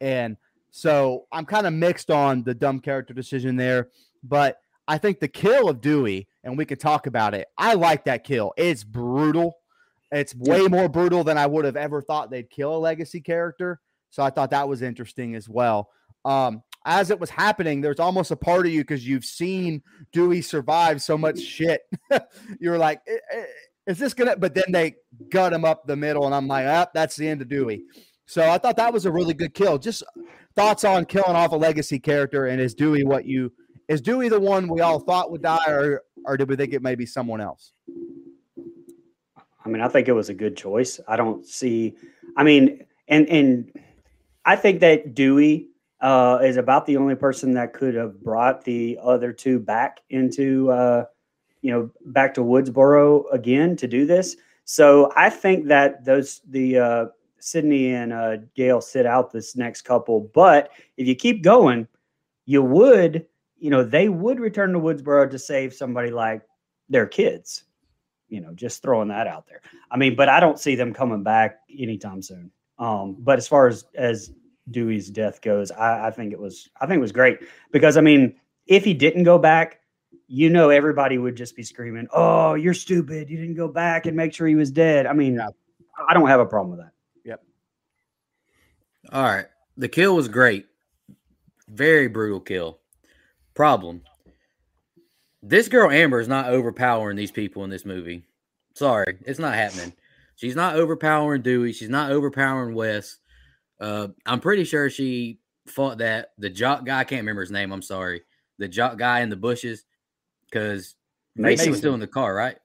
And 0.00 0.36
so 0.72 1.26
I'm 1.30 1.46
kind 1.46 1.66
of 1.66 1.74
mixed 1.74 2.10
on 2.10 2.42
the 2.42 2.52
dumb 2.52 2.80
character 2.80 3.14
decision 3.14 3.54
there, 3.54 3.90
but 4.24 4.58
I 4.88 4.98
think 4.98 5.20
the 5.20 5.28
kill 5.28 5.68
of 5.68 5.80
Dewey, 5.80 6.26
and 6.42 6.58
we 6.58 6.64
could 6.64 6.80
talk 6.80 7.06
about 7.06 7.34
it. 7.34 7.46
I 7.56 7.74
like 7.74 8.04
that 8.06 8.24
kill. 8.24 8.52
It's 8.56 8.82
brutal. 8.82 9.58
It's 10.10 10.34
way 10.34 10.66
more 10.66 10.88
brutal 10.88 11.22
than 11.22 11.38
I 11.38 11.46
would 11.46 11.64
have 11.64 11.76
ever 11.76 12.02
thought 12.02 12.32
they'd 12.32 12.50
kill 12.50 12.74
a 12.74 12.78
legacy 12.78 13.20
character. 13.20 13.80
So 14.10 14.22
I 14.22 14.30
thought 14.30 14.50
that 14.50 14.68
was 14.68 14.82
interesting 14.82 15.34
as 15.34 15.48
well. 15.48 15.90
Um, 16.24 16.62
as 16.84 17.10
it 17.10 17.20
was 17.20 17.30
happening, 17.30 17.80
there's 17.80 18.00
almost 18.00 18.30
a 18.30 18.36
part 18.36 18.66
of 18.66 18.72
you 18.72 18.80
because 18.80 19.06
you've 19.06 19.24
seen 19.24 19.82
Dewey 20.12 20.42
survive 20.42 21.02
so 21.02 21.16
much 21.16 21.38
shit. 21.38 21.82
You're 22.60 22.78
like, 22.78 23.02
is 23.86 23.98
this 23.98 24.14
gonna? 24.14 24.36
But 24.36 24.54
then 24.54 24.64
they 24.70 24.96
gut 25.30 25.52
him 25.52 25.64
up 25.64 25.86
the 25.86 25.96
middle, 25.96 26.26
and 26.26 26.34
I'm 26.34 26.46
like, 26.48 26.66
ah, 26.66 26.86
that's 26.94 27.16
the 27.16 27.28
end 27.28 27.42
of 27.42 27.48
Dewey. 27.48 27.84
So 28.26 28.48
I 28.48 28.58
thought 28.58 28.76
that 28.76 28.92
was 28.92 29.06
a 29.06 29.12
really 29.12 29.34
good 29.34 29.54
kill. 29.54 29.78
Just 29.78 30.02
thoughts 30.56 30.84
on 30.84 31.04
killing 31.04 31.36
off 31.36 31.52
a 31.52 31.56
legacy 31.56 31.98
character, 31.98 32.46
and 32.46 32.60
is 32.60 32.74
Dewey 32.74 33.04
what 33.04 33.26
you 33.26 33.52
is 33.88 34.00
Dewey 34.00 34.28
the 34.28 34.40
one 34.40 34.68
we 34.68 34.80
all 34.80 35.00
thought 35.00 35.30
would 35.30 35.42
die, 35.42 35.64
or 35.68 36.02
or 36.24 36.36
did 36.36 36.48
we 36.48 36.56
think 36.56 36.72
it 36.72 36.82
may 36.82 36.94
be 36.94 37.06
someone 37.06 37.40
else? 37.40 37.72
I 39.64 39.68
mean, 39.68 39.82
I 39.82 39.88
think 39.88 40.08
it 40.08 40.12
was 40.12 40.28
a 40.28 40.34
good 40.34 40.56
choice. 40.56 41.00
I 41.06 41.16
don't 41.16 41.44
see. 41.46 41.96
I 42.36 42.44
mean, 42.44 42.86
and 43.08 43.28
and 43.28 43.72
I 44.44 44.56
think 44.56 44.80
that 44.80 45.14
Dewey 45.14 45.68
uh, 46.00 46.38
is 46.42 46.56
about 46.56 46.86
the 46.86 46.96
only 46.96 47.14
person 47.14 47.52
that 47.52 47.72
could 47.72 47.94
have 47.94 48.22
brought 48.22 48.64
the 48.64 48.98
other 49.02 49.32
two 49.32 49.58
back 49.58 50.00
into, 50.10 50.70
uh, 50.70 51.04
you 51.62 51.70
know, 51.70 51.90
back 52.06 52.34
to 52.34 52.40
Woodsboro 52.40 53.24
again 53.32 53.76
to 53.76 53.86
do 53.86 54.06
this. 54.06 54.36
So 54.64 55.12
I 55.16 55.30
think 55.30 55.66
that 55.66 56.04
those 56.04 56.40
the 56.48 56.78
uh, 56.78 57.06
Sidney 57.38 57.92
and 57.92 58.12
uh, 58.12 58.36
Gale 58.54 58.80
sit 58.80 59.04
out 59.04 59.32
this 59.32 59.56
next 59.56 59.82
couple. 59.82 60.30
But 60.32 60.70
if 60.96 61.06
you 61.06 61.14
keep 61.14 61.42
going, 61.42 61.86
you 62.46 62.62
would 62.62 63.26
you 63.60 63.70
know, 63.70 63.84
they 63.84 64.08
would 64.08 64.40
return 64.40 64.72
to 64.72 64.80
Woodsboro 64.80 65.30
to 65.30 65.38
save 65.38 65.74
somebody 65.74 66.10
like 66.10 66.42
their 66.88 67.06
kids. 67.06 67.64
You 68.28 68.40
know, 68.40 68.52
just 68.54 68.82
throwing 68.82 69.08
that 69.08 69.26
out 69.26 69.46
there. 69.46 69.60
I 69.90 69.96
mean, 69.96 70.16
but 70.16 70.28
I 70.28 70.40
don't 70.40 70.58
see 70.58 70.74
them 70.74 70.94
coming 70.94 71.22
back 71.22 71.60
anytime 71.78 72.22
soon. 72.22 72.50
Um, 72.80 73.14
but 73.18 73.38
as 73.38 73.46
far 73.46 73.68
as 73.68 73.84
as 73.94 74.32
Dewey's 74.70 75.10
death 75.10 75.42
goes, 75.42 75.70
I, 75.70 76.08
I 76.08 76.10
think 76.10 76.32
it 76.32 76.40
was 76.40 76.68
I 76.80 76.86
think 76.86 76.96
it 76.96 77.02
was 77.02 77.12
great 77.12 77.38
because 77.70 77.96
I 77.96 78.00
mean, 78.00 78.34
if 78.66 78.84
he 78.84 78.94
didn't 78.94 79.24
go 79.24 79.38
back, 79.38 79.80
you 80.26 80.48
know, 80.48 80.70
everybody 80.70 81.18
would 81.18 81.36
just 81.36 81.54
be 81.54 81.62
screaming, 81.62 82.08
"Oh, 82.12 82.54
you're 82.54 82.74
stupid! 82.74 83.28
You 83.28 83.36
didn't 83.36 83.56
go 83.56 83.68
back 83.68 84.06
and 84.06 84.16
make 84.16 84.32
sure 84.32 84.46
he 84.46 84.54
was 84.54 84.70
dead." 84.70 85.06
I 85.06 85.12
mean, 85.12 85.34
yeah. 85.34 85.48
I 86.08 86.14
don't 86.14 86.28
have 86.28 86.40
a 86.40 86.46
problem 86.46 86.70
with 86.70 86.80
that. 86.80 86.92
Yep. 87.24 87.42
All 89.12 89.24
right, 89.24 89.46
the 89.76 89.88
kill 89.88 90.16
was 90.16 90.28
great, 90.28 90.66
very 91.68 92.08
brutal 92.08 92.40
kill. 92.40 92.78
Problem. 93.54 94.02
This 95.42 95.68
girl 95.68 95.90
Amber 95.90 96.20
is 96.20 96.28
not 96.28 96.48
overpowering 96.48 97.16
these 97.16 97.30
people 97.30 97.64
in 97.64 97.70
this 97.70 97.84
movie. 97.84 98.24
Sorry, 98.74 99.18
it's 99.26 99.38
not 99.38 99.54
happening. 99.54 99.92
She's 100.40 100.56
not 100.56 100.76
overpowering 100.76 101.42
Dewey. 101.42 101.74
She's 101.74 101.90
not 101.90 102.10
overpowering 102.10 102.74
Wes. 102.74 103.18
Uh, 103.78 104.08
I'm 104.24 104.40
pretty 104.40 104.64
sure 104.64 104.88
she 104.88 105.38
fought 105.66 105.98
that 105.98 106.30
the 106.38 106.48
jock 106.48 106.86
guy. 106.86 107.00
I 107.00 107.04
can't 107.04 107.20
remember 107.20 107.42
his 107.42 107.50
name. 107.50 107.72
I'm 107.72 107.82
sorry. 107.82 108.22
The 108.58 108.66
jock 108.66 108.96
guy 108.96 109.20
in 109.20 109.28
the 109.28 109.36
bushes 109.36 109.84
because 110.46 110.94
Richie 111.36 111.68
was 111.68 111.78
still 111.78 111.92
in 111.92 112.00
the 112.00 112.06
car, 112.06 112.34
right? 112.34 112.56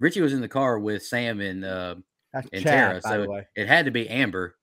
Richie 0.00 0.22
was 0.22 0.32
in 0.32 0.40
the 0.40 0.48
car 0.48 0.76
with 0.80 1.04
Sam 1.04 1.40
and 1.40 1.64
uh, 1.64 1.94
and 2.32 2.64
Chad, 2.64 3.00
Tara, 3.00 3.00
so 3.00 3.42
it 3.54 3.68
had 3.68 3.84
to 3.84 3.92
be 3.92 4.08
Amber. 4.08 4.56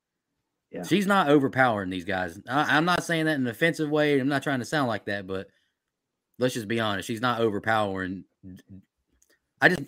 Yeah. 0.73 0.83
She's 0.83 1.07
not 1.07 1.29
overpowering 1.29 1.89
these 1.89 2.03
guys. 2.03 2.37
I, 2.49 2.77
am 2.77 2.83
not 2.83 3.05
saying 3.05 3.27
that 3.27 3.35
in 3.35 3.43
an 3.43 3.47
offensive 3.47 3.89
way. 3.89 4.19
I'm 4.19 4.27
not 4.27 4.43
trying 4.43 4.59
to 4.59 4.65
sound 4.65 4.89
like 4.89 5.05
that, 5.05 5.25
but 5.25 5.47
let's 6.37 6.53
just 6.53 6.67
be 6.67 6.81
honest. 6.81 7.07
She's 7.07 7.21
not 7.21 7.39
overpowering. 7.39 8.25
I 9.61 9.69
just 9.69 9.83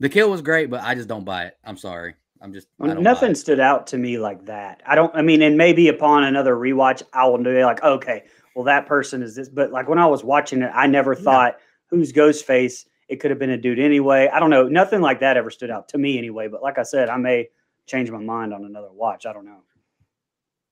the 0.00 0.08
kill 0.08 0.30
was 0.30 0.42
great, 0.42 0.70
but 0.70 0.82
I 0.82 0.94
just 0.94 1.08
don't 1.08 1.24
buy 1.24 1.44
it. 1.44 1.56
I'm 1.64 1.76
sorry. 1.76 2.14
I'm 2.40 2.52
just 2.52 2.68
nothing 2.78 3.34
stood 3.34 3.58
out 3.58 3.86
to 3.88 3.98
me 3.98 4.18
like 4.18 4.44
that. 4.46 4.82
I 4.86 4.94
don't. 4.94 5.14
I 5.14 5.22
mean, 5.22 5.40
and 5.40 5.56
maybe 5.56 5.88
upon 5.88 6.24
another 6.24 6.54
rewatch, 6.54 7.02
I 7.12 7.26
will 7.26 7.38
be 7.38 7.64
like, 7.64 7.82
okay, 7.82 8.24
well, 8.54 8.64
that 8.64 8.86
person 8.86 9.22
is 9.22 9.34
this. 9.34 9.48
But 9.48 9.72
like 9.72 9.88
when 9.88 9.98
I 9.98 10.06
was 10.06 10.22
watching 10.22 10.60
it, 10.60 10.70
I 10.74 10.86
never 10.86 11.14
thought 11.14 11.54
yeah. 11.56 11.64
who's 11.86 12.12
Ghostface, 12.12 12.84
it 13.08 13.16
could 13.16 13.30
have 13.30 13.38
been 13.38 13.50
a 13.50 13.56
dude 13.56 13.78
anyway. 13.78 14.28
I 14.30 14.40
don't 14.40 14.50
know. 14.50 14.68
Nothing 14.68 15.00
like 15.00 15.20
that 15.20 15.38
ever 15.38 15.50
stood 15.50 15.70
out 15.70 15.88
to 15.90 15.98
me 15.98 16.18
anyway. 16.18 16.48
But 16.48 16.62
like 16.62 16.76
I 16.78 16.82
said, 16.82 17.08
I 17.08 17.16
may 17.16 17.48
change 17.86 18.10
my 18.10 18.18
mind 18.18 18.52
on 18.52 18.64
another 18.64 18.92
watch. 18.92 19.24
I 19.24 19.32
don't 19.32 19.46
know. 19.46 19.62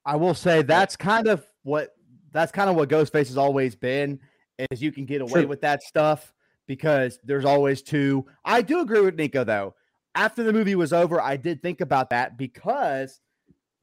I 0.04 0.16
will 0.16 0.34
say 0.34 0.62
that's 0.62 0.96
kind 0.96 1.26
of 1.26 1.46
what 1.62 1.94
that's 2.32 2.52
kind 2.52 2.68
of 2.68 2.76
what 2.76 2.88
Ghostface 2.88 3.28
has 3.28 3.38
always 3.38 3.74
been 3.74 4.20
is 4.70 4.82
you 4.82 4.92
can 4.92 5.06
get 5.06 5.20
away 5.20 5.42
True. 5.42 5.46
with 5.46 5.60
that 5.62 5.82
stuff 5.82 6.34
because 6.66 7.18
there's 7.24 7.44
always 7.44 7.82
two. 7.82 8.26
I 8.44 8.62
do 8.62 8.80
agree 8.80 9.00
with 9.00 9.16
Nico 9.16 9.44
though. 9.44 9.74
After 10.14 10.42
the 10.42 10.52
movie 10.52 10.74
was 10.74 10.92
over, 10.92 11.20
I 11.20 11.36
did 11.36 11.62
think 11.62 11.80
about 11.80 12.10
that 12.10 12.36
because 12.36 13.20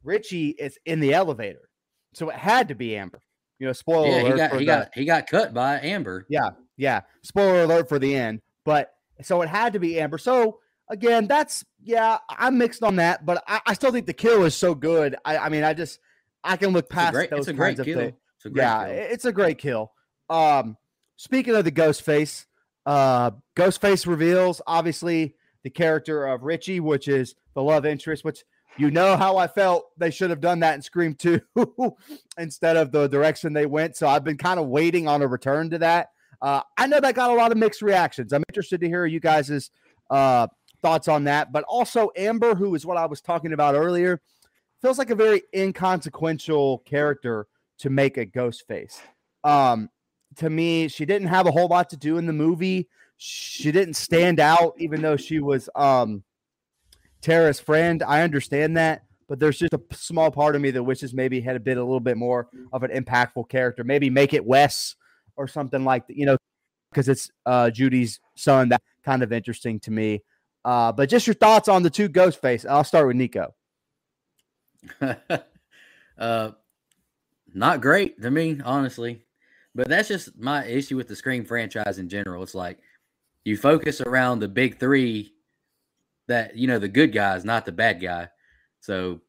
Richie 0.03 0.49
is 0.49 0.77
in 0.85 0.99
the 0.99 1.13
elevator. 1.13 1.69
So 2.13 2.29
it 2.29 2.35
had 2.35 2.67
to 2.69 2.75
be 2.75 2.95
Amber. 2.95 3.21
You 3.59 3.67
know, 3.67 3.73
spoiler 3.73 4.07
yeah, 4.07 4.21
alert. 4.21 4.31
He 4.31 4.37
got 4.37 4.51
he 4.51 4.57
the, 4.59 4.65
got 4.65 4.89
he 4.95 5.05
got 5.05 5.27
cut 5.27 5.53
by 5.53 5.79
Amber. 5.81 6.25
Yeah, 6.29 6.49
yeah. 6.77 7.01
Spoiler 7.23 7.63
alert 7.63 7.89
for 7.89 7.99
the 7.99 8.15
end. 8.15 8.41
But 8.63 8.93
so 9.21 9.41
it 9.41 9.49
had 9.49 9.73
to 9.73 9.79
be 9.79 9.99
Amber. 9.99 10.17
So 10.17 10.59
again, 10.89 11.27
that's 11.27 11.65
yeah, 11.81 12.17
I'm 12.29 12.57
mixed 12.57 12.83
on 12.83 12.97
that, 12.97 13.25
but 13.25 13.43
I, 13.47 13.61
I 13.67 13.73
still 13.73 13.91
think 13.91 14.05
the 14.05 14.13
kill 14.13 14.45
is 14.45 14.55
so 14.55 14.73
good. 14.73 15.15
I, 15.25 15.37
I 15.37 15.49
mean, 15.49 15.63
I 15.63 15.73
just 15.73 15.99
I 16.43 16.57
can 16.57 16.69
look 16.69 16.89
past 16.89 17.13
great, 17.13 17.29
those 17.29 17.47
kinds 17.47 17.79
of 17.79 17.85
kill. 17.85 17.99
things. 17.99 18.13
yeah, 18.53 18.85
kill. 18.85 18.95
it's 18.95 19.25
a 19.25 19.31
great 19.31 19.57
kill. 19.57 19.91
Um, 20.29 20.77
speaking 21.17 21.55
of 21.55 21.65
the 21.65 21.71
ghost 21.71 22.01
face, 22.01 22.45
uh, 22.89 23.29
Ghostface 23.55 24.07
reveals 24.07 24.63
obviously 24.65 25.35
the 25.63 25.69
character 25.69 26.25
of 26.25 26.41
Richie, 26.41 26.79
which 26.79 27.07
is 27.07 27.35
the 27.53 27.61
love 27.61 27.85
interest, 27.85 28.25
which 28.25 28.43
you 28.77 28.89
know 28.89 29.15
how 29.15 29.37
I 29.37 29.45
felt 29.45 29.91
they 29.99 30.09
should 30.09 30.31
have 30.31 30.41
done 30.41 30.61
that 30.61 30.73
in 30.73 30.81
Scream 30.81 31.13
2 31.13 31.39
instead 32.39 32.77
of 32.77 32.91
the 32.91 33.05
direction 33.05 33.53
they 33.53 33.67
went. 33.67 33.95
So 33.95 34.07
I've 34.07 34.23
been 34.23 34.39
kind 34.39 34.59
of 34.59 34.65
waiting 34.65 35.07
on 35.07 35.21
a 35.21 35.27
return 35.27 35.69
to 35.69 35.77
that. 35.77 36.09
Uh, 36.41 36.61
I 36.79 36.87
know 36.87 36.99
that 36.99 37.13
got 37.13 37.29
a 37.29 37.35
lot 37.35 37.51
of 37.51 37.59
mixed 37.59 37.83
reactions. 37.83 38.33
I'm 38.33 38.43
interested 38.49 38.81
to 38.81 38.87
hear 38.87 39.05
you 39.05 39.19
guys' 39.19 39.69
uh, 40.09 40.47
thoughts 40.81 41.07
on 41.07 41.25
that. 41.25 41.51
But 41.51 41.65
also, 41.65 42.09
Amber, 42.17 42.55
who 42.55 42.73
is 42.73 42.87
what 42.87 42.97
I 42.97 43.05
was 43.05 43.21
talking 43.21 43.53
about 43.53 43.75
earlier, 43.75 44.19
feels 44.81 44.97
like 44.97 45.11
a 45.11 45.15
very 45.15 45.43
inconsequential 45.55 46.79
character 46.87 47.45
to 47.79 47.91
make 47.91 48.17
a 48.17 48.25
ghost 48.25 48.65
face. 48.67 48.99
Um, 49.43 49.91
to 50.37 50.49
me, 50.49 50.87
she 50.87 51.05
didn't 51.05 51.27
have 51.27 51.47
a 51.47 51.51
whole 51.51 51.67
lot 51.67 51.89
to 51.89 51.97
do 51.97 52.17
in 52.17 52.25
the 52.25 52.33
movie. 52.33 52.87
She 53.17 53.71
didn't 53.71 53.95
stand 53.95 54.39
out, 54.39 54.75
even 54.77 55.01
though 55.01 55.17
she 55.17 55.39
was 55.39 55.69
um, 55.75 56.23
Tara's 57.21 57.59
friend. 57.59 58.01
I 58.03 58.21
understand 58.21 58.77
that, 58.77 59.03
but 59.27 59.39
there's 59.39 59.59
just 59.59 59.73
a 59.73 59.81
small 59.91 60.31
part 60.31 60.55
of 60.55 60.61
me 60.61 60.71
that 60.71 60.83
wishes 60.83 61.13
maybe 61.13 61.41
had 61.41 61.55
a 61.55 61.59
bit 61.59 61.77
a 61.77 61.83
little 61.83 61.99
bit 61.99 62.17
more 62.17 62.47
of 62.71 62.83
an 62.83 62.91
impactful 62.91 63.49
character. 63.49 63.83
Maybe 63.83 64.09
make 64.09 64.33
it 64.33 64.45
Wes 64.45 64.95
or 65.35 65.47
something 65.47 65.83
like 65.83 66.07
that, 66.07 66.15
you 66.15 66.25
know, 66.25 66.37
because 66.91 67.09
it's 67.09 67.29
uh, 67.45 67.69
Judy's 67.69 68.19
son. 68.35 68.69
That 68.69 68.81
kind 69.03 69.23
of 69.23 69.33
interesting 69.33 69.79
to 69.81 69.91
me. 69.91 70.23
Uh, 70.63 70.91
but 70.91 71.09
just 71.09 71.27
your 71.27 71.33
thoughts 71.33 71.67
on 71.67 71.83
the 71.83 71.89
two 71.89 72.09
Ghostface. 72.09 72.69
I'll 72.69 72.83
start 72.83 73.07
with 73.07 73.15
Nico. 73.15 73.53
uh, 76.17 76.51
not 77.53 77.81
great 77.81 78.21
to 78.21 78.31
me, 78.31 78.59
honestly. 78.63 79.25
But 79.79 79.87
that's 79.87 80.09
just 80.09 80.37
my 80.37 80.65
issue 80.65 80.97
with 80.97 81.07
the 81.07 81.15
Scream 81.15 81.45
franchise 81.45 81.99
in 81.99 82.09
general. 82.09 82.43
It's 82.43 82.53
like 82.53 82.79
you 83.45 83.55
focus 83.55 84.01
around 84.01 84.39
the 84.39 84.49
big 84.49 84.77
three 84.77 85.33
that, 86.27 86.57
you 86.57 86.67
know, 86.67 86.79
the 86.79 86.89
good 86.89 87.13
guys, 87.13 87.45
not 87.45 87.65
the 87.65 87.71
bad 87.71 88.01
guy. 88.01 88.27
So 88.81 89.21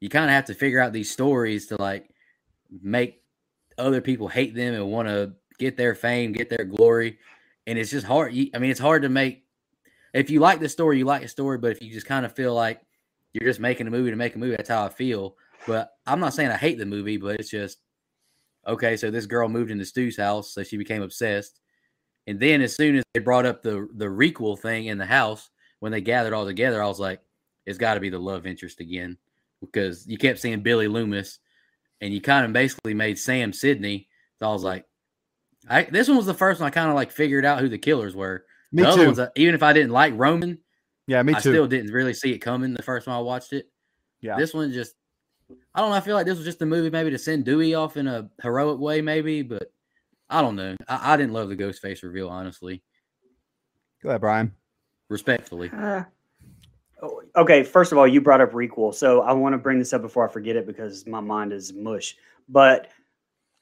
you 0.00 0.10
kind 0.10 0.26
of 0.26 0.32
have 0.32 0.44
to 0.44 0.54
figure 0.54 0.80
out 0.80 0.92
these 0.92 1.10
stories 1.10 1.66
to 1.68 1.80
like 1.80 2.10
make 2.82 3.22
other 3.78 4.02
people 4.02 4.28
hate 4.28 4.54
them 4.54 4.74
and 4.74 4.92
want 4.92 5.08
to 5.08 5.32
get 5.58 5.78
their 5.78 5.94
fame, 5.94 6.32
get 6.32 6.50
their 6.50 6.66
glory. 6.66 7.18
And 7.66 7.78
it's 7.78 7.90
just 7.90 8.06
hard. 8.06 8.34
I 8.54 8.58
mean, 8.58 8.70
it's 8.70 8.78
hard 8.78 9.00
to 9.00 9.08
make. 9.08 9.46
If 10.12 10.28
you 10.28 10.40
like 10.40 10.60
the 10.60 10.68
story, 10.68 10.98
you 10.98 11.06
like 11.06 11.22
the 11.22 11.28
story. 11.28 11.56
But 11.56 11.70
if 11.70 11.80
you 11.80 11.90
just 11.90 12.06
kind 12.06 12.26
of 12.26 12.34
feel 12.34 12.52
like 12.54 12.82
you're 13.32 13.48
just 13.48 13.60
making 13.60 13.86
a 13.86 13.90
movie 13.90 14.10
to 14.10 14.16
make 14.16 14.34
a 14.34 14.38
movie, 14.38 14.56
that's 14.56 14.68
how 14.68 14.84
I 14.84 14.90
feel. 14.90 15.36
But 15.66 15.90
I'm 16.06 16.20
not 16.20 16.34
saying 16.34 16.50
I 16.50 16.58
hate 16.58 16.76
the 16.76 16.84
movie, 16.84 17.16
but 17.16 17.40
it's 17.40 17.48
just 17.48 17.78
okay, 18.66 18.96
so 18.96 19.10
this 19.10 19.26
girl 19.26 19.48
moved 19.48 19.70
into 19.70 19.84
Stu's 19.84 20.16
house, 20.16 20.52
so 20.52 20.62
she 20.62 20.76
became 20.76 21.02
obsessed. 21.02 21.60
And 22.26 22.38
then 22.38 22.60
as 22.62 22.76
soon 22.76 22.96
as 22.96 23.04
they 23.14 23.20
brought 23.20 23.46
up 23.46 23.62
the 23.62 23.88
the 23.94 24.06
requel 24.06 24.58
thing 24.58 24.86
in 24.86 24.98
the 24.98 25.06
house, 25.06 25.50
when 25.80 25.92
they 25.92 26.00
gathered 26.00 26.32
all 26.32 26.46
together, 26.46 26.82
I 26.82 26.86
was 26.86 27.00
like, 27.00 27.20
it's 27.66 27.78
got 27.78 27.94
to 27.94 28.00
be 28.00 28.10
the 28.10 28.18
love 28.18 28.46
interest 28.46 28.80
again 28.80 29.18
because 29.60 30.06
you 30.06 30.18
kept 30.18 30.38
seeing 30.38 30.60
Billy 30.60 30.88
Loomis, 30.88 31.38
and 32.00 32.12
you 32.12 32.20
kind 32.20 32.44
of 32.44 32.52
basically 32.52 32.94
made 32.94 33.18
Sam 33.18 33.52
Sidney. 33.52 34.08
So 34.38 34.48
I 34.48 34.52
was 34.52 34.64
like, 34.64 34.86
I 35.68 35.84
this 35.84 36.08
one 36.08 36.16
was 36.16 36.26
the 36.26 36.34
first 36.34 36.60
one 36.60 36.66
I 36.68 36.70
kind 36.70 36.88
of 36.88 36.94
like 36.94 37.10
figured 37.10 37.44
out 37.44 37.60
who 37.60 37.68
the 37.68 37.78
killers 37.78 38.14
were. 38.14 38.44
Me 38.70 38.82
the 38.82 38.92
too. 38.92 39.06
Ones, 39.06 39.18
uh, 39.18 39.28
even 39.36 39.54
if 39.54 39.62
I 39.62 39.72
didn't 39.72 39.90
like 39.90 40.14
Roman, 40.16 40.58
yeah, 41.06 41.22
me 41.22 41.32
too. 41.32 41.36
I 41.36 41.40
still 41.40 41.66
didn't 41.66 41.92
really 41.92 42.14
see 42.14 42.32
it 42.32 42.38
coming 42.38 42.74
the 42.74 42.82
first 42.82 43.06
time 43.06 43.16
I 43.16 43.20
watched 43.20 43.52
it. 43.52 43.66
Yeah, 44.20 44.36
this 44.36 44.54
one 44.54 44.72
just 44.72 44.94
I 45.74 45.80
don't 45.80 45.90
know. 45.90 45.96
I 45.96 46.00
feel 46.00 46.14
like 46.14 46.26
this 46.26 46.36
was 46.36 46.46
just 46.46 46.62
a 46.62 46.66
movie 46.66 46.90
maybe 46.90 47.10
to 47.10 47.18
send 47.18 47.44
Dewey 47.44 47.74
off 47.74 47.96
in 47.96 48.06
a 48.06 48.28
heroic 48.42 48.78
way, 48.78 49.00
maybe, 49.00 49.42
but 49.42 49.72
I 50.28 50.42
don't 50.42 50.56
know. 50.56 50.76
I, 50.88 51.14
I 51.14 51.16
didn't 51.16 51.32
love 51.32 51.48
the 51.48 51.56
ghost 51.56 51.80
face 51.80 52.02
reveal, 52.02 52.28
honestly. 52.28 52.82
Go 54.02 54.10
ahead, 54.10 54.20
Brian. 54.20 54.52
Respectfully. 55.08 55.70
Uh, 55.70 56.04
okay, 57.36 57.62
first 57.62 57.92
of 57.92 57.98
all, 57.98 58.06
you 58.06 58.20
brought 58.20 58.40
up 58.40 58.52
requel. 58.52 58.94
So 58.94 59.22
I 59.22 59.32
want 59.32 59.52
to 59.52 59.58
bring 59.58 59.78
this 59.78 59.92
up 59.92 60.02
before 60.02 60.28
I 60.28 60.32
forget 60.32 60.56
it 60.56 60.66
because 60.66 61.06
my 61.06 61.20
mind 61.20 61.52
is 61.52 61.72
mush. 61.72 62.16
But 62.48 62.88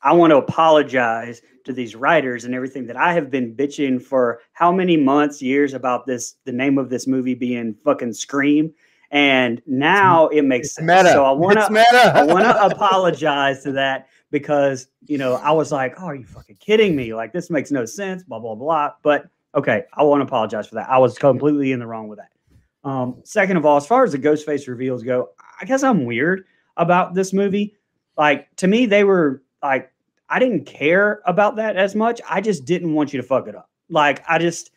I 0.02 0.12
want 0.12 0.30
to 0.30 0.38
apologize 0.38 1.42
to 1.64 1.72
these 1.72 1.94
writers 1.94 2.44
and 2.44 2.54
everything 2.54 2.86
that 2.86 2.96
I 2.96 3.12
have 3.12 3.30
been 3.30 3.54
bitching 3.54 4.00
for 4.00 4.40
how 4.52 4.72
many 4.72 4.96
months, 4.96 5.42
years 5.42 5.74
about 5.74 6.06
this, 6.06 6.36
the 6.44 6.52
name 6.52 6.78
of 6.78 6.88
this 6.88 7.06
movie 7.06 7.34
being 7.34 7.74
fucking 7.84 8.14
Scream 8.14 8.72
and 9.10 9.60
now 9.66 10.28
it 10.28 10.42
makes 10.42 10.74
sense. 10.74 10.86
Meta. 10.86 11.12
So 11.12 11.24
I 11.24 11.32
want 11.32 11.58
to 11.58 12.14
I 12.14 12.24
want 12.24 12.44
to 12.44 12.64
apologize 12.74 13.62
to 13.64 13.72
that 13.72 14.08
because 14.30 14.88
you 15.06 15.18
know 15.18 15.34
I 15.34 15.50
was 15.50 15.72
like, 15.72 15.94
"Oh, 15.98 16.06
are 16.06 16.14
you 16.14 16.24
fucking 16.24 16.56
kidding 16.56 16.94
me? 16.94 17.14
Like 17.14 17.32
this 17.32 17.50
makes 17.50 17.70
no 17.70 17.84
sense." 17.84 18.22
Blah 18.22 18.38
blah 18.38 18.54
blah. 18.54 18.92
But 19.02 19.26
okay, 19.54 19.84
I 19.94 20.02
want 20.04 20.20
to 20.20 20.24
apologize 20.24 20.68
for 20.68 20.76
that. 20.76 20.88
I 20.88 20.98
was 20.98 21.18
completely 21.18 21.72
in 21.72 21.80
the 21.80 21.86
wrong 21.86 22.08
with 22.08 22.18
that. 22.18 22.88
Um, 22.88 23.16
second 23.24 23.56
of 23.56 23.66
all, 23.66 23.76
as 23.76 23.86
far 23.86 24.04
as 24.04 24.12
the 24.12 24.18
Ghostface 24.18 24.66
reveals 24.66 25.02
go, 25.02 25.30
I 25.60 25.64
guess 25.64 25.82
I'm 25.82 26.04
weird 26.04 26.44
about 26.76 27.14
this 27.14 27.32
movie. 27.32 27.76
Like 28.16 28.54
to 28.56 28.68
me, 28.68 28.86
they 28.86 29.04
were 29.04 29.42
like 29.62 29.92
I 30.28 30.38
didn't 30.38 30.64
care 30.64 31.20
about 31.26 31.56
that 31.56 31.76
as 31.76 31.96
much. 31.96 32.20
I 32.28 32.40
just 32.40 32.64
didn't 32.64 32.94
want 32.94 33.12
you 33.12 33.20
to 33.20 33.26
fuck 33.26 33.48
it 33.48 33.56
up. 33.56 33.68
Like 33.88 34.22
I 34.28 34.38
just 34.38 34.70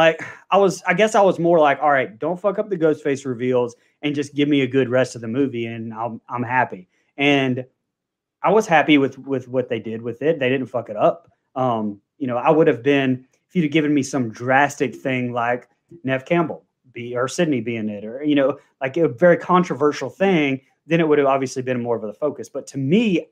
like 0.00 0.24
I 0.50 0.56
was, 0.56 0.82
I 0.86 0.94
guess 0.94 1.14
I 1.14 1.20
was 1.20 1.38
more 1.38 1.58
like, 1.58 1.78
all 1.82 1.90
right, 1.90 2.18
don't 2.18 2.40
fuck 2.40 2.58
up 2.58 2.70
the 2.70 2.76
ghost 2.78 3.04
face 3.04 3.26
reveals 3.26 3.76
and 4.00 4.14
just 4.14 4.34
give 4.34 4.48
me 4.48 4.62
a 4.62 4.66
good 4.66 4.88
rest 4.88 5.14
of 5.14 5.20
the 5.20 5.28
movie, 5.28 5.66
and 5.66 5.92
I'm 5.92 6.22
I'm 6.26 6.42
happy. 6.42 6.88
And 7.18 7.66
I 8.42 8.50
was 8.50 8.66
happy 8.66 8.96
with 8.96 9.18
with 9.18 9.46
what 9.46 9.68
they 9.68 9.78
did 9.78 10.00
with 10.00 10.22
it. 10.22 10.38
They 10.38 10.48
didn't 10.48 10.68
fuck 10.68 10.88
it 10.88 10.96
up. 10.96 11.30
Um, 11.54 12.00
you 12.16 12.26
know, 12.26 12.38
I 12.38 12.48
would 12.48 12.66
have 12.66 12.82
been 12.82 13.26
if 13.46 13.54
you'd 13.54 13.64
have 13.64 13.72
given 13.72 13.92
me 13.92 14.02
some 14.02 14.30
drastic 14.30 14.94
thing 14.94 15.34
like 15.34 15.68
Nev 16.02 16.24
Campbell 16.24 16.64
be 16.92 17.14
or 17.14 17.28
Sidney 17.28 17.60
being 17.60 17.90
it, 17.90 18.02
or 18.02 18.22
you 18.22 18.36
know, 18.36 18.58
like 18.80 18.96
a 18.96 19.06
very 19.06 19.36
controversial 19.36 20.08
thing, 20.08 20.62
then 20.86 21.00
it 21.00 21.06
would 21.06 21.18
have 21.18 21.28
obviously 21.28 21.60
been 21.60 21.82
more 21.82 21.96
of 21.96 22.04
a 22.04 22.14
focus. 22.14 22.48
But 22.48 22.66
to 22.68 22.78
me, 22.78 23.26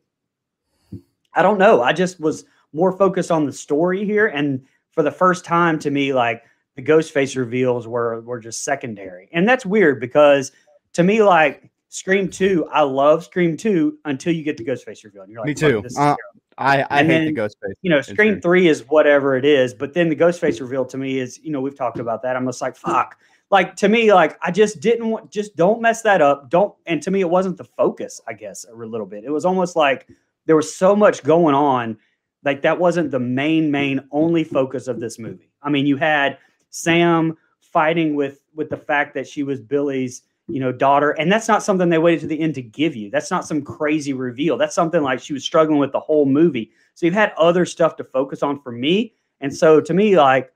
I 1.33 1.40
don't 1.40 1.59
know. 1.59 1.83
I 1.83 1.94
just 1.94 2.20
was 2.20 2.44
more 2.74 2.92
focused 2.92 3.31
on 3.31 3.46
the 3.46 3.52
story 3.54 4.04
here, 4.04 4.26
and 4.26 4.66
for 4.90 5.02
the 5.02 5.11
first 5.11 5.46
time 5.46 5.78
to 5.78 5.90
me, 5.90 6.12
like 6.12 6.42
the 6.79 6.83
ghost 6.83 7.12
face 7.12 7.35
reveals 7.35 7.88
were 7.88 8.21
were 8.21 8.38
just 8.38 8.62
secondary. 8.62 9.29
And 9.33 9.49
that's 9.49 9.67
weird 9.67 9.99
because 9.99 10.53
to 10.93 11.03
me, 11.03 11.25
like 11.25 11.69
Scream 11.88 12.31
2, 12.31 12.69
I 12.71 12.83
love 12.83 13.25
Scream 13.25 13.57
2 13.57 13.99
until 14.05 14.33
you 14.33 14.45
get 14.45 14.57
the 14.57 14.62
ghost 14.62 14.85
face 14.85 15.03
reveal. 15.03 15.23
And 15.23 15.33
you're 15.33 15.41
like, 15.41 15.49
me 15.49 15.55
too. 15.55 15.83
Uh, 15.97 16.14
I, 16.57 16.87
I 16.88 16.99
hate 16.99 17.09
then, 17.09 17.25
the 17.25 17.33
ghost 17.33 17.57
face. 17.61 17.75
You 17.83 17.91
know, 17.91 18.01
Scream 18.01 18.41
3 18.41 18.69
is 18.69 18.87
whatever 18.87 19.35
it 19.35 19.45
is, 19.45 19.75
but 19.75 19.93
then 19.93 20.09
the 20.09 20.14
ghost 20.14 20.41
face 20.41 20.61
reveal 20.61 20.85
to 20.85 20.97
me 20.97 21.19
is, 21.19 21.41
you 21.43 21.51
know, 21.51 21.61
we've 21.61 21.77
talked 21.77 21.99
about 21.99 22.23
that. 22.23 22.37
I'm 22.37 22.47
just 22.47 22.62
like, 22.62 22.77
fuck. 22.77 23.19
Like 23.51 23.75
to 23.75 23.88
me, 23.88 24.12
like 24.12 24.38
I 24.41 24.53
just 24.53 24.79
didn't 24.79 25.11
want 25.11 25.33
just 25.33 25.57
don't 25.57 25.83
mess 25.83 26.03
that 26.03 26.23
up. 26.23 26.49
Don't 26.49 26.77
and 26.87 27.03
to 27.03 27.11
me 27.11 27.23
it 27.23 27.31
wasn't 27.31 27.57
the 27.57 27.64
focus, 27.64 28.21
I 28.29 28.35
guess, 28.35 28.64
a 28.71 28.73
little 28.73 29.07
bit. 29.07 29.25
It 29.25 29.31
was 29.31 29.45
almost 29.45 29.75
like 29.75 30.07
there 30.47 30.55
was 30.55 30.73
so 30.73 30.95
much 30.95 31.25
going 31.25 31.57
on 31.57 31.99
like 32.45 32.62
that 32.62 32.79
wasn't 32.79 33.11
the 33.11 33.19
main, 33.19 33.69
main 33.73 34.01
only 34.12 34.45
focus 34.45 34.87
of 34.87 35.01
this 35.01 35.19
movie. 35.19 35.51
I 35.61 35.71
mean, 35.71 35.87
you 35.87 35.97
had 35.97 36.38
Sam 36.70 37.37
fighting 37.61 38.14
with 38.14 38.40
with 38.54 38.70
the 38.70 38.76
fact 38.76 39.14
that 39.14 39.26
she 39.26 39.42
was 39.42 39.61
Billy's, 39.61 40.22
you 40.48 40.61
know, 40.61 40.72
daughter, 40.72 41.11
and 41.12 41.31
that's 41.31 41.48
not 41.48 41.62
something 41.62 41.88
they 41.88 41.98
waited 41.98 42.20
to 42.20 42.26
the 42.26 42.40
end 42.40 42.54
to 42.57 42.62
give 42.62 42.96
you. 42.96 43.11
That's 43.11 43.31
not 43.31 43.46
some 43.46 43.62
crazy 43.62 44.12
reveal. 44.12 44.57
That's 44.57 44.74
something 44.74 45.02
like 45.02 45.20
she 45.20 45.33
was 45.33 45.44
struggling 45.44 45.78
with 45.78 45.92
the 45.92 46.00
whole 46.00 46.26
movie. 46.26 46.70
So 46.94 47.07
you've 47.07 47.14
had 47.14 47.33
other 47.37 47.64
stuff 47.64 47.96
to 47.96 48.04
focus 48.04 48.42
on 48.42 48.61
for 48.61 48.72
me, 48.72 49.14
and 49.40 49.54
so 49.54 49.81
to 49.81 49.94
me, 49.94 50.16
like 50.16 50.52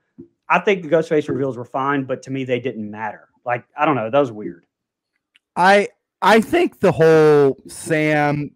I 0.49 0.59
think 0.59 0.83
the 0.83 0.89
Ghostface 0.89 1.29
reveals 1.29 1.57
were 1.57 1.65
fine, 1.65 2.03
but 2.03 2.21
to 2.23 2.31
me 2.31 2.43
they 2.43 2.59
didn't 2.59 2.89
matter. 2.89 3.29
Like 3.45 3.65
I 3.77 3.85
don't 3.85 3.95
know, 3.95 4.09
that 4.09 4.19
was 4.19 4.31
weird. 4.31 4.65
I 5.55 5.89
I 6.21 6.41
think 6.41 6.79
the 6.79 6.91
whole 6.91 7.57
Sam 7.67 8.51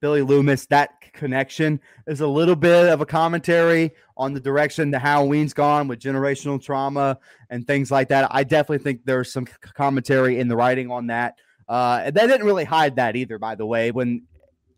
Billy 0.00 0.22
Loomis, 0.22 0.66
that 0.66 0.99
connection 1.12 1.80
is 2.06 2.20
a 2.20 2.26
little 2.26 2.56
bit 2.56 2.88
of 2.88 3.00
a 3.00 3.06
commentary 3.06 3.92
on 4.16 4.32
the 4.32 4.40
direction 4.40 4.90
the 4.90 4.98
Halloween's 4.98 5.52
gone 5.52 5.88
with 5.88 5.98
generational 5.98 6.62
trauma 6.62 7.18
and 7.48 7.66
things 7.66 7.90
like 7.90 8.08
that. 8.08 8.28
I 8.30 8.44
definitely 8.44 8.84
think 8.84 9.02
there's 9.04 9.32
some 9.32 9.46
commentary 9.74 10.38
in 10.38 10.48
the 10.48 10.56
writing 10.56 10.90
on 10.90 11.08
that. 11.08 11.34
Uh, 11.68 12.02
and 12.04 12.14
they 12.14 12.26
didn't 12.26 12.46
really 12.46 12.64
hide 12.64 12.96
that 12.96 13.16
either, 13.16 13.38
by 13.38 13.54
the 13.54 13.64
way, 13.64 13.90
when 13.92 14.22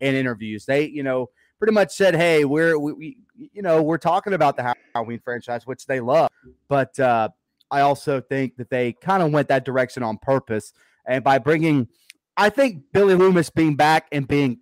in 0.03 0.15
interviews. 0.15 0.67
They, 0.67 0.89
you 0.89 1.03
know, 1.03 1.31
pretty 1.59 1.73
much 1.73 1.93
said, 1.95 2.15
"Hey, 2.15 2.45
we're 2.45 2.79
we, 2.79 2.93
we 2.93 3.17
you 3.35 3.63
know 3.63 3.81
we're 3.81 3.99
talking 3.99 4.35
about 4.35 4.57
the 4.57 4.75
Halloween 4.95 5.21
franchise, 5.25 5.67
which 5.67 5.87
they 5.87 6.01
love, 6.01 6.29
but 6.69 6.99
uh, 7.01 7.31
I 7.71 7.81
also 7.81 8.21
think 8.21 8.57
that 8.57 8.69
they 8.69 8.93
kind 8.93 9.23
of 9.23 9.33
went 9.33 9.49
that 9.49 9.65
direction 9.65 10.03
on 10.03 10.19
purpose, 10.19 10.75
and 11.07 11.25
by 11.25 11.39
bringing, 11.39 11.89
I 12.37 12.51
think 12.51 12.83
Billy 12.93 13.15
Loomis 13.15 13.49
being 13.49 13.77
back 13.77 14.09
and 14.13 14.29
being 14.29 14.59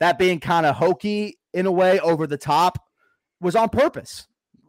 that 0.00 0.18
being 0.18 0.40
kind 0.40 0.66
of 0.66 0.76
hokey 0.76 1.38
in 1.52 1.66
a 1.66 1.72
way 1.72 2.00
over 2.00 2.26
the 2.26 2.36
top 2.36 2.78
was 3.40 3.56
on 3.56 3.68
purpose, 3.68 4.26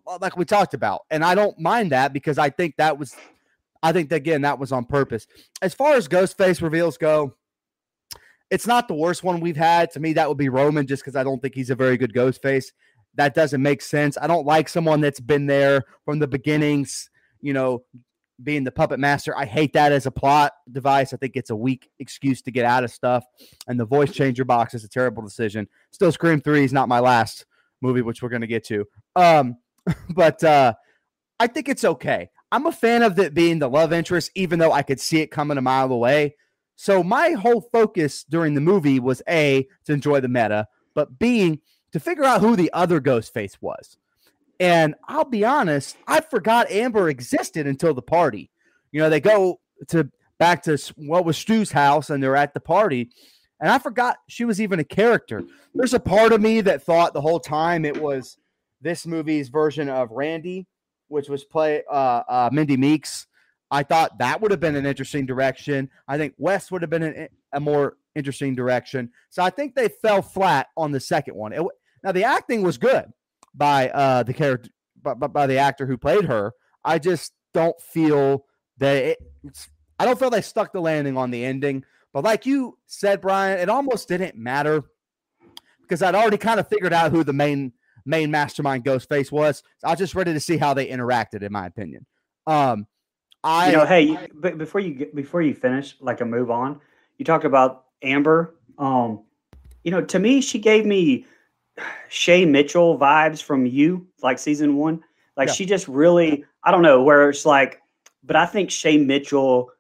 uh, 0.08 0.18
like 0.22 0.38
we 0.38 0.46
talked 0.46 0.74
about, 0.74 1.02
and 1.10 1.24
I 1.24 1.36
don't 1.36 1.60
mind 1.60 1.92
that 1.92 2.14
because 2.14 2.38
I 2.38 2.50
think 2.50 2.76
that 2.78 2.98
was, 2.98 3.16
I 3.82 3.92
think 3.92 4.10
that, 4.10 4.18
again 4.18 4.42
that 4.42 4.60
was 4.60 4.72
on 4.72 4.86
purpose. 4.86 5.28
As 5.62 5.74
far 5.74 5.96
as 5.96 6.08
Ghostface 6.08 6.62
reveals 6.62 6.98
go, 6.98 7.36
it's 8.52 8.68
not 8.68 8.88
the 8.88 8.94
worst 8.94 9.24
one 9.24 9.40
we've 9.40 9.58
had. 9.58 9.92
To 9.92 10.00
me, 10.00 10.14
that 10.14 10.30
would 10.30 10.38
be 10.38 10.50
Roman, 10.50 10.86
just 10.86 11.04
because 11.04 11.16
I 11.16 11.24
don't 11.24 11.42
think 11.42 11.56
he's 11.56 11.72
a 11.72 11.76
very 11.76 11.98
good 11.98 12.14
ghost 12.14 12.42
face. 12.42 12.72
That 13.16 13.34
doesn't 13.34 13.62
make 13.62 13.82
sense. 13.82 14.18
I 14.22 14.28
don't 14.28 14.46
like 14.46 14.70
someone 14.70 15.02
that's 15.02 15.20
been 15.20 15.48
there 15.48 15.84
from 16.04 16.20
the 16.20 16.28
beginnings, 16.28 17.10
you 17.42 17.54
know, 17.54 17.84
being 18.44 18.64
the 18.64 18.72
puppet 18.72 19.00
master. 19.00 19.38
I 19.38 19.46
hate 19.46 19.74
that 19.74 19.92
as 19.92 20.06
a 20.06 20.12
plot 20.12 20.54
device. 20.72 21.14
I 21.14 21.18
think 21.18 21.36
it's 21.36 21.50
a 21.50 21.56
weak 21.56 21.90
excuse 22.00 22.42
to 22.44 22.52
get 22.52 22.66
out 22.66 22.84
of 22.84 22.92
stuff. 22.92 23.26
And 23.68 23.80
the 23.80 23.86
voice 23.86 24.12
changer 24.12 24.46
box 24.46 24.74
is 24.74 24.84
a 24.84 24.90
terrible 24.90 25.24
decision. 25.24 25.68
Still, 25.92 26.12
Scream 26.12 26.42
3 26.42 26.64
is 26.64 26.74
not 26.74 26.90
my 26.90 27.00
last 27.00 27.46
movie, 27.82 28.02
which 28.02 28.22
we're 28.22 28.30
going 28.30 28.42
to 28.42 28.48
get 28.48 28.66
to. 28.66 28.86
Um, 29.16 29.58
but 30.10 30.44
uh, 30.44 30.74
I 31.40 31.48
think 31.48 31.70
it's 31.70 31.84
okay. 31.84 32.30
I'm 32.52 32.66
a 32.66 32.72
fan 32.72 33.04
of 33.04 33.18
it 33.20 33.34
being 33.34 33.60
the 33.60 33.70
love 33.70 33.94
interest, 33.94 34.32
even 34.36 34.60
though 34.60 34.72
I 34.72 34.84
could 34.84 35.00
see 35.00 35.20
it 35.20 35.32
coming 35.32 35.58
a 35.58 35.62
mile 35.62 35.92
away. 35.92 36.36
So 36.76 37.04
my 37.04 37.32
whole 37.32 37.62
focus 37.62 38.26
during 38.30 38.54
the 38.54 38.62
movie 38.62 39.00
was 39.00 39.22
A, 39.30 39.68
to 39.86 39.94
enjoy 39.94 40.20
the 40.20 40.28
meta, 40.28 40.68
but 40.94 41.18
B, 41.18 41.62
to 41.92 42.00
figure 42.00 42.26
out 42.26 42.42
who 42.42 42.56
the 42.56 42.72
other 42.74 43.00
Ghostface 43.00 43.58
was. 43.62 43.98
And 44.60 44.96
I'll 45.08 45.26
be 45.26 45.44
honest, 45.44 45.98
I 46.08 46.22
forgot 46.22 46.72
Amber 46.72 47.10
existed 47.10 47.68
until 47.68 47.94
the 47.94 48.02
party. 48.02 48.50
You 48.92 49.02
know, 49.02 49.10
they 49.10 49.20
go 49.20 49.60
to 49.90 50.10
back 50.40 50.64
to 50.64 50.78
what 50.96 51.26
was 51.26 51.38
Stu's 51.38 51.72
house 51.72 52.10
and 52.10 52.22
they're 52.22 52.36
at 52.36 52.54
the 52.54 52.60
party. 52.60 53.10
And 53.60 53.70
I 53.70 53.80
forgot 53.80 54.18
she 54.28 54.46
was 54.46 54.62
even 54.62 54.80
a 54.80 54.84
character. 54.84 55.44
There's 55.74 55.94
a 55.94 56.00
part 56.00 56.34
of 56.34 56.42
me 56.42 56.62
that 56.62 56.84
thought 56.84 57.14
the 57.14 57.22
whole 57.22 57.40
time 57.40 57.86
it 57.86 58.02
was 58.02 58.38
this 58.82 59.06
movie's 59.06 59.50
version 59.50 59.90
of 59.90 60.12
Randy, 60.12 60.68
which 61.08 61.30
was 61.30 61.44
play 61.44 61.84
uh, 61.90 62.24
uh, 62.28 62.50
Mindy 62.52 62.78
Meeks 62.78 63.28
I 63.72 63.84
thought 63.84 64.18
that 64.20 64.42
would 64.42 64.52
have 64.52 64.60
been 64.60 64.76
an 64.76 64.86
interesting 64.86 65.26
direction. 65.26 65.90
I 66.08 66.18
think 66.18 66.34
Wes 66.38 66.72
would 66.72 66.82
have 66.82 66.90
been 66.90 67.04
an, 67.04 67.28
a 67.54 67.60
more 67.60 67.98
interesting 68.16 68.56
direction. 68.56 69.12
So 69.30 69.44
I 69.44 69.50
think 69.50 69.76
they 69.76 69.90
fell 69.90 70.22
flat 70.22 70.68
on 70.78 70.92
the 70.92 71.00
second 71.00 71.36
one. 71.36 71.52
It, 71.52 71.62
now 72.04 72.12
the 72.12 72.24
acting 72.24 72.62
was 72.62 72.78
good 72.78 73.12
by 73.56 73.90
uh, 73.90 74.24
the 74.24 74.34
character, 74.34 74.70
by, 75.02 75.14
by 75.14 75.48
the 75.48 75.58
actor 75.58 75.86
who 75.86 75.98
played 75.98 76.26
her. 76.26 76.52
I 76.84 77.00
just 77.00 77.34
don't 77.54 77.80
feel 77.82 78.46
that 78.78 78.96
it, 78.96 79.18
I 80.00 80.06
don't 80.06 80.20
feel 80.20 80.30
they 80.30 80.42
stuck 80.42 80.74
the 80.74 80.82
landing 80.82 81.18
on 81.18 81.32
the 81.32 81.44
ending. 81.44 81.84
But 82.14 82.24
like 82.24 82.46
you 82.46 82.78
said, 82.86 83.22
Brian, 83.22 83.60
it 83.60 83.70
almost 83.70 84.08
didn't 84.08 84.38
matter 84.38 84.84
because 85.82 86.02
I'd 86.02 86.16
already 86.16 86.38
kind 86.38 86.60
of 86.60 86.68
figured 86.68 86.94
out 86.94 87.12
who 87.12 87.24
the 87.24 87.34
main 87.34 87.74
main 88.06 88.30
mastermind 88.30 88.84
ghost 88.84 89.10
face 89.10 89.32
was. 89.32 89.64
So 89.80 89.88
I 89.88 89.92
was 89.92 90.00
just 90.00 90.16
ready 90.16 90.32
to 90.34 90.40
see 90.40 90.58
how 90.58 90.74
they 90.74 90.88
interacted, 90.88 91.42
in 91.42 91.52
my 91.52 91.66
opinion. 91.66 92.06
Um, 92.46 92.88
I, 93.44 93.72
you 93.72 93.78
know, 93.78 93.86
hey, 93.86 94.28
but 94.34 94.58
before 94.58 94.82
you 94.82 94.94
get, 94.94 95.16
before 95.16 95.42
you 95.42 95.54
finish, 95.54 95.96
like 96.00 96.22
a 96.22 96.26
move 96.26 96.50
on, 96.50 96.80
you 97.18 97.26
talked 97.26 97.46
about 97.46 97.86
Amber. 98.02 98.56
Um, 98.78 99.24
you 99.84 99.92
know, 99.92 100.02
to 100.02 100.20
me, 100.20 100.42
she 100.42 100.60
gave 100.60 100.86
me 100.86 101.26
Shay 102.10 102.46
Mitchell 102.46 102.98
vibes 102.98 103.42
from 103.42 103.66
you, 103.66 104.08
like 104.22 104.40
season 104.40 104.78
one. 104.78 105.04
Like 105.36 105.50
yeah. 105.50 105.54
she 105.54 105.66
just 105.66 105.88
really, 105.88 106.46
I 106.64 106.72
don't 106.72 106.82
know, 106.82 107.04
where 107.04 107.30
it's 107.30 107.46
like, 107.46 107.82
but 108.24 108.36
I 108.36 108.46
think 108.46 108.72
Shay 108.72 108.98
Mitchell 108.98 109.72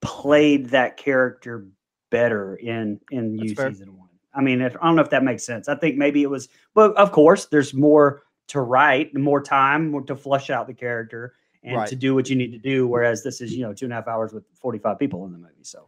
played 0.00 0.70
that 0.70 0.96
character 0.96 1.66
better 2.10 2.56
in 2.56 3.00
in 3.10 3.38
you 3.38 3.54
season 3.54 3.96
one. 3.96 4.08
I 4.34 4.40
mean, 4.40 4.60
if, 4.62 4.76
I 4.80 4.86
don't 4.86 4.96
know 4.96 5.02
if 5.02 5.10
that 5.10 5.24
makes 5.24 5.44
sense. 5.44 5.68
I 5.68 5.74
think 5.74 5.96
maybe 5.96 6.22
it 6.22 6.30
was, 6.30 6.48
but 6.74 6.96
of 6.96 7.12
course, 7.12 7.46
there's 7.46 7.74
more 7.74 8.22
to 8.48 8.60
write, 8.60 9.14
more 9.14 9.42
time 9.42 10.04
to 10.06 10.16
flush 10.16 10.50
out 10.50 10.66
the 10.66 10.74
character 10.74 11.34
and 11.62 11.76
right. 11.76 11.88
to 11.88 11.96
do 11.96 12.14
what 12.14 12.28
you 12.30 12.36
need 12.36 12.52
to 12.52 12.58
do. 12.58 12.86
Whereas 12.86 13.22
this 13.22 13.40
is, 13.40 13.52
you 13.52 13.62
know, 13.62 13.72
two 13.72 13.86
and 13.86 13.92
a 13.92 13.96
half 13.96 14.08
hours 14.08 14.32
with 14.32 14.44
45 14.54 14.98
people 14.98 15.24
in 15.26 15.32
the 15.32 15.38
movie. 15.38 15.54
So, 15.62 15.86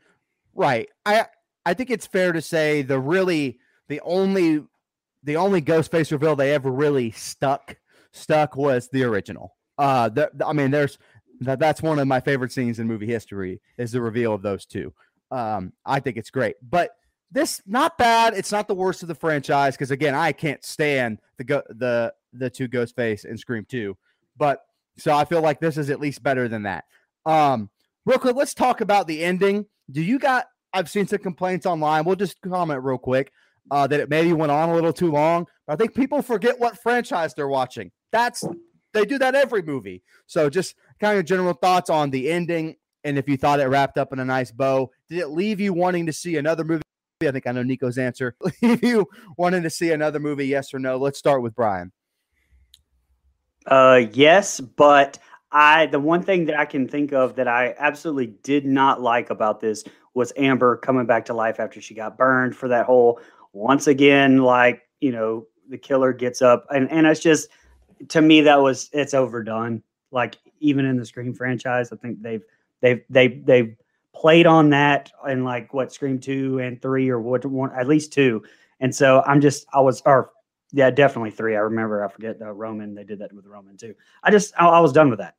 right. 0.55 0.88
I, 1.07 1.27
I 1.66 1.74
think 1.74 1.90
it's 1.90 2.07
fair 2.07 2.33
to 2.33 2.42
say 2.42 2.83
the 2.83 2.98
really, 2.98 3.59
the 3.88 4.00
only, 4.03 4.64
the 5.24 5.37
only 5.37 5.60
Ghostface 5.60 6.12
reveal 6.12 6.37
they 6.37 6.54
ever 6.54 6.70
really 6.70 7.10
stuck, 7.10 7.76
stuck 8.12 8.56
was 8.56 8.88
the 8.88 9.02
original. 9.04 9.56
Uh, 9.76 10.08
the, 10.08 10.30
I 10.46 10.52
mean, 10.52 10.70
there's, 10.70 10.98
that, 11.40 11.58
that's 11.58 11.82
one 11.82 11.98
of 11.98 12.06
my 12.06 12.20
favorite 12.20 12.52
scenes 12.52 12.78
in 12.78 12.87
movie 12.87 13.06
history 13.06 13.60
is 13.78 13.92
the 13.92 14.00
reveal 14.00 14.32
of 14.32 14.42
those 14.42 14.66
two. 14.66 14.92
Um, 15.30 15.72
I 15.84 15.98
think 15.98 16.16
it's 16.16 16.30
great, 16.30 16.56
but 16.62 16.90
this 17.32 17.60
not 17.66 17.98
bad. 17.98 18.34
It's 18.34 18.52
not 18.52 18.68
the 18.68 18.74
worst 18.74 19.02
of 19.02 19.08
the 19.08 19.14
franchise 19.14 19.74
because 19.74 19.90
again, 19.90 20.14
I 20.14 20.30
can't 20.30 20.64
stand 20.64 21.18
the 21.37 21.44
go 21.44 21.62
the 21.68 22.14
the 22.32 22.48
two 22.48 22.68
Ghostface 22.68 23.24
and 23.24 23.38
Scream 23.38 23.66
two, 23.68 23.96
but 24.37 24.64
so 24.96 25.12
I 25.12 25.24
feel 25.24 25.40
like 25.40 25.58
this 25.58 25.76
is 25.76 25.90
at 25.90 25.98
least 25.98 26.22
better 26.22 26.46
than 26.46 26.62
that. 26.62 26.84
Um, 27.26 27.70
real 28.06 28.18
quick, 28.18 28.37
let's 28.37 28.54
talk 28.54 28.80
about 28.80 29.08
the 29.08 29.24
ending. 29.24 29.66
Do 29.90 30.00
you 30.00 30.20
got? 30.20 30.46
I've 30.72 30.88
seen 30.88 31.08
some 31.08 31.18
complaints 31.18 31.66
online. 31.66 32.04
We'll 32.04 32.14
just 32.14 32.40
comment 32.40 32.84
real 32.84 32.98
quick 32.98 33.32
uh, 33.70 33.87
that 33.87 34.00
it 34.00 34.09
maybe 34.09 34.33
went 34.33 34.53
on 34.53 34.68
a 34.68 34.74
little 34.74 34.92
too 34.92 35.11
long. 35.11 35.46
I 35.68 35.77
think 35.77 35.94
people 35.94 36.22
forget 36.22 36.59
what 36.59 36.79
franchise 36.79 37.35
they're 37.35 37.48
watching. 37.48 37.90
That's 38.12 38.44
they 38.92 39.05
do 39.05 39.18
that 39.18 39.35
every 39.35 39.62
movie. 39.62 40.03
So 40.27 40.48
just 40.48 40.74
kind 41.00 41.18
of 41.18 41.24
general 41.24 41.55
thoughts 41.55 41.90
on 41.90 42.11
the 42.11 42.31
ending 42.31 42.77
and 43.05 43.18
if 43.18 43.29
you 43.29 43.37
thought 43.37 43.61
it 43.61 43.66
wrapped 43.66 43.98
up 43.98 44.12
in 44.12 44.18
a 44.18 44.24
nice 44.24 44.50
bow. 44.50 44.90
Did 45.09 45.18
it 45.18 45.29
leave 45.29 45.61
you 45.61 45.72
wanting 45.72 46.07
to 46.07 46.12
see 46.12 46.37
another 46.37 46.64
movie? 46.64 46.83
I 47.22 47.31
think 47.31 47.46
I 47.46 47.53
know 47.53 47.62
Nico's 47.62 47.98
answer. 47.98 48.35
leave 48.62 48.83
you 48.83 49.07
wanting 49.37 49.62
to 49.62 49.70
see 49.70 49.92
another 49.92 50.18
movie? 50.18 50.46
Yes 50.46 50.72
or 50.74 50.79
no? 50.79 50.96
Let's 50.96 51.18
start 51.18 51.42
with 51.42 51.55
Brian. 51.55 51.92
Uh, 53.66 54.03
yes, 54.12 54.61
but 54.61 55.18
I 55.53 55.87
the 55.87 56.00
one 56.00 56.22
thing 56.22 56.46
that 56.46 56.59
I 56.59 56.64
can 56.64 56.88
think 56.88 57.12
of 57.12 57.37
that 57.37 57.48
I 57.48 57.74
absolutely 57.79 58.27
did 58.42 58.66
not 58.66 59.00
like 59.00 59.31
about 59.31 59.61
this 59.61 59.85
was 60.12 60.33
Amber 60.37 60.77
coming 60.77 61.07
back 61.07 61.27
to 61.27 61.35
life 61.35 61.61
after 61.61 61.81
she 61.81 61.94
got 61.94 62.16
burned 62.16 62.57
for 62.57 62.68
that 62.68 62.87
whole 62.87 63.20
once 63.54 63.86
again 63.86 64.38
like 64.38 64.82
you 65.00 65.10
know 65.10 65.46
the 65.70 65.78
killer 65.78 66.12
gets 66.12 66.42
up 66.42 66.66
and 66.70 66.90
and 66.90 67.06
it's 67.06 67.20
just 67.20 67.48
to 68.08 68.20
me 68.20 68.40
that 68.42 68.60
was 68.60 68.90
it's 68.92 69.14
overdone 69.14 69.82
like 70.10 70.36
even 70.60 70.84
in 70.84 70.96
the 70.96 71.06
Scream 71.06 71.32
franchise 71.32 71.90
I 71.92 71.96
think 71.96 72.20
they've 72.20 72.42
they've 72.80 73.02
they've, 73.08 73.44
they've 73.46 73.76
played 74.14 74.46
on 74.46 74.70
that 74.70 75.10
in 75.26 75.44
like 75.44 75.72
what 75.72 75.92
Scream 75.92 76.18
two 76.18 76.58
and 76.58 76.80
three 76.82 77.08
or 77.08 77.20
what 77.20 77.44
one 77.46 77.72
at 77.72 77.88
least 77.88 78.12
two 78.12 78.42
and 78.80 78.94
so 78.94 79.22
I'm 79.26 79.40
just 79.40 79.66
I 79.72 79.80
was 79.80 80.02
or 80.04 80.30
yeah, 80.74 80.90
definitely 80.90 81.30
three. 81.30 81.54
I 81.54 81.60
remember. 81.60 82.04
I 82.04 82.08
forget 82.08 82.42
uh, 82.42 82.50
Roman. 82.50 82.96
They 82.96 83.04
did 83.04 83.20
that 83.20 83.32
with 83.32 83.46
Roman 83.46 83.76
too. 83.76 83.94
I 84.24 84.32
just 84.32 84.52
I, 84.58 84.66
I, 84.66 84.80
was 84.80 84.92
done 84.92 85.08
with 85.08 85.20
that. 85.20 85.36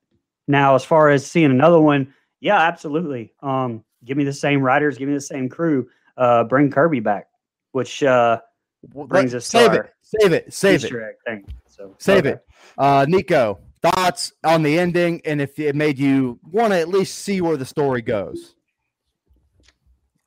Now, 0.47 0.75
as 0.75 0.85
far 0.85 1.09
as 1.09 1.29
seeing 1.29 1.51
another 1.51 1.79
one, 1.79 2.13
yeah, 2.39 2.61
absolutely. 2.61 3.33
Um, 3.41 3.83
give 4.05 4.15
me 4.15 4.23
the 4.23 4.31
same 4.31 4.61
writers, 4.61 4.97
give 4.97 5.09
me 5.09 5.13
the 5.13 5.19
same 5.19 5.49
crew. 5.49 5.89
Uh, 6.15 6.45
bring 6.45 6.71
Kirby 6.71 7.01
back, 7.01 7.27
which 7.75 8.03
uh 8.03 8.39
brings 8.83 9.35
us 9.35 9.43
to 9.49 9.57
save 9.57 9.73
it, 9.73 9.93
save 10.01 10.31
it, 10.31 10.53
save 10.53 10.83
Easter 10.83 11.01
it. 11.01 11.17
Thing. 11.25 11.45
So 11.67 11.93
save 11.99 12.19
okay. 12.19 12.29
it. 12.29 12.45
Uh, 12.77 13.05
Nico, 13.09 13.59
thoughts 13.81 14.31
on 14.45 14.63
the 14.63 14.79
ending, 14.79 15.21
and 15.25 15.41
if 15.41 15.59
it 15.59 15.75
made 15.75 15.99
you 15.99 16.39
want 16.49 16.71
to 16.71 16.79
at 16.79 16.87
least 16.87 17.19
see 17.19 17.41
where 17.41 17.57
the 17.57 17.65
story 17.65 18.01
goes. 18.01 18.55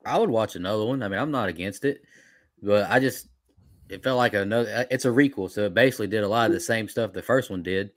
I 0.05 0.19
would 0.19 0.29
watch 0.29 0.55
another 0.55 0.85
one. 0.85 1.01
I 1.01 1.07
mean, 1.07 1.19
I'm 1.19 1.31
not 1.31 1.49
against 1.49 1.85
it, 1.85 2.03
but 2.61 2.89
I 2.89 2.99
just 2.99 3.27
it 3.89 4.03
felt 4.03 4.17
like 4.17 4.35
another. 4.35 4.71
Uh, 4.71 4.83
it's 4.91 5.05
a 5.05 5.09
requel, 5.09 5.49
so 5.49 5.65
it 5.65 5.73
basically 5.73 6.07
did 6.07 6.23
a 6.23 6.27
lot 6.27 6.45
of 6.45 6.53
the 6.53 6.59
same 6.59 6.87
stuff 6.87 7.13
the 7.13 7.23
first 7.23 7.49
one 7.49 7.63
did. 7.63 7.89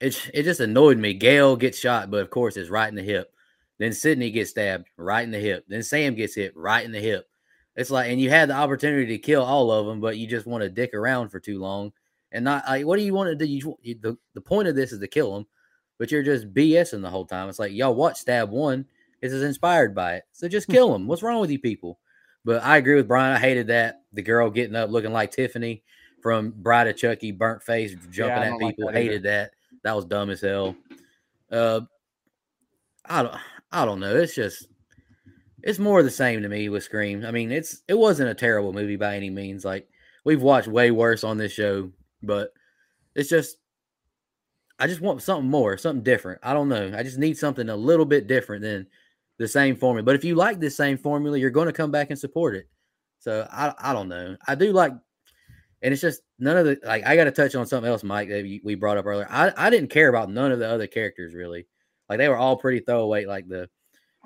It 0.00 0.30
it 0.32 0.44
just 0.44 0.60
annoyed 0.60 0.98
me. 0.98 1.14
Gale 1.14 1.56
gets 1.56 1.80
shot, 1.80 2.12
but 2.12 2.20
of 2.20 2.30
course 2.30 2.56
it's 2.56 2.70
right 2.70 2.88
in 2.88 2.94
the 2.94 3.02
hip. 3.02 3.32
Then 3.78 3.92
Sidney 3.92 4.30
gets 4.30 4.50
stabbed 4.50 4.86
right 4.96 5.24
in 5.24 5.32
the 5.32 5.40
hip. 5.40 5.64
Then 5.66 5.82
Sam 5.82 6.14
gets 6.14 6.36
hit 6.36 6.56
right 6.56 6.84
in 6.84 6.92
the 6.92 7.00
hip. 7.00 7.28
It's 7.78 7.90
like, 7.90 8.10
and 8.10 8.20
you 8.20 8.28
had 8.28 8.48
the 8.48 8.54
opportunity 8.54 9.06
to 9.06 9.18
kill 9.18 9.44
all 9.44 9.70
of 9.70 9.86
them, 9.86 10.00
but 10.00 10.18
you 10.18 10.26
just 10.26 10.46
want 10.46 10.62
to 10.62 10.68
dick 10.68 10.94
around 10.94 11.28
for 11.28 11.38
too 11.38 11.60
long 11.60 11.92
and 12.32 12.44
not 12.44 12.64
like, 12.66 12.84
what 12.84 12.96
do 12.96 13.04
you 13.04 13.14
want 13.14 13.28
to 13.28 13.36
do? 13.36 13.46
You, 13.46 13.94
the, 14.00 14.18
the 14.34 14.40
point 14.40 14.66
of 14.66 14.74
this 14.74 14.90
is 14.90 14.98
to 14.98 15.06
kill 15.06 15.32
them, 15.32 15.46
but 15.96 16.10
you're 16.10 16.24
just 16.24 16.52
BSing 16.52 17.02
the 17.02 17.08
whole 17.08 17.24
time. 17.24 17.48
It's 17.48 17.60
like, 17.60 17.70
y'all 17.70 17.94
watch 17.94 18.16
Stab 18.16 18.50
One. 18.50 18.84
This 19.22 19.32
is 19.32 19.44
inspired 19.44 19.94
by 19.94 20.16
it. 20.16 20.24
So 20.32 20.48
just 20.48 20.66
kill 20.66 20.92
them. 20.92 21.06
What's 21.06 21.22
wrong 21.22 21.40
with 21.40 21.52
you 21.52 21.60
people? 21.60 22.00
But 22.44 22.64
I 22.64 22.78
agree 22.78 22.96
with 22.96 23.06
Brian. 23.06 23.36
I 23.36 23.38
hated 23.38 23.68
that 23.68 24.02
the 24.12 24.22
girl 24.22 24.50
getting 24.50 24.74
up 24.74 24.90
looking 24.90 25.12
like 25.12 25.30
Tiffany 25.30 25.84
from 26.20 26.50
Bride 26.56 26.88
of 26.88 26.96
Chucky, 26.96 27.30
burnt 27.30 27.62
face, 27.62 27.94
jumping 28.10 28.42
yeah, 28.42 28.54
at 28.54 28.58
people. 28.58 28.86
Like 28.86 28.94
that 28.94 29.00
hated 29.00 29.22
that. 29.22 29.52
That 29.84 29.94
was 29.94 30.04
dumb 30.04 30.30
as 30.30 30.40
hell. 30.40 30.74
Uh, 31.48 31.82
I 33.04 33.22
don't. 33.22 33.36
I 33.70 33.84
don't 33.84 34.00
know. 34.00 34.16
It's 34.16 34.34
just. 34.34 34.66
It's 35.62 35.78
more 35.78 36.02
the 36.02 36.10
same 36.10 36.42
to 36.42 36.48
me 36.48 36.68
with 36.68 36.84
Scream. 36.84 37.24
I 37.24 37.30
mean, 37.30 37.50
it's 37.50 37.82
it 37.88 37.98
wasn't 37.98 38.30
a 38.30 38.34
terrible 38.34 38.72
movie 38.72 38.96
by 38.96 39.16
any 39.16 39.30
means. 39.30 39.64
Like 39.64 39.88
we've 40.24 40.42
watched 40.42 40.68
way 40.68 40.90
worse 40.90 41.24
on 41.24 41.38
this 41.38 41.52
show, 41.52 41.90
but 42.22 42.52
it's 43.14 43.28
just 43.28 43.56
I 44.78 44.86
just 44.86 45.00
want 45.00 45.22
something 45.22 45.50
more, 45.50 45.76
something 45.76 46.04
different. 46.04 46.40
I 46.42 46.52
don't 46.52 46.68
know. 46.68 46.92
I 46.96 47.02
just 47.02 47.18
need 47.18 47.36
something 47.36 47.68
a 47.68 47.76
little 47.76 48.06
bit 48.06 48.28
different 48.28 48.62
than 48.62 48.86
the 49.38 49.48
same 49.48 49.74
formula. 49.74 50.04
But 50.04 50.14
if 50.14 50.24
you 50.24 50.36
like 50.36 50.60
this 50.60 50.76
same 50.76 50.96
formula, 50.98 51.38
you're 51.38 51.50
going 51.50 51.66
to 51.66 51.72
come 51.72 51.90
back 51.90 52.10
and 52.10 52.18
support 52.18 52.54
it. 52.54 52.68
So 53.18 53.46
I, 53.50 53.74
I 53.78 53.92
don't 53.92 54.08
know. 54.08 54.36
I 54.46 54.54
do 54.54 54.72
like, 54.72 54.92
and 55.82 55.92
it's 55.92 56.00
just 56.00 56.22
none 56.38 56.56
of 56.56 56.66
the 56.66 56.78
like. 56.84 57.04
I 57.04 57.16
got 57.16 57.24
to 57.24 57.32
touch 57.32 57.56
on 57.56 57.66
something 57.66 57.90
else, 57.90 58.04
Mike, 58.04 58.28
that 58.28 58.60
we 58.62 58.74
brought 58.76 58.98
up 58.98 59.06
earlier. 59.06 59.26
I, 59.28 59.52
I 59.56 59.70
didn't 59.70 59.90
care 59.90 60.08
about 60.08 60.30
none 60.30 60.52
of 60.52 60.60
the 60.60 60.68
other 60.68 60.86
characters 60.86 61.34
really. 61.34 61.66
Like 62.08 62.18
they 62.18 62.28
were 62.28 62.36
all 62.36 62.56
pretty 62.56 62.80
throwaway. 62.80 63.26
Like 63.26 63.48
the 63.48 63.68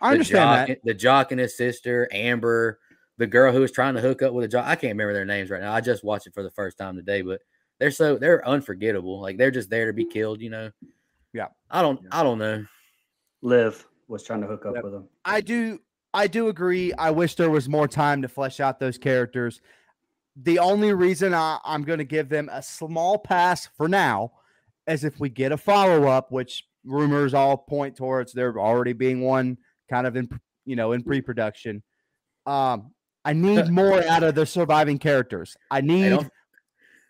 I 0.03 0.13
understand 0.13 0.51
the 0.51 0.57
jock, 0.57 0.69
that 0.69 0.85
the 0.85 0.95
jock 0.95 1.33
and 1.33 1.41
his 1.41 1.57
sister 1.57 2.09
Amber, 2.13 2.81
the 3.19 3.27
girl 3.27 3.53
who 3.53 3.61
was 3.61 3.71
trying 3.71 3.95
to 3.95 4.01
hook 4.01 4.21
up 4.21 4.33
with 4.33 4.45
a 4.45 4.49
jock. 4.49 4.67
I 4.67 4.75
can't 4.75 4.93
remember 4.93 5.13
their 5.13 5.25
names 5.25 5.49
right 5.49 5.61
now. 5.61 5.73
I 5.73 5.81
just 5.81 6.03
watched 6.03 6.27
it 6.27 6.35
for 6.35 6.43
the 6.43 6.51
first 6.51 6.77
time 6.77 6.97
today, 6.97 7.23
but 7.23 7.41
they're 7.79 7.91
so 7.91 8.17
they're 8.17 8.47
unforgettable. 8.47 9.21
Like 9.21 9.39
they're 9.39 9.51
just 9.51 9.71
there 9.71 9.87
to 9.87 9.93
be 9.93 10.05
killed, 10.05 10.41
you 10.41 10.51
know. 10.51 10.71
Yeah. 11.33 11.49
I 11.71 11.83
don't 11.83 12.01
I 12.11 12.23
don't 12.23 12.39
know. 12.39 12.65
Liv 13.43 13.87
was 14.09 14.25
trying 14.25 14.41
to 14.43 14.47
hook 14.47 14.67
up 14.67 14.75
yep. 14.75 14.85
with 14.85 14.93
them. 14.93 15.09
I 15.25 15.41
do 15.41 15.79
I 16.13 16.27
do 16.27 16.49
agree. 16.49 16.93
I 16.95 17.11
wish 17.11 17.37
there 17.37 17.51
was 17.51 17.69
more 17.69 17.89
time 17.89 18.23
to 18.23 18.29
flesh 18.29 18.61
out 18.61 18.79
those 18.79 18.99
characters. 18.99 19.61
The 20.37 20.59
only 20.59 20.93
reason 20.93 21.35
I, 21.35 21.59
I'm 21.65 21.83
going 21.83 21.99
to 21.99 22.05
give 22.05 22.29
them 22.29 22.51
a 22.53 22.63
small 22.63 23.19
pass 23.19 23.69
for 23.77 23.89
now 23.89 24.33
is 24.87 25.05
if 25.05 25.21
we 25.21 25.29
get 25.29 25.53
a 25.53 25.57
follow 25.57 26.09
up, 26.09 26.33
which 26.33 26.67
rumors 26.85 27.35
all 27.35 27.57
point 27.57 27.97
towards 27.97 28.33
there 28.33 28.59
already 28.59 28.93
being 28.93 29.21
one 29.21 29.57
kind 29.93 30.07
of 30.07 30.17
in 30.17 30.29
you 30.65 30.77
know 30.77 30.93
in 30.93 31.03
pre 31.03 31.21
production. 31.21 31.83
Um, 32.47 32.93
I 33.25 33.33
need 33.35 33.69
more 33.69 34.03
out 34.05 34.23
of 34.23 34.35
the 34.35 34.47
surviving 34.47 34.99
characters. 34.99 35.57
I 35.71 35.81
need 35.81 36.19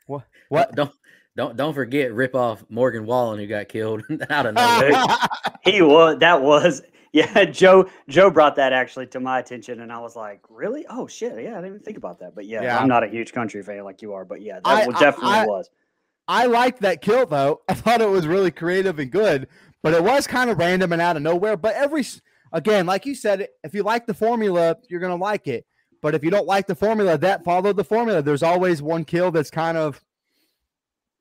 what? 0.07 0.25
What? 0.49 0.75
Don't 0.75 0.93
don't 1.37 1.57
don't 1.57 1.75
forget 1.75 2.13
rip 2.13 2.35
off 2.35 2.65
Morgan 2.69 3.07
Wallen 3.07 3.39
who 3.39 3.47
got 3.47 3.69
killed 3.69 4.03
out 4.31 4.47
of 4.47 4.55
nowhere. 4.55 5.05
he 5.63 5.81
was 5.81 6.19
that 6.19 6.43
was 6.43 6.83
yeah. 7.13 7.45
Joe 7.45 7.89
Joe 8.09 8.31
brought 8.31 8.57
that 8.57 8.73
actually 8.73 9.07
to 9.09 9.21
my 9.21 9.39
attention, 9.39 9.81
and 9.81 9.93
I 9.93 9.99
was 9.99 10.17
like, 10.17 10.41
really? 10.51 10.85
Oh 10.91 11.07
shit! 11.07 11.33
Yeah, 11.43 11.53
I 11.53 11.55
didn't 11.55 11.67
even 11.67 11.81
think 11.81 11.97
about 11.97 12.19
that. 12.21 12.35
But 12.35 12.47
yeah, 12.47 12.63
yeah. 12.63 12.79
I'm 12.79 12.89
not 12.89 13.05
a 13.05 13.09
huge 13.09 13.33
country 13.33 13.63
fan 13.63 13.85
like 13.85 14.03
you 14.03 14.13
are, 14.13 14.25
but 14.25 14.43
yeah, 14.43 14.61
that 14.65 14.67
I, 14.67 15.01
definitely 15.01 15.37
I, 15.37 15.47
was. 15.47 15.71
I 16.29 16.47
liked 16.47 16.81
that 16.81 17.01
kill 17.01 17.27
though. 17.27 17.63
I 17.69 17.75
thought 17.75 18.01
it 18.01 18.09
was 18.09 18.27
really 18.27 18.51
creative 18.51 18.99
and 18.99 19.11
good, 19.11 19.49
but 19.83 19.95
it 19.95 20.03
was 20.03 20.27
kind 20.27 20.51
of 20.51 20.59
random 20.59 20.93
and 20.93 21.03
out 21.03 21.17
of 21.17 21.23
nowhere. 21.23 21.57
But 21.57 21.75
every 21.75 22.05
again, 22.53 22.87
like 22.87 23.07
you 23.07 23.15
said, 23.15 23.49
if 23.65 23.75
you 23.75 23.83
like 23.83 24.07
the 24.07 24.15
formula, 24.15 24.77
you're 24.89 25.01
gonna 25.01 25.17
like 25.17 25.49
it. 25.49 25.67
But 26.01 26.15
if 26.15 26.25
you 26.25 26.31
don't 26.31 26.47
like 26.47 26.67
the 26.67 26.75
formula, 26.75 27.17
that 27.19 27.45
follow 27.45 27.73
the 27.73 27.85
formula. 27.85 28.23
There's 28.23 28.43
always 28.43 28.83
one 28.83 29.05
kill 29.05 29.31
that's 29.31 29.51
kind 29.51 29.79
of 29.79 30.03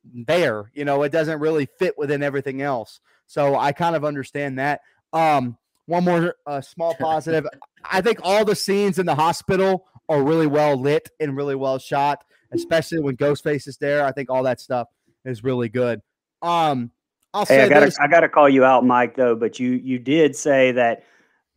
there. 0.04 0.72
You 0.74 0.86
know, 0.86 1.04
it 1.04 1.12
doesn't 1.12 1.39
really 1.39 1.67
fit 1.78 1.98
within 1.98 2.24
everything 2.24 2.62
else. 2.62 3.00
So 3.28 3.56
I 3.56 3.72
kind 3.72 3.96
of 3.96 4.04
understand 4.04 4.60
that. 4.60 4.82
Um, 5.13 5.58
one 5.86 6.04
more 6.04 6.36
uh, 6.46 6.62
small 6.62 6.96
positive. 7.00 7.46
I 7.84 8.02
think 8.02 8.20
all 8.24 8.44
the 8.44 8.56
scenes 8.56 9.00
in 9.00 9.06
the 9.06 9.15
hospital 9.15 9.86
are 10.10 10.24
really 10.24 10.48
well 10.48 10.76
lit 10.76 11.10
and 11.20 11.38
really 11.38 11.56
well 11.56 11.78
shot, 11.78 12.24
especially 12.52 13.00
when 13.00 13.15
Ghostface 13.15 13.67
is 13.67 13.78
there. 13.78 14.04
I 14.04 14.12
think 14.12 14.30
all 14.30 14.44
that 14.44 14.60
stuff 14.60 14.88
is 15.26 15.44
really 15.44 15.70
good. 15.70 16.02
Um, 16.41 16.91
I'll 17.34 17.46
hey, 17.46 17.58
say 17.58 17.63
I 17.63 17.70
gotta, 17.70 17.86
this. 17.86 18.00
I 18.00 18.08
gotta 18.08 18.28
call 18.28 18.50
you 18.50 18.65
out, 18.65 18.86
Mike, 18.86 19.15
though. 19.15 19.36
But 19.36 19.60
you 19.60 19.72
you 19.72 20.00
did 20.00 20.36
say 20.36 20.72
that 20.74 21.04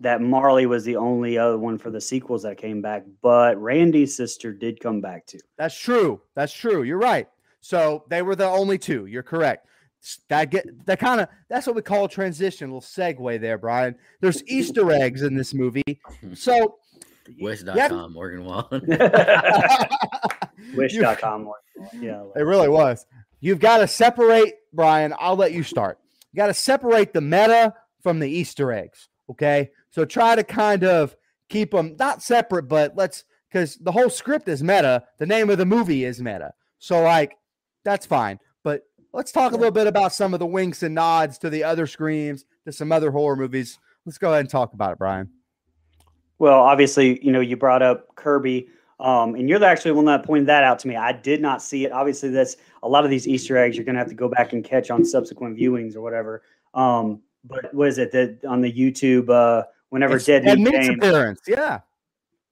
that 0.01 0.21
Marley 0.21 0.67
was 0.67 0.85
the 0.85 0.97
only 0.97 1.39
other 1.39 1.59
one 1.59 1.79
for 1.79 1.91
the 1.91 2.01
sequels 2.01 2.43
that 2.43 2.59
came 2.59 2.83
back, 2.83 3.05
but 3.23 3.61
Randy's 3.61 4.17
sister 4.17 4.53
did 4.53 4.81
come 4.81 5.01
back 5.01 5.27
too. 5.27 5.39
That's 5.57 5.79
true. 5.79 6.21
That's 6.35 6.53
true. 6.53 6.83
You're 6.83 6.99
right. 6.99 7.29
So 7.61 8.05
they 8.11 8.23
were 8.23 8.37
the 8.37 8.47
only 8.49 8.77
two. 8.79 9.07
You're 9.07 9.23
correct. 9.23 9.67
That 10.29 10.51
get 10.51 10.67
that 10.85 10.99
kind 10.99 11.21
of 11.23 11.29
that's 11.49 11.67
what 11.67 11.77
we 11.77 11.81
call 11.83 12.05
a 12.05 12.09
transition, 12.09 12.69
a 12.69 12.75
little 12.75 12.87
segue 12.87 13.41
there, 13.41 13.57
Brian. 13.57 13.95
There's 14.21 14.43
Easter 14.47 14.91
eggs 14.91 15.23
in 15.23 15.35
this 15.35 15.55
movie. 15.55 15.83
So 16.35 16.79
Wish.com, 17.41 18.13
Morgan 18.13 18.45
Wallen. 18.45 18.83
Wish.com, 20.77 21.51
Yeah. 21.99 22.25
It 22.37 22.43
really 22.43 22.69
was. 22.69 23.07
You've 23.41 23.61
got 23.61 23.79
to 23.79 23.87
separate, 23.89 24.55
Brian. 24.73 25.15
I'll 25.19 25.37
let 25.37 25.53
you 25.53 25.63
start. 25.63 25.99
You 26.33 26.37
got 26.39 26.47
to 26.49 26.55
separate 26.55 27.13
the 27.13 27.21
meta 27.21 27.75
from 28.03 28.19
the 28.19 28.29
Easter 28.29 28.73
eggs. 28.73 29.09
Okay. 29.31 29.71
So 29.95 30.05
try 30.05 30.35
to 30.35 30.43
kind 30.43 30.83
of 30.83 31.15
keep 31.49 31.71
them 31.71 31.95
not 32.01 32.21
separate, 32.21 32.65
but 32.65 32.97
let's 32.97 33.23
because 33.49 33.77
the 33.77 33.93
whole 33.93 34.11
script 34.11 34.49
is 34.49 34.61
meta. 34.61 35.05
The 35.19 35.27
name 35.27 35.51
of 35.51 35.59
the 35.59 35.65
movie 35.65 36.03
is 36.03 36.21
meta. 36.21 36.53
So 36.81 37.03
like 37.03 37.37
that's 37.85 38.05
fine. 38.05 38.41
But 38.65 38.83
let's 39.13 39.31
talk 39.31 39.53
a 39.53 39.57
little 39.57 39.71
bit 39.71 39.87
about 39.87 40.13
some 40.13 40.35
of 40.35 40.41
the 40.41 40.47
winks 40.47 40.83
and 40.83 40.97
nods 40.97 41.39
to 41.39 41.49
the 41.49 41.63
other 41.63 41.87
screams, 41.87 42.45
to 42.65 42.73
some 42.73 42.91
other 42.91 43.13
horror 43.13 43.37
movies. 43.37 43.79
Let's 44.05 44.19
go 44.19 44.31
ahead 44.31 44.41
and 44.41 44.51
talk 44.51 44.73
about 44.73 44.95
it, 44.95 44.99
Brian. 44.99 45.31
Well, 46.41 46.59
obviously, 46.59 47.25
you 47.25 47.31
know, 47.31 47.39
you 47.41 47.57
brought 47.57 47.81
up 47.81 48.17
Kirby. 48.17 48.67
Um, 48.99 49.37
and 49.37 49.49
you're 49.49 49.63
actually 49.63 49.93
one 49.93 50.07
that 50.07 50.25
pointed 50.25 50.49
that 50.49 50.65
out 50.65 50.81
to 50.81 50.89
me. 50.89 50.97
I 50.97 51.13
did 51.13 51.41
not 51.41 51.63
see 51.63 51.85
it. 51.85 51.93
Obviously, 51.93 52.31
that's 52.31 52.57
a 52.83 52.89
lot 52.89 53.05
of 53.05 53.11
these 53.11 53.29
Easter 53.29 53.57
eggs 53.57 53.77
you're 53.77 53.85
going 53.85 53.95
to 53.95 54.01
have 54.01 54.09
to 54.09 54.15
go 54.15 54.29
back 54.29 54.53
and 54.55 54.65
catch 54.65 54.91
on 54.91 55.05
subsequent 55.05 55.57
viewings 55.57 55.95
or 55.95 56.01
whatever. 56.01 56.43
Um, 56.75 57.23
but 57.45 57.73
was 57.73 57.99
it 57.99 58.11
that 58.11 58.45
on 58.45 58.61
the 58.61 58.73
YouTube? 58.73 59.31
Uh, 59.31 59.67
whenever 59.95 60.17
it's 60.17 60.27
Dead, 60.27 60.45
Dead 60.45 60.59
Meat 60.59 60.73
Meat's 60.73 60.89
appearance. 60.89 61.41
Yeah. 61.47 61.79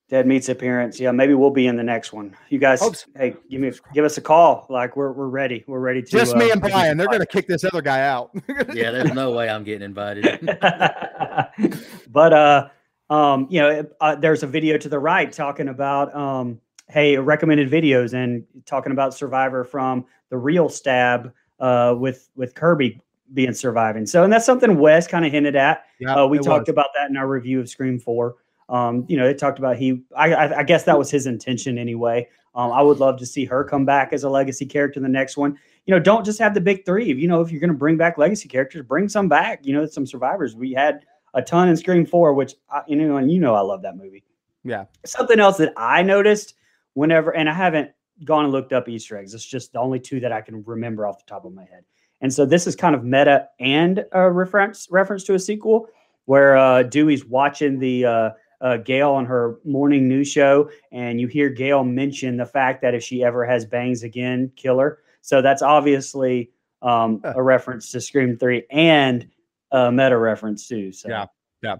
Dead 0.09 0.29
Meat's 0.29 0.49
appearance. 0.49 1.01
Yeah, 1.01 1.11
maybe 1.11 1.35
we'll 1.35 1.51
be 1.51 1.67
in 1.67 1.75
the 1.75 1.83
next 1.83 2.13
one. 2.13 2.37
You 2.51 2.61
guys, 2.61 2.79
so. 2.79 2.93
hey, 3.17 3.35
give 3.51 3.61
me 3.61 3.73
give 3.93 4.05
us 4.05 4.17
a 4.17 4.21
call. 4.21 4.67
Like 4.71 4.95
we're 4.95 5.11
we're 5.11 5.27
ready. 5.27 5.65
We're 5.67 5.81
ready 5.81 6.03
to. 6.03 6.09
Just 6.09 6.37
uh, 6.37 6.39
me 6.39 6.53
and 6.53 6.61
Brian. 6.61 6.97
They're 6.97 7.09
gonna 7.09 7.27
kick 7.27 7.49
this 7.49 7.65
other 7.65 7.83
guy 7.83 8.03
out. 8.03 8.31
yeah, 8.73 8.93
there's 8.93 9.13
no 9.13 9.33
way 9.33 9.49
I'm 9.49 9.65
getting 9.65 9.83
invited. 9.83 10.39
but 12.11 12.33
uh, 12.33 12.69
um, 13.11 13.49
you 13.51 13.61
know, 13.61 13.87
uh, 14.01 14.15
there's 14.15 14.45
a 14.45 14.47
video 14.47 14.79
to 14.79 14.89
the 14.89 14.99
right 14.99 15.33
talking 15.33 15.69
about 15.69 16.15
um, 16.15 16.61
hey, 16.91 17.17
recommended 17.19 17.69
videos 17.71 18.15
and 18.15 18.45
talking 18.67 18.93
about 18.93 19.15
Survivor 19.15 19.65
from 19.65 20.07
the 20.29 20.37
real 20.37 20.69
stab 20.69 21.33
uh 21.59 21.95
with 21.99 22.29
with 22.37 22.55
Kirby 22.55 23.01
being 23.33 23.55
surviving. 23.55 24.07
So, 24.07 24.25
and 24.25 24.33
that's 24.33 24.47
something 24.47 24.79
Wes 24.79 25.07
kind 25.07 25.25
of 25.25 25.33
hinted 25.33 25.57
at. 25.57 25.85
Yeah, 25.99 26.15
uh, 26.15 26.27
we 26.27 26.39
talked 26.39 26.69
was. 26.69 26.73
about 26.73 26.89
that 26.95 27.11
in 27.11 27.17
our 27.17 27.29
review 27.29 27.61
of 27.61 27.69
Scream 27.69 27.99
Four. 27.99 28.37
Um, 28.69 29.05
you 29.09 29.17
know, 29.17 29.27
they 29.27 29.35
talked 29.35 29.59
about 29.59 29.77
he. 29.77 30.03
I, 30.17 30.33
I, 30.33 30.59
I 30.59 30.63
guess 30.63 30.85
that 30.85 30.99
was 30.99 31.11
his 31.11 31.27
intention 31.27 31.79
anyway. 31.79 32.29
Um, 32.55 32.71
I 32.71 32.83
would 32.83 32.99
love 32.99 33.19
to 33.19 33.27
see 33.27 33.45
her 33.47 33.65
come 33.65 33.85
back 33.85 34.13
as 34.13 34.25
a 34.25 34.29
legacy 34.29 34.67
character 34.67 34.99
in 34.99 35.03
the 35.03 35.09
next 35.09 35.37
one. 35.37 35.59
You 35.87 35.95
know, 35.95 36.01
don't 36.01 36.25
just 36.25 36.39
have 36.39 36.55
the 36.55 36.61
big 36.61 36.85
three. 36.85 37.13
You 37.13 37.27
know, 37.27 37.41
if 37.41 37.51
you're 37.51 37.61
going 37.61 37.73
to 37.73 37.77
bring 37.77 37.97
back 37.97 38.19
legacy 38.19 38.49
characters, 38.49 38.83
bring 38.87 39.09
some 39.09 39.29
back. 39.29 39.65
You 39.65 39.73
know, 39.73 39.87
some 39.87 40.07
survivors. 40.07 40.55
We 40.55 40.73
had 40.73 41.01
a 41.35 41.43
ton 41.43 41.69
in 41.69 41.77
Scream 41.77 42.07
Four, 42.07 42.35
which 42.35 42.55
I, 42.71 42.83
you 42.87 42.97
know, 42.97 43.17
and 43.17 43.31
you 43.31 43.41
know, 43.41 43.55
I 43.55 43.61
love 43.61 43.83
that 43.83 43.97
movie. 43.97 44.25
Yeah. 44.65 44.85
Something 45.05 45.41
else 45.41 45.57
that 45.57 45.73
I 45.77 46.03
noticed 46.03 46.55
whenever, 46.95 47.35
and 47.35 47.49
I 47.49 47.55
haven't 47.55 47.91
gone 48.25 48.45
and 48.45 48.53
looked 48.53 48.73
up 48.73 48.89
Easter 48.89 49.17
eggs. 49.17 49.35
It's 49.35 49.45
just 49.45 49.73
the 49.73 49.81
only 49.81 49.99
two 49.99 50.21
that 50.21 50.33
I 50.33 50.41
can 50.41 50.63
remember 50.65 51.07
off 51.07 51.19
the 51.19 51.29
top 51.29 51.45
of 51.45 51.53
my 51.53 51.65
head. 51.65 51.85
And 52.23 52.33
so 52.33 52.47
this 52.47 52.67
is 52.67 52.75
kind 52.77 52.95
of 52.95 53.05
meta 53.05 53.49
and 53.61 54.05
a 54.13 54.31
reference 54.31 54.89
reference 54.91 55.25
to 55.25 55.35
a 55.35 55.39
sequel 55.39 55.89
where 56.25 56.57
uh, 56.57 56.85
Dewey's 56.85 57.25
watching 57.25 57.81
the 57.81 58.07
uh, 58.07 58.31
uh, 58.61 58.77
Gale 58.79 59.11
on 59.11 59.27
her 59.27 59.59
morning 59.65 60.09
news 60.09 60.29
show, 60.29 60.71
and 60.93 61.21
you 61.21 61.27
hear 61.27 61.51
Gale 61.51 61.83
mention 61.83 62.37
the 62.37 62.47
fact 62.47 62.81
that 62.83 62.95
if 62.95 63.03
she 63.03 63.25
ever 63.25 63.45
has 63.45 63.67
bangs 63.67 64.05
again, 64.05 64.53
kill 64.55 64.79
her. 64.79 65.01
So 65.21 65.43
that's 65.43 65.63
obviously 65.63 66.53
um, 66.81 67.21
a 67.25 67.43
reference 67.43 67.91
to 67.91 68.01
Scream 68.01 68.39
Three 68.39 68.65
and 68.71 69.29
a 69.73 69.91
meta 69.91 70.17
reference 70.17 70.69
too. 70.69 70.93
So 70.93 71.09
yeah, 71.09 71.27
yeah. 71.63 71.77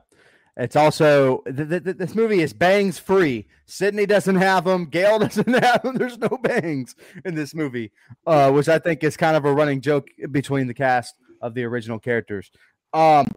It's 0.57 0.77
also 0.77 1.39
th- 1.45 1.69
th- 1.69 1.97
this 1.97 2.15
movie 2.15 2.41
is 2.41 2.53
bangs 2.53 2.99
free. 2.99 3.47
Sidney 3.65 4.05
doesn't 4.05 4.37
have 4.37 4.65
them. 4.65 4.85
Gale 4.85 5.19
doesn't 5.21 5.49
have 5.49 5.83
them. 5.83 5.97
There's 5.97 6.19
no 6.19 6.39
bangs 6.43 6.95
in 7.25 7.35
this 7.35 7.55
movie, 7.55 7.91
uh, 8.27 8.51
which 8.53 8.69
I 8.69 8.79
think 8.79 9.03
is 9.03 9.17
kind 9.17 9.37
of 9.37 9.45
a 9.45 9.53
running 9.53 9.81
joke 9.81 10.09
between 10.31 10.67
the 10.67 10.75
cast 10.75 11.15
of 11.41 11.55
the 11.55 11.65
original 11.65 11.99
characters. 11.99 12.51
Um, 12.93 13.29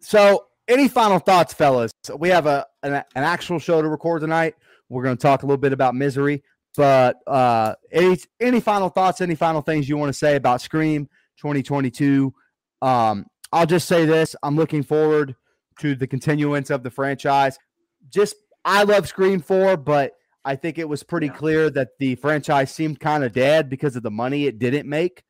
so, 0.00 0.46
any 0.68 0.86
final 0.86 1.18
thoughts, 1.18 1.52
fellas? 1.52 1.90
We 2.16 2.28
have 2.28 2.46
a 2.46 2.66
an, 2.84 2.94
an 2.94 3.04
actual 3.16 3.58
show 3.58 3.82
to 3.82 3.88
record 3.88 4.20
tonight. 4.20 4.54
We're 4.88 5.02
going 5.02 5.16
to 5.16 5.22
talk 5.22 5.42
a 5.42 5.46
little 5.46 5.58
bit 5.58 5.72
about 5.72 5.96
misery, 5.96 6.44
but 6.76 7.16
uh, 7.26 7.74
any 7.90 8.18
any 8.38 8.60
final 8.60 8.88
thoughts? 8.88 9.20
Any 9.20 9.34
final 9.34 9.62
things 9.62 9.88
you 9.88 9.96
want 9.96 10.10
to 10.10 10.18
say 10.18 10.36
about 10.36 10.60
Scream 10.60 11.08
2022? 11.38 12.32
Um, 12.82 13.26
I'll 13.52 13.66
just 13.66 13.88
say 13.88 14.06
this: 14.06 14.36
I'm 14.44 14.54
looking 14.54 14.84
forward 14.84 15.34
to 15.80 15.94
the 15.94 16.06
continuance 16.06 16.70
of 16.70 16.82
the 16.82 16.90
franchise. 16.90 17.58
Just 18.10 18.36
I 18.64 18.84
love 18.84 19.08
Scream 19.08 19.40
4, 19.40 19.76
but 19.76 20.12
I 20.44 20.56
think 20.56 20.78
it 20.78 20.88
was 20.88 21.02
pretty 21.02 21.26
Yeah. 21.26 21.32
clear 21.34 21.70
that 21.70 21.90
the 21.98 22.14
franchise 22.16 22.70
seemed 22.70 23.00
kind 23.00 23.24
of 23.24 23.32
dead 23.32 23.68
because 23.68 23.96
of 23.96 24.02
the 24.02 24.10
money 24.10 24.46
it 24.46 24.58
didn't 24.58 24.88
make. 24.88 25.22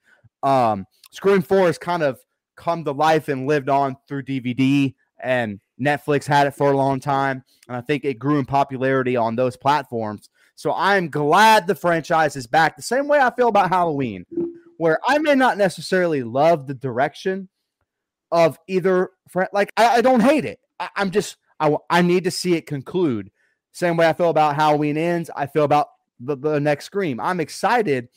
Um, 0.43 0.87
Scream 1.11 1.43
4 1.43 1.67
has 1.67 1.79
kind 1.79 2.03
of 2.03 2.19
come 2.57 2.85
to 2.85 2.93
life 2.93 3.29
and 3.29 3.47
lived 3.47 3.69
on 3.69 3.97
through 4.09 4.23
DVD, 4.25 4.95
and 5.23 5.61
Netflix 5.81 6.27
had 6.27 6.47
it 6.47 6.55
for 6.55 6.73
a 6.73 6.77
long 6.77 7.01
time. 7.01 7.45
And 7.69 7.77
I 7.77 7.81
think 7.81 8.05
it 8.05 8.19
grew 8.19 8.39
in 8.39 8.45
popularity 8.45 9.17
on 9.17 9.37
those 9.37 9.57
platforms. 9.57 10.29
So 10.55 10.73
I'm 10.75 11.09
glad 11.09 11.67
the 11.67 11.75
franchise 11.75 12.37
is 12.37 12.47
back 12.47 12.77
the 12.77 12.83
same 12.83 13.09
way 13.09 13.19
I 13.19 13.31
feel 13.35 13.49
about 13.49 13.71
Halloween, 13.71 14.27
where 14.77 14.99
I 15.07 15.19
may 15.19 15.35
not 15.35 15.59
necessarily 15.59 16.23
love 16.23 16.67
the 16.67 16.75
direction 16.75 17.49
of 18.33 18.59
either, 18.67 19.11
fr- 19.29 19.45
like, 19.53 19.71
I, 19.77 19.99
I 19.99 20.01
don't 20.01 20.21
hate 20.21 20.45
it. 20.45 20.59
I, 20.81 20.89
I'm 20.97 21.13
just, 21.13 21.37
I 21.61 21.77
I 21.89 22.03
need 22.03 22.25
to 22.25 22.33
see 22.33 22.55
it 22.55 22.67
conclude. 22.67 23.31
Same 23.71 23.97
way 23.97 24.09
I 24.09 24.13
feel 24.15 24.31
about 24.31 24.57
Halloween 24.57 24.97
ends, 24.97 25.31
I 25.37 25.47
feel 25.47 25.63
about 25.63 25.89
the, 26.19 26.37
the 26.37 26.59
next 26.59 26.87
Scream. 26.87 27.21
I'm 27.21 27.39
excited, 27.39 28.09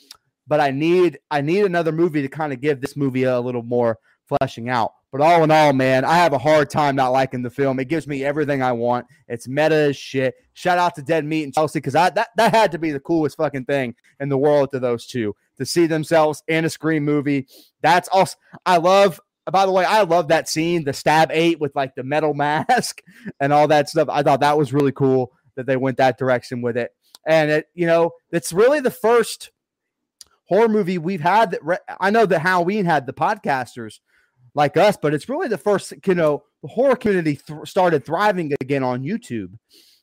but 0.47 0.59
I 0.59 0.71
need 0.71 1.19
I 1.29 1.41
need 1.41 1.65
another 1.65 1.91
movie 1.91 2.23
to 2.23 2.27
kind 2.27 2.53
of 2.53 2.61
give 2.61 2.81
this 2.81 2.95
movie 2.97 3.23
a 3.23 3.39
little 3.39 3.61
more 3.61 3.99
fleshing 4.27 4.69
out. 4.69 4.93
But 5.11 5.21
all 5.21 5.43
in 5.43 5.51
all, 5.51 5.71
man, 5.71 6.03
I 6.03 6.15
have 6.15 6.33
a 6.33 6.37
hard 6.37 6.69
time 6.69 6.95
not 6.95 7.13
liking 7.13 7.41
the 7.41 7.49
film. 7.49 7.79
It 7.79 7.87
gives 7.87 8.05
me 8.05 8.25
everything 8.25 8.61
I 8.61 8.73
want. 8.73 9.05
It's 9.27 9.47
meta 9.47 9.75
as 9.75 9.95
shit. 9.95 10.35
Shout 10.53 10.77
out 10.77 10.95
to 10.95 11.01
Dead 11.01 11.23
Meat 11.23 11.43
and 11.43 11.53
Chelsea 11.53 11.79
because 11.79 11.95
I 11.95 12.09
that, 12.09 12.29
that 12.35 12.53
had 12.53 12.71
to 12.73 12.79
be 12.79 12.91
the 12.91 12.99
coolest 12.99 13.37
fucking 13.37 13.65
thing 13.65 13.95
in 14.19 14.29
the 14.29 14.37
world 14.37 14.71
to 14.71 14.79
those 14.79 15.05
two 15.05 15.35
to 15.57 15.65
see 15.65 15.85
themselves 15.85 16.43
in 16.47 16.65
a 16.65 16.69
Scream 16.69 17.05
movie. 17.05 17.47
That's 17.81 18.09
also 18.09 18.37
I 18.65 18.77
love. 18.77 19.21
By 19.51 19.65
the 19.65 19.71
way, 19.71 19.85
I 19.85 20.01
love 20.01 20.29
that 20.29 20.49
scene, 20.49 20.83
the 20.83 20.93
stab 20.93 21.29
eight 21.31 21.59
with 21.59 21.75
like 21.75 21.93
the 21.95 22.03
metal 22.03 22.33
mask 22.35 23.01
and 23.39 23.53
all 23.53 23.67
that 23.67 23.89
stuff. 23.89 24.07
I 24.09 24.23
thought 24.23 24.39
that 24.41 24.57
was 24.57 24.73
really 24.73 24.91
cool 24.91 25.31
that 25.55 25.65
they 25.67 25.77
went 25.77 25.97
that 25.97 26.17
direction 26.17 26.61
with 26.61 26.77
it. 26.77 26.91
And 27.27 27.49
it, 27.51 27.67
you 27.73 27.87
know, 27.87 28.11
it's 28.31 28.51
really 28.53 28.79
the 28.79 28.91
first 28.91 29.51
horror 30.47 30.67
movie 30.69 30.97
we've 30.97 31.21
had 31.21 31.51
that 31.51 31.63
re- 31.65 31.77
I 31.99 32.09
know 32.09 32.25
that 32.25 32.39
Halloween 32.39 32.85
had 32.85 33.05
the 33.05 33.13
podcasters 33.13 33.99
like 34.53 34.77
us, 34.77 34.97
but 35.01 35.13
it's 35.13 35.27
really 35.29 35.47
the 35.47 35.57
first, 35.57 35.93
you 36.05 36.15
know, 36.15 36.43
the 36.61 36.67
horror 36.69 36.95
community 36.95 37.35
th- 37.37 37.67
started 37.67 38.05
thriving 38.05 38.53
again 38.61 38.83
on 38.83 39.03
YouTube. 39.03 39.57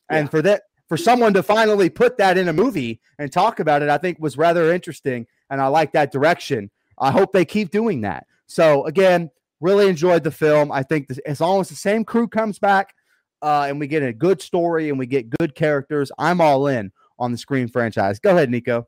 And 0.09 0.25
Yeah. 0.25 0.29
for 0.29 0.41
that, 0.41 0.63
for 0.89 0.97
someone 0.97 1.33
to 1.33 1.43
finally 1.43 1.89
put 1.89 2.17
that 2.17 2.37
in 2.37 2.49
a 2.49 2.53
movie 2.53 3.01
and 3.17 3.31
talk 3.31 3.59
about 3.59 3.81
it, 3.81 3.89
I 3.89 3.97
think 3.97 4.19
was 4.19 4.37
rather 4.37 4.71
interesting. 4.73 5.27
And 5.49 5.61
I 5.61 5.67
like 5.67 5.93
that 5.93 6.11
direction. 6.11 6.69
I 6.99 7.11
hope 7.11 7.31
they 7.31 7.45
keep 7.45 7.71
doing 7.71 8.01
that. 8.01 8.27
So 8.47 8.85
again, 8.85 9.29
really 9.59 9.87
enjoyed 9.87 10.23
the 10.23 10.31
film. 10.31 10.71
I 10.71 10.83
think 10.83 11.07
this, 11.07 11.19
as 11.19 11.41
long 11.41 11.61
as 11.61 11.69
the 11.69 11.75
same 11.75 12.03
crew 12.03 12.27
comes 12.27 12.59
back 12.59 12.93
uh, 13.41 13.65
and 13.67 13.79
we 13.79 13.87
get 13.87 14.03
a 14.03 14.13
good 14.13 14.41
story 14.41 14.89
and 14.89 14.99
we 14.99 15.05
get 15.05 15.29
good 15.39 15.55
characters, 15.55 16.11
I'm 16.17 16.41
all 16.41 16.67
in 16.67 16.91
on 17.17 17.31
the 17.31 17.37
Scream 17.37 17.67
franchise. 17.67 18.19
Go 18.19 18.31
ahead, 18.31 18.49
Nico. 18.49 18.87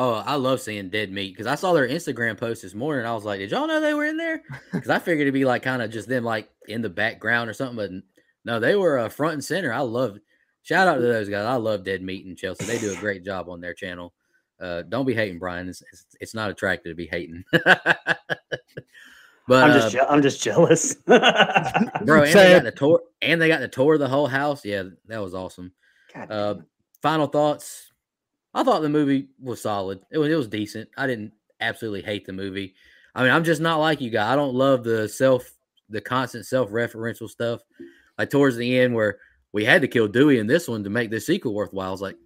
Oh, 0.00 0.12
I 0.12 0.36
love 0.36 0.60
seeing 0.60 0.90
Dead 0.90 1.10
Meat 1.10 1.32
because 1.32 1.48
I 1.48 1.56
saw 1.56 1.72
their 1.72 1.88
Instagram 1.88 2.38
post 2.38 2.62
this 2.62 2.72
morning. 2.72 3.00
And 3.00 3.08
I 3.08 3.14
was 3.14 3.24
like, 3.24 3.40
"Did 3.40 3.50
y'all 3.50 3.66
know 3.66 3.80
they 3.80 3.94
were 3.94 4.04
in 4.04 4.16
there?" 4.16 4.42
Because 4.72 4.90
I 4.90 5.00
figured 5.00 5.22
it'd 5.22 5.34
be 5.34 5.44
like 5.44 5.62
kind 5.62 5.82
of 5.82 5.90
just 5.90 6.08
them 6.08 6.22
like 6.22 6.48
in 6.68 6.82
the 6.82 6.88
background 6.88 7.50
or 7.50 7.52
something. 7.52 7.76
But 7.76 7.90
no, 8.44 8.60
they 8.60 8.76
were 8.76 8.98
uh, 8.98 9.08
front 9.08 9.34
and 9.34 9.44
center. 9.44 9.72
I 9.72 9.80
love. 9.80 10.18
Shout 10.62 10.86
out 10.86 10.96
to 10.96 11.00
those 11.00 11.28
guys. 11.28 11.44
I 11.44 11.54
love 11.54 11.82
Dead 11.82 12.00
Meat 12.00 12.26
and 12.26 12.38
Chelsea. 12.38 12.64
They 12.64 12.78
do 12.78 12.92
a 12.92 13.00
great 13.00 13.24
job 13.24 13.48
on 13.48 13.60
their 13.60 13.74
channel. 13.74 14.14
Uh, 14.60 14.82
don't 14.82 15.06
be 15.06 15.14
hating, 15.14 15.38
Brian. 15.38 15.68
It's, 15.68 15.82
it's, 15.92 16.06
it's 16.20 16.34
not 16.34 16.50
attractive 16.50 16.90
to 16.90 16.96
be 16.96 17.06
hating. 17.06 17.44
but 17.52 17.64
I'm 19.64 19.70
uh, 19.70 19.74
just 19.74 19.92
je- 19.92 20.00
I'm 20.00 20.22
just 20.22 20.42
jealous. 20.42 20.94
bro, 21.06 21.18
and 21.22 22.04
they 22.04 22.52
got 22.52 22.64
the 22.64 22.72
tour, 22.74 23.00
and 23.22 23.40
they 23.40 23.48
got 23.48 23.60
the 23.60 23.68
tour 23.68 23.94
of 23.94 24.00
the 24.00 24.08
whole 24.08 24.26
house. 24.26 24.64
Yeah, 24.64 24.84
that 25.06 25.22
was 25.22 25.34
awesome. 25.34 25.72
God 26.14 26.30
Uh, 26.30 26.52
damn 26.54 26.62
it. 26.62 26.68
final 27.02 27.26
thoughts. 27.26 27.92
I 28.54 28.62
thought 28.64 28.80
the 28.82 28.88
movie 28.88 29.28
was 29.40 29.62
solid. 29.62 30.00
It 30.10 30.18
was 30.18 30.30
it 30.30 30.34
was 30.36 30.48
decent. 30.48 30.88
I 30.96 31.06
didn't 31.06 31.32
absolutely 31.60 32.02
hate 32.02 32.26
the 32.26 32.32
movie. 32.32 32.74
I 33.14 33.22
mean, 33.22 33.32
I'm 33.32 33.44
just 33.44 33.60
not 33.60 33.78
like 33.78 34.00
you 34.00 34.10
guys. 34.10 34.32
I 34.32 34.36
don't 34.36 34.54
love 34.54 34.84
the 34.84 35.08
self, 35.08 35.50
the 35.88 36.00
constant 36.00 36.46
self-referential 36.46 37.28
stuff. 37.28 37.60
Like 38.18 38.30
towards 38.30 38.56
the 38.56 38.78
end, 38.78 38.94
where 38.94 39.18
we 39.52 39.64
had 39.64 39.82
to 39.82 39.88
kill 39.88 40.08
Dewey 40.08 40.38
in 40.38 40.46
this 40.46 40.68
one 40.68 40.84
to 40.84 40.90
make 40.90 41.10
this 41.10 41.26
sequel 41.26 41.54
worthwhile. 41.54 41.88
I 41.88 41.92
was 41.92 42.02
like, 42.02 42.16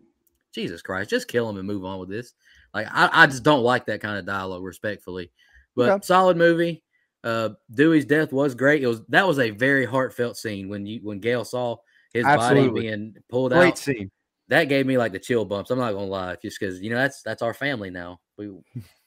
Jesus 0.55 0.83
Christ, 0.83 1.11
just 1.11 1.29
kill 1.29 1.49
him 1.49 1.57
and 1.57 1.67
move 1.67 1.85
on 1.85 1.99
with 1.99 2.09
this. 2.09 2.35
Like, 2.75 2.87
I, 2.91 3.11
I 3.13 3.27
just 3.27 3.43
don't 3.43 3.63
like 3.63 3.87
that 3.87 4.01
kind 4.01 4.19
of 4.19 4.27
dialogue, 4.27 4.63
respectfully. 4.63 5.31
But 5.75 5.91
Okay. 5.91 6.05
solid 6.05 6.37
movie. 6.37 6.83
Uh, 7.25 7.51
Dewey's 7.73 8.05
death 8.05 8.33
was 8.33 8.55
great. 8.55 8.83
It 8.83 8.89
was 8.89 9.03
that 9.09 9.27
was 9.27 9.39
a 9.39 9.51
very 9.51 9.85
heartfelt 9.85 10.37
scene 10.37 10.69
when 10.69 10.85
you 10.87 11.01
when 11.03 11.21
Gale 11.21 11.45
saw 11.45 11.77
his 12.13 12.27
Absolutely. 12.27 12.69
body 12.69 12.89
being 12.89 13.17
pulled 13.31 13.53
Great 13.53 13.69
out 13.75 13.79
scene. 13.79 14.11
that 14.49 14.65
gave 14.65 14.87
me 14.87 14.99
like 14.99 15.13
the 15.13 15.19
chill 15.19 15.45
bumps. 15.45 15.71
I'm 15.71 15.79
not 15.79 15.93
gonna 15.93 16.07
lie, 16.07 16.37
just 16.43 16.59
because 16.59 16.81
you 16.81 16.91
know 16.91 16.97
that's 16.97 17.23
that's 17.23 17.43
our 17.43 17.55
family 17.55 17.91
now. 17.91 18.21
We 18.37 18.51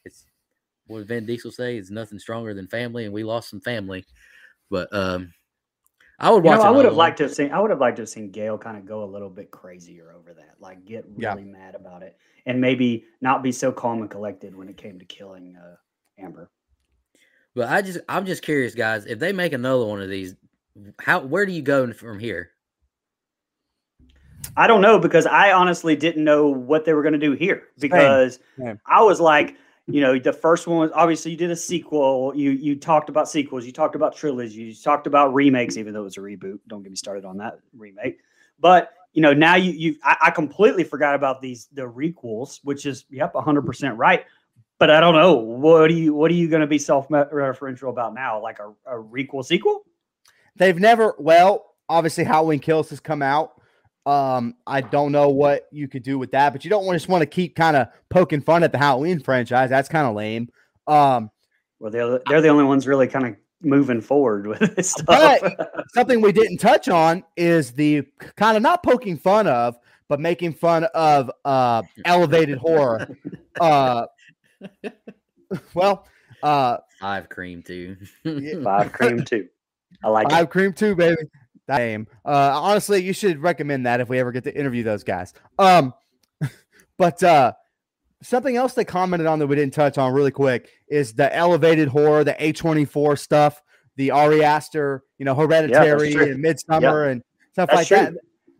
it's 0.05 0.25
what 0.87 1.05
Vin 1.07 1.25
Diesel 1.25 1.51
say? 1.51 1.77
It's 1.77 1.89
nothing 1.91 2.19
stronger 2.19 2.53
than 2.53 2.67
family, 2.67 3.05
and 3.05 3.13
we 3.13 3.23
lost 3.23 3.49
some 3.49 3.61
family. 3.61 4.05
But 4.69 4.87
um, 4.93 5.33
I 6.19 6.29
would 6.31 6.43
You 6.43 6.49
watch. 6.49 6.59
know, 6.59 6.63
I 6.63 6.71
would 6.71 6.85
have 6.85 6.95
liked 6.95 7.17
to 7.17 7.23
have 7.23 7.33
seen. 7.33 7.51
I 7.51 7.59
would 7.59 7.71
have 7.71 7.79
liked 7.79 7.97
to 7.97 8.03
have 8.03 8.09
seen 8.09 8.31
Gale 8.31 8.57
kind 8.57 8.77
of 8.77 8.85
go 8.85 9.03
a 9.03 9.05
little 9.05 9.29
bit 9.29 9.51
crazier 9.51 10.13
over 10.13 10.33
that, 10.33 10.55
like 10.59 10.85
get 10.85 11.05
Yeah. 11.17 11.31
really 11.31 11.43
mad 11.45 11.75
about 11.75 12.03
it, 12.03 12.17
and 12.45 12.59
maybe 12.61 13.05
not 13.21 13.43
be 13.43 13.51
so 13.51 13.71
calm 13.71 14.01
and 14.01 14.09
collected 14.09 14.55
when 14.55 14.69
it 14.69 14.77
came 14.77 14.97
to 14.99 15.05
killing 15.05 15.55
uh, 15.57 15.75
Amber. 16.17 16.49
But 17.53 17.69
I 17.69 17.81
just 17.81 17.99
I'm 18.07 18.25
just 18.25 18.41
curious, 18.43 18.75
guys. 18.75 19.05
If 19.05 19.19
they 19.19 19.33
make 19.33 19.53
another 19.53 19.85
one 19.85 20.01
of 20.01 20.09
these, 20.09 20.35
how 20.99 21.19
where 21.21 21.45
do 21.45 21.51
you 21.51 21.61
go 21.61 21.91
from 21.93 22.19
here? 22.19 22.51
I 24.57 24.67
don't 24.67 24.81
know 24.81 24.99
because 24.99 25.25
I 25.25 25.51
honestly 25.51 25.95
didn't 25.95 26.23
know 26.23 26.47
what 26.47 26.85
they 26.85 26.93
were 26.93 27.01
going 27.01 27.13
to 27.13 27.19
do 27.19 27.33
here 27.33 27.63
because 27.79 28.39
Same. 28.57 28.79
I 28.85 29.01
was 29.03 29.19
like, 29.19 29.57
you 29.87 30.01
know, 30.01 30.17
the 30.17 30.33
first 30.33 30.65
one 30.67 30.79
was 30.79 30.91
obviously 30.93 31.31
you 31.31 31.37
did 31.37 31.51
a 31.51 31.55
sequel. 31.55 32.33
You 32.35 32.51
you 32.51 32.75
talked 32.75 33.09
about 33.09 33.29
sequels. 33.29 33.65
You 33.65 33.71
talked 33.71 33.95
about 33.95 34.15
trilogies. 34.15 34.77
You 34.77 34.83
talked 34.83 35.05
about 35.05 35.33
remakes, 35.33 35.77
even 35.77 35.93
though 35.93 36.01
it 36.01 36.05
was 36.05 36.17
a 36.17 36.21
reboot. 36.21 36.59
Don't 36.67 36.81
get 36.81 36.91
me 36.91 36.95
started 36.95 37.23
on 37.23 37.37
that 37.37 37.59
remake. 37.75 38.19
But 38.59 38.93
you 39.13 39.21
know, 39.21 39.33
now 39.33 39.55
you 39.55 39.71
you 39.71 39.95
I, 40.03 40.17
I 40.23 40.31
completely 40.31 40.83
forgot 40.83 41.13
about 41.13 41.41
these 41.41 41.67
the 41.73 41.83
requels, 41.83 42.59
which 42.63 42.85
is 42.85 43.05
yep, 43.09 43.35
hundred 43.35 43.65
percent 43.65 43.97
right. 43.97 44.25
But 44.77 44.89
I 44.89 44.99
don't 44.99 45.15
know 45.15 45.35
what 45.35 45.89
are 45.89 45.93
you 45.93 46.13
what 46.13 46.31
are 46.31 46.35
you 46.35 46.49
going 46.49 46.61
to 46.61 46.67
be 46.67 46.79
self 46.79 47.07
referential 47.09 47.89
about 47.89 48.13
now? 48.13 48.41
Like 48.41 48.59
a, 48.59 48.73
a 48.87 49.01
requel 49.01 49.45
sequel? 49.45 49.85
They've 50.55 50.79
never, 50.79 51.15
well, 51.19 51.75
obviously 51.89 52.23
Halloween 52.23 52.59
Kills 52.59 52.89
has 52.89 52.99
come 52.99 53.21
out. 53.21 53.54
Um, 54.05 54.55
I 54.67 54.81
don't 54.81 55.11
know 55.11 55.29
what 55.29 55.67
you 55.71 55.87
could 55.87 56.03
do 56.03 56.19
with 56.19 56.31
that, 56.31 56.53
but 56.53 56.63
you 56.63 56.69
don't 56.69 56.85
want 56.85 56.95
just 56.95 57.09
want 57.09 57.21
to 57.23 57.25
keep 57.25 57.55
kind 57.55 57.75
of 57.75 57.87
poking 58.09 58.41
fun 58.41 58.63
at 58.63 58.71
the 58.71 58.77
Halloween 58.77 59.19
franchise. 59.19 59.69
That's 59.69 59.89
kind 59.89 60.05
of 60.07 60.15
lame. 60.15 60.49
Um, 60.87 61.31
Well, 61.79 61.91
they're 61.91 62.19
they're 62.27 62.41
the 62.41 62.49
only 62.49 62.65
ones 62.65 62.85
really 62.87 63.07
kind 63.07 63.25
of 63.25 63.35
moving 63.61 64.01
forward 64.01 64.45
with 64.45 64.59
this 64.75 64.91
stuff. 64.91 65.41
something 65.95 66.21
we 66.21 66.31
didn't 66.31 66.57
touch 66.57 66.87
on 66.87 67.23
is 67.35 67.71
the 67.71 68.03
kind 68.35 68.55
of 68.55 68.61
not 68.61 68.83
poking 68.83 69.17
fun 69.17 69.47
of, 69.47 69.75
but 70.07 70.19
making 70.19 70.53
fun 70.53 70.83
of 70.93 71.31
uh 71.43 71.81
elevated 72.05 72.59
horror. 72.59 73.07
Uh 73.59 74.05
well, 75.73 76.07
uh 76.43 76.77
I've 77.01 77.27
cream 77.29 77.63
too. 77.63 77.97
Yeah. 78.23 78.61
Five 78.63 78.91
cream 78.93 79.23
too. 79.25 79.47
I 80.03 80.09
like 80.09 80.29
Five 80.29 80.43
it. 80.43 80.49
cream 80.51 80.73
too, 80.73 80.95
baby. 80.95 81.21
That 81.67 81.77
name. 81.77 82.07
Uh, 82.23 82.51
honestly, 82.61 83.01
you 83.03 83.13
should 83.13 83.39
recommend 83.39 83.85
that 83.85 83.99
if 83.99 84.09
we 84.09 84.19
ever 84.19 84.31
get 84.31 84.43
to 84.43 84.55
interview 84.57 84.83
those 84.83 85.03
guys. 85.03 85.33
Um, 85.57 85.93
but 86.97 87.21
uh, 87.23 87.53
something 88.21 88.55
else 88.55 88.73
they 88.73 88.85
commented 88.85 89.27
on 89.27 89.39
that 89.39 89.47
we 89.47 89.55
didn't 89.55 89.73
touch 89.73 89.97
on 89.97 90.13
really 90.13 90.31
quick 90.31 90.69
is 90.87 91.13
the 91.13 91.33
elevated 91.35 91.87
horror, 91.87 92.23
the 92.23 92.35
A 92.43 92.51
twenty 92.51 92.85
four 92.85 93.15
stuff, 93.15 93.61
the 93.95 94.11
Ari 94.11 94.43
Aster, 94.43 95.03
you 95.17 95.25
know, 95.25 95.33
Hereditary 95.35 96.13
true. 96.13 96.31
and 96.31 96.43
Midsommar 96.43 97.11
and 97.11 97.23
stuff 97.53 97.69
That's 97.69 97.77
like 97.77 97.87
true. 97.87 97.97
that. 97.97 98.13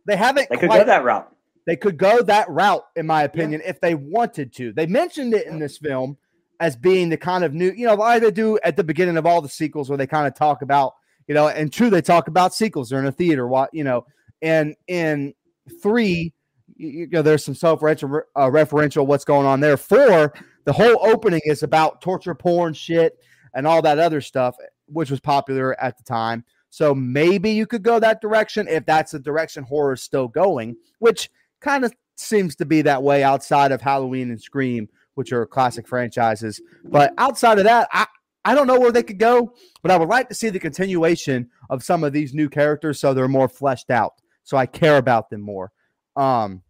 They 0.07 0.15
haven't 0.15 0.49
They 0.49 0.57
could 0.57 0.69
quite 0.69 0.79
go 0.79 0.85
that 0.85 1.03
route. 1.03 1.31
they 1.65 1.75
could 1.75 1.97
go 1.97 2.21
that 2.23 2.49
route, 2.49 2.83
in 2.95 3.05
my 3.07 3.23
opinion, 3.23 3.61
if 3.65 3.81
they 3.81 3.95
wanted 3.95 4.53
to. 4.55 4.71
They 4.73 4.85
mentioned 4.85 5.33
it 5.33 5.47
in 5.47 5.59
this 5.59 5.77
film 5.77 6.17
as 6.59 6.75
being 6.75 7.09
the 7.09 7.17
kind 7.17 7.43
of 7.43 7.53
new, 7.53 7.71
you 7.71 7.85
know, 7.85 7.95
like 7.95 8.21
they 8.21 8.31
do 8.31 8.57
at 8.63 8.77
the 8.77 8.83
beginning 8.83 9.17
of 9.17 9.25
all 9.25 9.41
the 9.41 9.49
sequels 9.49 9.89
where 9.89 9.97
they 9.97 10.07
kind 10.07 10.27
of 10.27 10.35
talk 10.35 10.61
about, 10.61 10.93
you 11.27 11.33
know, 11.35 11.47
and 11.47 11.71
true, 11.71 11.89
they 11.89 12.01
talk 12.01 12.27
about 12.27 12.53
sequels. 12.53 12.89
They're 12.89 12.99
in 12.99 13.05
a 13.05 13.11
theater, 13.11 13.49
you 13.73 13.83
know, 13.83 14.05
and 14.41 14.75
in 14.87 15.33
three, 15.81 16.33
you, 16.75 17.07
know, 17.07 17.21
there's 17.21 17.43
some 17.43 17.55
self 17.55 17.81
uh, 17.81 17.85
referential 17.85 19.05
what's 19.07 19.25
going 19.25 19.47
on 19.47 19.59
there. 19.59 19.77
Four, 19.77 20.33
the 20.65 20.73
whole 20.73 20.97
opening 21.05 21.41
is 21.45 21.63
about 21.63 22.01
torture 22.01 22.35
porn 22.35 22.73
shit 22.73 23.17
and 23.53 23.65
all 23.65 23.81
that 23.81 23.99
other 23.99 24.21
stuff, 24.21 24.55
which 24.87 25.09
was 25.09 25.19
popular 25.19 25.79
at 25.81 25.97
the 25.97 26.03
time. 26.03 26.43
So 26.69 26.93
maybe 26.93 27.51
you 27.51 27.65
could 27.65 27.83
go 27.83 27.99
that 27.99 28.19
direction 28.19 28.67
if 28.67 28.85
that's 28.85 29.13
the 29.13 29.19
direction 29.19 29.63
horror 29.63 29.93
is 29.93 30.01
still 30.01 30.27
going, 30.27 30.75
which 30.99 31.29
kind 31.61 31.85
of 31.85 31.93
seems 32.15 32.55
to 32.57 32.65
be 32.65 32.81
that 32.81 33.01
way 33.01 33.23
outside 33.23 33.71
of 33.71 33.81
Halloween 33.81 34.29
and 34.29 34.41
Scream, 34.41 34.89
which 35.13 35.31
are 35.31 35.45
classic 35.45 35.87
franchises. 35.87 36.61
But 36.83 37.13
outside 37.17 37.59
of 37.59 37.63
that, 37.63 37.87
I, 37.93 38.05
I 38.45 38.53
don't 38.53 38.67
know 38.67 38.79
where 38.79 38.91
they 38.91 39.03
could 39.03 39.17
go, 39.17 39.53
but 39.81 39.91
I 39.91 39.97
would 39.97 40.07
like 40.07 40.29
to 40.29 40.35
see 40.35 40.49
the 40.49 40.59
continuation 40.59 41.49
of 41.71 41.83
some 41.83 42.03
of 42.03 42.13
these 42.13 42.33
new 42.33 42.47
characters 42.47 42.99
so 42.99 43.13
they're 43.13 43.27
more 43.27 43.49
fleshed 43.49 43.89
out. 43.89 44.13
so 44.43 44.55
I 44.55 44.67
care 44.67 44.97
about 44.97 45.31
them 45.31 45.41
more. 45.41 45.71
Um, 46.15 46.61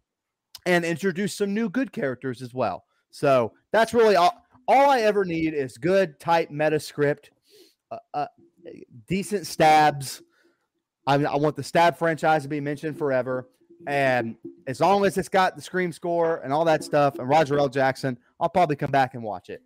and 0.64 0.84
introduce 0.84 1.34
some 1.34 1.54
new 1.54 1.68
good 1.68 1.92
characters 1.92 2.42
as 2.42 2.54
well. 2.54 2.84
So 3.10 3.52
that's 3.70 3.94
really 3.94 4.16
all. 4.16 4.42
All 4.66 4.90
I 4.90 5.02
ever 5.02 5.24
need 5.24 5.54
is 5.54 5.78
good, 5.78 6.18
tight 6.18 6.50
meta 6.50 6.80
script, 6.80 7.30
uh, 7.92 7.98
uh, 8.14 8.26
decent 9.06 9.46
stabs. 9.46 10.22
I, 11.06 11.16
mean, 11.16 11.26
I 11.26 11.36
want 11.36 11.54
the 11.54 11.62
stab 11.62 11.96
franchise 11.96 12.42
to 12.42 12.48
be 12.48 12.60
mentioned 12.60 12.98
forever. 12.98 13.48
And 13.86 14.34
as 14.66 14.80
long 14.80 15.04
as 15.04 15.18
it's 15.18 15.28
got 15.28 15.54
the 15.54 15.62
scream 15.62 15.92
score 15.92 16.38
and 16.38 16.52
all 16.52 16.64
that 16.64 16.82
stuff 16.82 17.20
and 17.20 17.28
Roger 17.28 17.58
L. 17.58 17.68
Jackson, 17.68 18.18
I'll 18.40 18.48
probably 18.48 18.74
come 18.74 18.90
back 18.90 19.14
and 19.14 19.22
watch 19.22 19.50
it. 19.50 19.62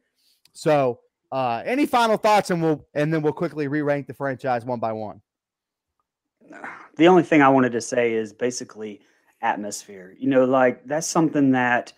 So, 0.52 1.00
uh, 1.32 1.62
any 1.64 1.86
final 1.86 2.16
thoughts, 2.16 2.50
and 2.50 2.62
we'll 2.62 2.86
and 2.94 3.12
then 3.12 3.22
we'll 3.22 3.32
quickly 3.32 3.68
re-rank 3.68 4.06
the 4.06 4.14
franchise 4.14 4.64
one 4.64 4.80
by 4.80 4.92
one. 4.92 5.20
The 6.96 7.08
only 7.08 7.22
thing 7.22 7.40
I 7.40 7.48
wanted 7.48 7.72
to 7.72 7.80
say 7.80 8.12
is 8.12 8.34
basically 8.34 9.00
atmosphere. 9.40 10.14
You 10.18 10.28
know, 10.28 10.44
like 10.44 10.84
that's 10.84 11.06
something 11.06 11.52
that 11.52 11.94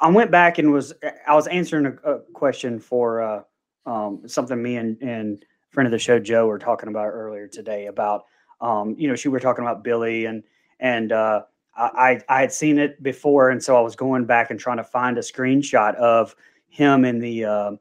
I 0.00 0.10
went 0.10 0.30
back 0.30 0.58
and 0.58 0.72
was 0.72 0.92
I 1.26 1.34
was 1.34 1.46
answering 1.46 1.86
a, 1.86 2.10
a 2.10 2.20
question 2.34 2.78
for 2.78 3.22
uh, 3.22 3.42
um, 3.86 4.22
something 4.26 4.60
me 4.60 4.76
and 4.76 5.00
and 5.02 5.44
friend 5.70 5.86
of 5.86 5.92
the 5.92 5.98
show 5.98 6.18
Joe 6.18 6.46
were 6.46 6.58
talking 6.58 6.88
about 6.88 7.06
earlier 7.06 7.46
today 7.46 7.86
about 7.86 8.24
um, 8.60 8.94
you 8.98 9.08
know 9.08 9.14
she 9.14 9.28
were 9.28 9.40
talking 9.40 9.64
about 9.64 9.84
Billy 9.84 10.26
and 10.26 10.42
and 10.80 11.12
uh, 11.12 11.42
I 11.76 12.20
I 12.28 12.40
had 12.40 12.52
seen 12.52 12.78
it 12.78 13.02
before 13.02 13.50
and 13.50 13.62
so 13.62 13.76
I 13.76 13.80
was 13.80 13.96
going 13.96 14.24
back 14.24 14.50
and 14.50 14.58
trying 14.60 14.78
to 14.78 14.84
find 14.84 15.16
a 15.18 15.22
screenshot 15.22 15.94
of 15.96 16.34
him 16.76 17.06
in 17.06 17.18
the 17.18 17.44
uh, 17.44 17.72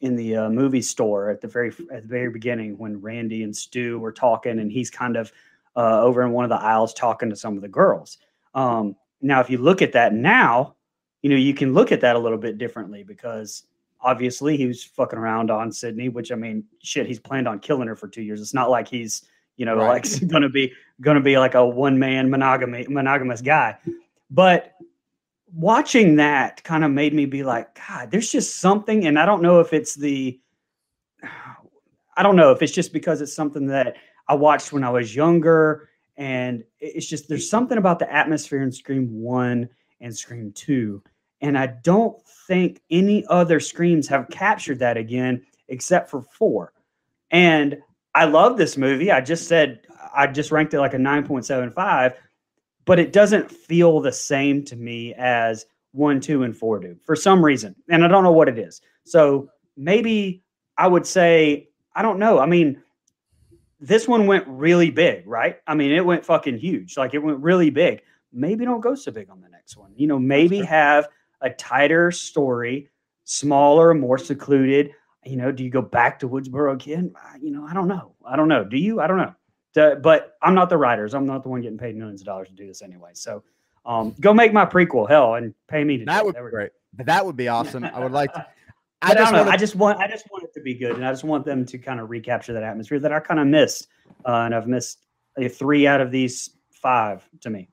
in 0.00 0.14
the 0.14 0.36
uh, 0.36 0.50
movie 0.50 0.82
store 0.82 1.30
at 1.30 1.40
the 1.40 1.48
very 1.48 1.70
at 1.90 2.02
the 2.02 2.08
very 2.08 2.30
beginning 2.30 2.76
when 2.76 3.00
Randy 3.00 3.42
and 3.42 3.56
Stu 3.56 3.98
were 3.98 4.12
talking 4.12 4.58
and 4.58 4.70
he's 4.70 4.90
kind 4.90 5.16
of 5.16 5.32
uh, 5.76 6.02
over 6.02 6.22
in 6.22 6.32
one 6.32 6.44
of 6.44 6.50
the 6.50 6.60
aisles 6.60 6.92
talking 6.92 7.30
to 7.30 7.36
some 7.36 7.56
of 7.56 7.62
the 7.62 7.68
girls. 7.68 8.18
Um, 8.54 8.96
now, 9.22 9.40
if 9.40 9.48
you 9.48 9.58
look 9.58 9.80
at 9.80 9.92
that 9.92 10.12
now, 10.12 10.74
you 11.22 11.30
know 11.30 11.36
you 11.36 11.54
can 11.54 11.72
look 11.72 11.90
at 11.90 12.02
that 12.02 12.16
a 12.16 12.18
little 12.18 12.38
bit 12.38 12.58
differently 12.58 13.02
because 13.02 13.64
obviously 14.00 14.56
he 14.56 14.66
was 14.66 14.84
fucking 14.84 15.18
around 15.18 15.50
on 15.50 15.72
Sidney, 15.72 16.10
which 16.10 16.30
I 16.30 16.34
mean, 16.34 16.64
shit, 16.82 17.06
he's 17.06 17.18
planned 17.18 17.48
on 17.48 17.58
killing 17.58 17.88
her 17.88 17.96
for 17.96 18.08
two 18.08 18.22
years. 18.22 18.42
It's 18.42 18.54
not 18.54 18.70
like 18.70 18.86
he's 18.86 19.22
you 19.56 19.64
know 19.64 19.76
right. 19.76 20.04
like 20.04 20.28
gonna 20.28 20.50
be 20.50 20.70
gonna 21.00 21.22
be 21.22 21.38
like 21.38 21.54
a 21.54 21.66
one 21.66 21.98
man 21.98 22.28
monogamy 22.28 22.86
monogamous 22.88 23.40
guy, 23.40 23.78
but 24.30 24.74
watching 25.52 26.16
that 26.16 26.62
kind 26.64 26.84
of 26.84 26.90
made 26.90 27.14
me 27.14 27.26
be 27.26 27.42
like, 27.42 27.78
God, 27.88 28.10
there's 28.10 28.30
just 28.30 28.56
something, 28.60 29.06
and 29.06 29.18
I 29.18 29.26
don't 29.26 29.42
know 29.42 29.60
if 29.60 29.72
it's 29.72 29.94
the, 29.94 30.38
I 32.16 32.22
don't 32.22 32.36
know 32.36 32.52
if 32.52 32.62
it's 32.62 32.72
just 32.72 32.92
because 32.92 33.20
it's 33.20 33.34
something 33.34 33.66
that 33.68 33.96
I 34.28 34.34
watched 34.34 34.72
when 34.72 34.84
I 34.84 34.90
was 34.90 35.14
younger, 35.14 35.88
and 36.16 36.64
it's 36.80 37.06
just 37.06 37.28
there's 37.28 37.48
something 37.48 37.78
about 37.78 37.98
the 37.98 38.12
atmosphere 38.12 38.62
in 38.62 38.72
Scream 38.72 39.22
One 39.22 39.68
and 40.00 40.16
Scream 40.16 40.52
Two, 40.52 41.02
and 41.40 41.56
I 41.56 41.66
don't 41.82 42.20
think 42.46 42.82
any 42.90 43.24
other 43.26 43.60
Screams 43.60 44.08
have 44.08 44.28
captured 44.28 44.80
that 44.80 44.96
again 44.96 45.42
except 45.68 46.10
for 46.10 46.22
four. 46.22 46.72
And 47.30 47.78
I 48.14 48.24
love 48.24 48.56
this 48.56 48.76
movie. 48.76 49.12
I 49.12 49.20
just 49.20 49.46
said 49.46 49.80
I 50.14 50.26
just 50.26 50.50
ranked 50.50 50.74
it 50.74 50.80
like 50.80 50.94
a 50.94 50.98
9.75 50.98 52.14
but 52.88 52.98
it 52.98 53.12
doesn't 53.12 53.50
feel 53.50 54.00
the 54.00 54.10
same 54.10 54.64
to 54.64 54.74
me 54.74 55.12
as 55.18 55.66
one, 55.92 56.20
two, 56.20 56.42
and 56.42 56.56
four 56.56 56.80
do 56.80 56.96
for 57.04 57.14
some 57.14 57.44
reason. 57.44 57.76
And 57.90 58.02
I 58.02 58.08
don't 58.08 58.24
know 58.24 58.32
what 58.32 58.48
it 58.48 58.58
is. 58.58 58.80
So 59.04 59.50
maybe 59.76 60.42
I 60.78 60.88
would 60.88 61.06
say, 61.06 61.68
I 61.94 62.00
don't 62.00 62.18
know. 62.18 62.38
I 62.38 62.46
mean, 62.46 62.82
this 63.78 64.08
one 64.08 64.26
went 64.26 64.46
really 64.48 64.90
big, 64.90 65.26
right? 65.26 65.58
I 65.66 65.74
mean, 65.74 65.92
it 65.92 66.04
went 66.04 66.24
fucking 66.24 66.56
huge. 66.56 66.96
Like 66.96 67.12
it 67.12 67.18
went 67.18 67.40
really 67.40 67.68
big. 67.68 68.00
Maybe 68.32 68.64
don't 68.64 68.80
go 68.80 68.94
so 68.94 69.12
big 69.12 69.28
on 69.28 69.42
the 69.42 69.50
next 69.50 69.76
one. 69.76 69.92
You 69.94 70.06
know, 70.06 70.18
maybe 70.18 70.62
have 70.62 71.08
a 71.42 71.50
tighter 71.50 72.10
story, 72.10 72.88
smaller, 73.24 73.92
more 73.92 74.16
secluded. 74.16 74.92
You 75.26 75.36
know, 75.36 75.52
do 75.52 75.62
you 75.62 75.70
go 75.70 75.82
back 75.82 76.18
to 76.20 76.28
Woodsboro 76.28 76.72
again? 76.72 77.12
You 77.38 77.50
know, 77.50 77.66
I 77.66 77.74
don't 77.74 77.88
know. 77.88 78.14
I 78.26 78.34
don't 78.36 78.48
know. 78.48 78.64
Do 78.64 78.78
you? 78.78 79.00
I 79.02 79.06
don't 79.06 79.18
know 79.18 79.34
to, 79.74 79.98
but 80.02 80.36
I'm 80.42 80.54
not 80.54 80.68
the 80.68 80.76
writers. 80.76 81.14
I'm 81.14 81.26
not 81.26 81.42
the 81.42 81.48
one 81.48 81.60
getting 81.60 81.78
paid 81.78 81.96
millions 81.96 82.20
of 82.20 82.26
dollars 82.26 82.48
to 82.48 82.54
do 82.54 82.66
this 82.66 82.82
anyway. 82.82 83.10
So 83.14 83.42
um, 83.86 84.14
go 84.20 84.34
make 84.34 84.52
my 84.52 84.66
prequel, 84.66 85.08
hell, 85.08 85.34
and 85.34 85.54
pay 85.66 85.84
me 85.84 85.98
to. 85.98 86.04
That 86.04 86.24
would 86.24 86.34
be 86.34 86.40
great. 86.50 86.70
That 86.94 87.24
would 87.24 87.36
be 87.36 87.48
awesome. 87.48 87.84
I 87.84 88.00
would 88.00 88.12
like 88.12 88.32
to. 88.34 88.46
I, 89.02 89.14
just 89.14 89.32
I, 89.32 89.50
I 89.50 89.56
just 89.56 89.76
want 89.76 90.00
I 90.00 90.08
just 90.08 90.26
want 90.30 90.42
it 90.42 90.52
to 90.54 90.60
be 90.60 90.74
good, 90.74 90.96
and 90.96 91.06
I 91.06 91.12
just 91.12 91.22
want 91.22 91.44
them 91.44 91.64
to 91.66 91.78
kind 91.78 92.00
of 92.00 92.10
recapture 92.10 92.52
that 92.52 92.64
atmosphere 92.64 92.98
that 92.98 93.12
I 93.12 93.20
kind 93.20 93.38
of 93.38 93.46
missed, 93.46 93.86
uh, 94.26 94.32
and 94.32 94.54
I've 94.54 94.66
missed 94.66 95.06
a 95.38 95.48
three 95.48 95.86
out 95.86 96.00
of 96.00 96.10
these 96.10 96.50
five 96.72 97.28
to 97.42 97.50
me. 97.50 97.68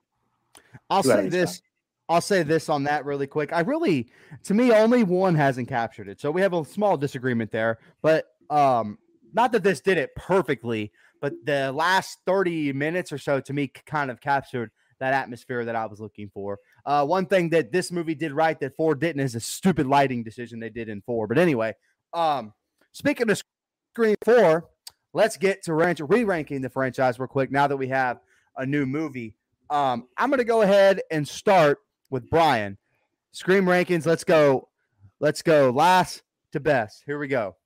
I'll 0.88 1.02
Two 1.02 1.08
say 1.08 1.28
this. 1.28 1.56
Five. 1.56 1.62
I'll 2.08 2.20
say 2.20 2.44
this 2.44 2.68
on 2.68 2.84
that 2.84 3.04
really 3.04 3.26
quick. 3.26 3.52
I 3.52 3.60
really, 3.60 4.08
to 4.44 4.54
me, 4.54 4.70
only 4.70 5.02
one 5.02 5.34
hasn't 5.34 5.68
captured 5.68 6.06
it, 6.06 6.20
so 6.20 6.30
we 6.30 6.40
have 6.40 6.52
a 6.52 6.64
small 6.64 6.96
disagreement 6.96 7.50
there. 7.50 7.78
But 8.00 8.26
um, 8.48 8.98
not 9.32 9.50
that 9.50 9.64
this 9.64 9.80
did 9.80 9.98
it 9.98 10.14
perfectly, 10.14 10.92
but 11.26 11.44
the 11.44 11.72
last 11.72 12.20
30 12.24 12.72
minutes 12.72 13.10
or 13.10 13.18
so 13.18 13.40
to 13.40 13.52
me 13.52 13.66
kind 13.84 14.12
of 14.12 14.20
captured 14.20 14.70
that 15.00 15.12
atmosphere 15.12 15.64
that 15.64 15.74
I 15.74 15.86
was 15.86 15.98
looking 15.98 16.30
for. 16.32 16.60
Uh, 16.84 17.04
one 17.04 17.26
thing 17.26 17.48
that 17.48 17.72
this 17.72 17.90
movie 17.90 18.14
did 18.14 18.30
right 18.30 18.58
that 18.60 18.76
four 18.76 18.94
didn't 18.94 19.22
is 19.22 19.34
a 19.34 19.40
stupid 19.40 19.88
lighting 19.88 20.22
decision 20.22 20.60
they 20.60 20.70
did 20.70 20.88
in 20.88 21.02
four. 21.02 21.26
But 21.26 21.38
anyway, 21.38 21.74
um, 22.12 22.52
speaking 22.92 23.28
of 23.28 23.42
Scream 23.92 24.14
Four, 24.24 24.68
let's 25.14 25.36
get 25.36 25.64
to 25.64 25.74
rank, 25.74 25.98
re-ranking 26.00 26.60
the 26.60 26.70
franchise 26.70 27.18
real 27.18 27.26
quick. 27.26 27.50
Now 27.50 27.66
that 27.66 27.76
we 27.76 27.88
have 27.88 28.20
a 28.56 28.64
new 28.64 28.86
movie, 28.86 29.34
um, 29.68 30.06
I'm 30.16 30.30
going 30.30 30.38
to 30.38 30.44
go 30.44 30.62
ahead 30.62 31.02
and 31.10 31.26
start 31.26 31.78
with 32.08 32.30
Brian. 32.30 32.78
Scream 33.32 33.64
rankings. 33.64 34.06
Let's 34.06 34.22
go. 34.22 34.68
Let's 35.18 35.42
go 35.42 35.70
last 35.70 36.22
to 36.52 36.60
best. 36.60 37.02
Here 37.04 37.18
we 37.18 37.26
go 37.26 37.56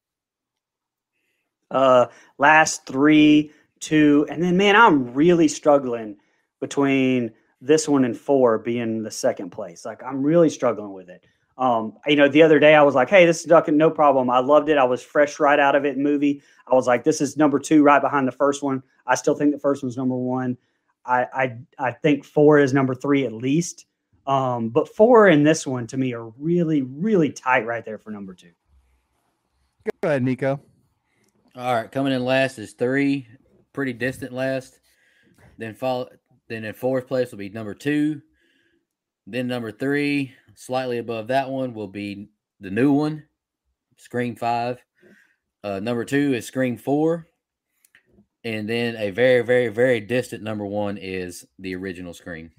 uh, 1.70 2.06
last 2.38 2.86
three, 2.86 3.52
two, 3.80 4.26
and 4.30 4.42
then 4.42 4.56
man, 4.56 4.76
I'm 4.76 5.14
really 5.14 5.48
struggling 5.48 6.16
between 6.60 7.32
this 7.60 7.88
one 7.88 8.04
and 8.04 8.16
four 8.16 8.58
being 8.58 9.02
the 9.02 9.10
second 9.10 9.50
place. 9.50 9.84
Like 9.84 10.02
I'm 10.02 10.22
really 10.22 10.50
struggling 10.50 10.92
with 10.92 11.08
it. 11.08 11.24
Um, 11.58 11.98
you 12.06 12.16
know, 12.16 12.28
the 12.28 12.42
other 12.42 12.58
day 12.58 12.74
I 12.74 12.82
was 12.82 12.94
like, 12.94 13.10
"Hey, 13.10 13.26
this 13.26 13.40
is 13.40 13.46
Ducking, 13.46 13.76
no 13.76 13.90
problem." 13.90 14.30
I 14.30 14.38
loved 14.38 14.68
it. 14.70 14.78
I 14.78 14.84
was 14.84 15.02
fresh 15.02 15.38
right 15.38 15.58
out 15.58 15.76
of 15.76 15.84
it. 15.84 15.98
Movie. 15.98 16.42
I 16.66 16.74
was 16.74 16.86
like, 16.86 17.04
"This 17.04 17.20
is 17.20 17.36
number 17.36 17.58
two, 17.58 17.82
right 17.82 18.00
behind 18.00 18.26
the 18.26 18.32
first 18.32 18.62
one." 18.62 18.82
I 19.06 19.14
still 19.14 19.34
think 19.34 19.52
the 19.52 19.58
first 19.58 19.82
one's 19.82 19.96
number 19.96 20.16
one. 20.16 20.56
I 21.04 21.26
I, 21.32 21.58
I 21.78 21.92
think 21.92 22.24
four 22.24 22.58
is 22.58 22.72
number 22.72 22.94
three 22.94 23.26
at 23.26 23.32
least. 23.32 23.86
Um, 24.26 24.68
but 24.68 24.88
four 24.88 25.26
and 25.26 25.46
this 25.46 25.66
one 25.66 25.86
to 25.88 25.96
me 25.96 26.14
are 26.14 26.28
really, 26.38 26.82
really 26.82 27.30
tight 27.30 27.66
right 27.66 27.84
there 27.84 27.98
for 27.98 28.10
number 28.10 28.32
two. 28.32 28.52
Go 30.02 30.08
ahead, 30.08 30.22
Nico. 30.22 30.60
All 31.56 31.74
right, 31.74 31.90
coming 31.90 32.12
in 32.12 32.24
last 32.24 32.60
is 32.60 32.74
three, 32.74 33.26
pretty 33.72 33.92
distant 33.92 34.32
last. 34.32 34.78
Then 35.58 35.74
follow, 35.74 36.08
then 36.48 36.64
in 36.64 36.74
fourth 36.74 37.08
place 37.08 37.32
will 37.32 37.38
be 37.38 37.48
number 37.48 37.74
two. 37.74 38.22
Then 39.26 39.48
number 39.48 39.72
three, 39.72 40.32
slightly 40.54 40.98
above 40.98 41.26
that 41.26 41.50
one, 41.50 41.74
will 41.74 41.88
be 41.88 42.28
the 42.60 42.70
new 42.70 42.92
one, 42.92 43.24
Scream 43.96 44.36
Five. 44.36 44.78
Uh, 45.64 45.80
number 45.80 46.04
two 46.04 46.34
is 46.34 46.46
Scream 46.46 46.76
Four, 46.76 47.26
and 48.44 48.68
then 48.68 48.94
a 48.94 49.10
very, 49.10 49.42
very, 49.42 49.68
very 49.68 49.98
distant 49.98 50.44
number 50.44 50.64
one 50.64 50.98
is 50.98 51.44
the 51.58 51.74
original 51.74 52.14
Scream. 52.14 52.52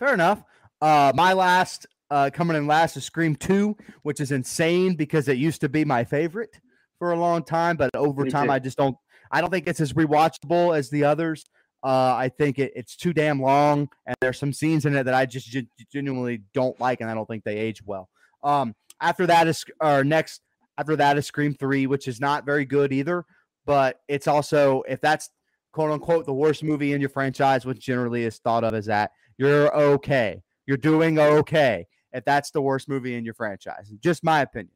Fair 0.00 0.12
enough. 0.12 0.42
Uh, 0.82 1.12
my 1.14 1.32
last 1.32 1.86
uh, 2.10 2.30
coming 2.34 2.56
in 2.56 2.66
last 2.66 2.96
is 2.96 3.04
Scream 3.04 3.36
Two, 3.36 3.76
which 4.02 4.18
is 4.18 4.32
insane 4.32 4.96
because 4.96 5.28
it 5.28 5.38
used 5.38 5.60
to 5.60 5.68
be 5.68 5.84
my 5.84 6.02
favorite 6.02 6.58
for 6.98 7.12
a 7.12 7.18
long 7.18 7.44
time, 7.44 7.76
but 7.76 7.90
over 7.94 8.26
time, 8.26 8.50
I 8.50 8.58
just 8.58 8.76
don't. 8.76 8.96
I 9.30 9.40
don't 9.40 9.50
think 9.50 9.66
it's 9.66 9.80
as 9.80 9.92
rewatchable 9.92 10.76
as 10.76 10.90
the 10.90 11.04
others. 11.04 11.44
Uh, 11.82 12.14
I 12.16 12.30
think 12.30 12.58
it, 12.58 12.72
it's 12.74 12.96
too 12.96 13.12
damn 13.12 13.40
long, 13.40 13.88
and 14.06 14.16
there's 14.20 14.38
some 14.38 14.52
scenes 14.52 14.86
in 14.86 14.94
it 14.96 15.04
that 15.04 15.14
I 15.14 15.26
just 15.26 15.54
genuinely 15.92 16.42
don't 16.54 16.78
like, 16.80 17.00
and 17.00 17.10
I 17.10 17.14
don't 17.14 17.26
think 17.26 17.44
they 17.44 17.58
age 17.58 17.82
well. 17.84 18.08
Um, 18.42 18.74
after 19.00 19.26
that 19.26 19.46
is 19.46 19.64
our 19.80 20.04
next. 20.04 20.40
After 20.76 20.96
that 20.96 21.16
is 21.16 21.26
Scream 21.26 21.54
Three, 21.54 21.86
which 21.86 22.08
is 22.08 22.20
not 22.20 22.44
very 22.44 22.64
good 22.64 22.92
either, 22.92 23.24
but 23.64 24.00
it's 24.08 24.26
also 24.26 24.82
if 24.88 25.00
that's 25.00 25.30
quote 25.72 25.90
unquote 25.90 26.26
the 26.26 26.34
worst 26.34 26.62
movie 26.62 26.92
in 26.92 27.00
your 27.00 27.10
franchise, 27.10 27.64
which 27.64 27.80
generally 27.80 28.24
is 28.24 28.38
thought 28.38 28.64
of 28.64 28.74
as 28.74 28.86
that, 28.86 29.10
you're 29.36 29.74
okay. 29.76 30.42
You're 30.66 30.76
doing 30.76 31.18
okay 31.18 31.86
if 32.12 32.24
that's 32.24 32.50
the 32.50 32.62
worst 32.62 32.88
movie 32.88 33.14
in 33.16 33.24
your 33.24 33.34
franchise. 33.34 33.92
Just 34.00 34.24
my 34.24 34.40
opinion. 34.40 34.72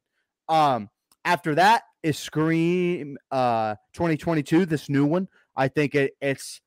Um, 0.47 0.89
after 1.25 1.55
that 1.55 1.83
is 2.03 2.17
Scream 2.17 3.17
uh 3.31 3.75
2022, 3.93 4.65
this 4.65 4.89
new 4.89 5.05
one. 5.05 5.27
I 5.55 5.67
think 5.67 5.95
it, 5.95 6.13
it's 6.21 6.61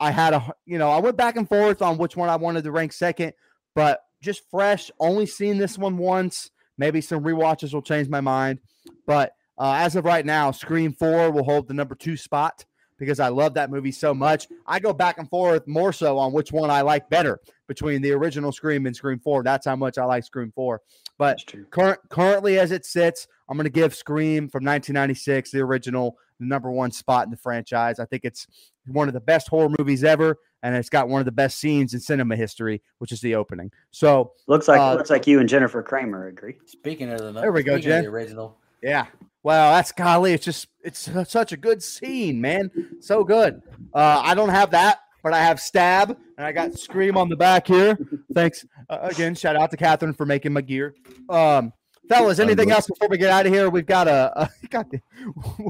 I 0.00 0.10
had 0.10 0.34
a 0.34 0.52
you 0.66 0.78
know, 0.78 0.90
I 0.90 0.98
went 0.98 1.16
back 1.16 1.36
and 1.36 1.48
forth 1.48 1.82
on 1.82 1.98
which 1.98 2.16
one 2.16 2.28
I 2.28 2.36
wanted 2.36 2.64
to 2.64 2.72
rank 2.72 2.92
second, 2.92 3.32
but 3.74 4.00
just 4.20 4.48
fresh, 4.50 4.90
only 4.98 5.26
seen 5.26 5.58
this 5.58 5.78
one 5.78 5.98
once. 5.98 6.50
Maybe 6.76 7.00
some 7.00 7.22
re-watches 7.22 7.72
will 7.72 7.82
change 7.82 8.08
my 8.08 8.20
mind. 8.20 8.58
But 9.06 9.34
uh, 9.58 9.74
as 9.76 9.94
of 9.94 10.04
right 10.04 10.26
now, 10.26 10.50
Scream 10.50 10.92
4 10.92 11.30
will 11.30 11.44
hold 11.44 11.68
the 11.68 11.74
number 11.74 11.94
two 11.94 12.16
spot. 12.16 12.64
because 12.98 13.20
I 13.20 13.28
love 13.28 13.54
that 13.54 13.70
movie 13.70 13.92
so 13.92 14.14
much. 14.14 14.48
I 14.66 14.78
go 14.78 14.92
back 14.92 15.18
and 15.18 15.28
forth 15.28 15.66
more 15.66 15.92
so 15.92 16.18
on 16.18 16.32
which 16.32 16.52
one 16.52 16.70
I 16.70 16.80
like 16.80 17.08
better 17.10 17.40
between 17.66 18.02
the 18.02 18.12
original 18.12 18.52
Scream 18.52 18.86
and 18.86 18.94
Scream 18.94 19.18
4. 19.18 19.42
That's 19.42 19.66
how 19.66 19.76
much 19.76 19.98
I 19.98 20.04
like 20.04 20.24
Scream 20.24 20.52
4. 20.54 20.80
But 21.18 21.40
current 21.70 22.00
currently 22.08 22.58
as 22.58 22.72
it 22.72 22.84
sits, 22.84 23.26
I'm 23.48 23.56
going 23.56 23.64
to 23.64 23.70
give 23.70 23.94
Scream 23.94 24.48
from 24.48 24.64
1996, 24.64 25.50
the 25.50 25.60
original, 25.60 26.16
the 26.40 26.46
number 26.46 26.70
one 26.70 26.90
spot 26.90 27.24
in 27.26 27.30
the 27.30 27.36
franchise. 27.36 27.98
I 27.98 28.04
think 28.06 28.24
it's 28.24 28.46
one 28.86 29.08
of 29.08 29.14
the 29.14 29.20
best 29.20 29.48
horror 29.48 29.70
movies 29.78 30.04
ever, 30.04 30.38
and 30.62 30.74
it's 30.74 30.88
got 30.88 31.08
one 31.08 31.20
of 31.20 31.26
the 31.26 31.32
best 31.32 31.58
scenes 31.58 31.94
in 31.94 32.00
cinema 32.00 32.36
history, 32.36 32.82
which 32.98 33.12
is 33.12 33.20
the 33.20 33.34
opening. 33.34 33.70
So 33.90 34.32
looks 34.46 34.68
like 34.68 34.80
uh, 34.80 34.94
looks 34.94 35.10
like 35.10 35.26
you 35.26 35.40
and 35.40 35.48
Jennifer 35.48 35.82
Kramer 35.82 36.28
agree. 36.28 36.56
Speaking 36.66 37.10
of 37.10 37.18
the 37.18 37.32
there 37.32 37.52
we 37.52 37.62
go, 37.62 37.78
Jen. 37.78 38.04
The 38.04 38.10
original. 38.10 38.58
Yeah. 38.82 39.06
Well, 39.42 39.74
that's 39.74 39.92
golly. 39.92 40.32
It's 40.32 40.44
just 40.44 40.68
it's 40.82 41.10
such 41.28 41.52
a 41.52 41.56
good 41.56 41.82
scene, 41.82 42.40
man. 42.40 42.70
So 43.00 43.24
good. 43.24 43.62
Uh, 43.92 44.22
I 44.24 44.34
don't 44.34 44.48
have 44.48 44.70
that, 44.70 45.00
but 45.22 45.34
I 45.34 45.42
have 45.42 45.60
stab, 45.60 46.16
and 46.38 46.46
I 46.46 46.52
got 46.52 46.78
scream 46.78 47.18
on 47.18 47.28
the 47.28 47.36
back 47.36 47.66
here. 47.66 47.98
Thanks 48.32 48.64
uh, 48.88 48.98
again. 49.02 49.34
Shout 49.34 49.56
out 49.56 49.70
to 49.70 49.76
Catherine 49.76 50.14
for 50.14 50.24
making 50.24 50.54
my 50.54 50.62
gear. 50.62 50.94
Um, 51.28 51.74
fellas, 52.08 52.38
anything 52.38 52.70
else 52.70 52.86
before 52.86 53.08
we 53.08 53.18
get 53.18 53.30
out 53.30 53.46
of 53.46 53.52
here? 53.52 53.70
We've 53.70 53.86
got 53.86 54.08
a, 54.08 54.42
a 54.42 54.50
got 54.70 54.90
the, 54.90 55.00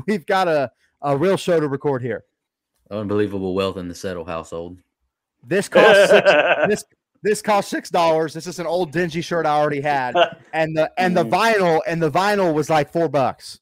we've 0.07 0.26
got 0.26 0.49
a, 0.49 0.70
a 1.03 1.16
real 1.16 1.37
show 1.37 1.61
to 1.61 1.68
record 1.68 2.03
here. 2.03 2.24
Unbelievable 2.91 3.55
wealth 3.55 3.76
in 3.76 3.89
the 3.89 3.95
Settle 3.95 4.24
household. 4.24 4.78
This 5.47 5.68
costs 5.68 6.11
six, 6.11 6.30
this 6.68 6.85
this 7.22 7.43
cost 7.43 7.68
six 7.68 7.91
dollars. 7.91 8.35
This 8.35 8.47
is 8.47 8.59
an 8.59 8.66
old 8.66 8.93
dingy 8.93 9.20
shirt 9.20 9.47
I 9.47 9.59
already 9.59 9.80
had, 9.80 10.14
and 10.53 10.76
the 10.76 10.91
and 10.99 11.16
the 11.16 11.24
hmm. 11.24 11.32
vinyl 11.32 11.80
and 11.87 12.03
the 12.03 12.11
vinyl 12.11 12.53
was 12.55 12.70
like 12.70 12.93
four 12.93 13.09
bucks. 13.09 13.61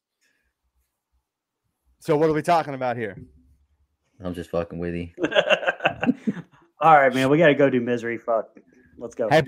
So 1.99 2.17
what 2.17 2.29
are 2.29 2.33
we 2.33 2.41
talking 2.41 2.73
about 2.73 2.97
here? 2.97 3.17
I'm 4.21 4.33
just 4.33 4.49
fucking 4.49 4.77
with 4.77 4.93
you. 4.93 5.09
All 6.81 6.97
right, 6.97 7.13
man. 7.13 7.29
We 7.29 7.37
got 7.37 7.47
to 7.47 7.55
go 7.55 7.69
do 7.69 7.79
misery. 7.79 8.17
Fuck. 8.17 8.57
Let's 8.97 9.15
go. 9.15 9.29
Hey, 9.29 9.41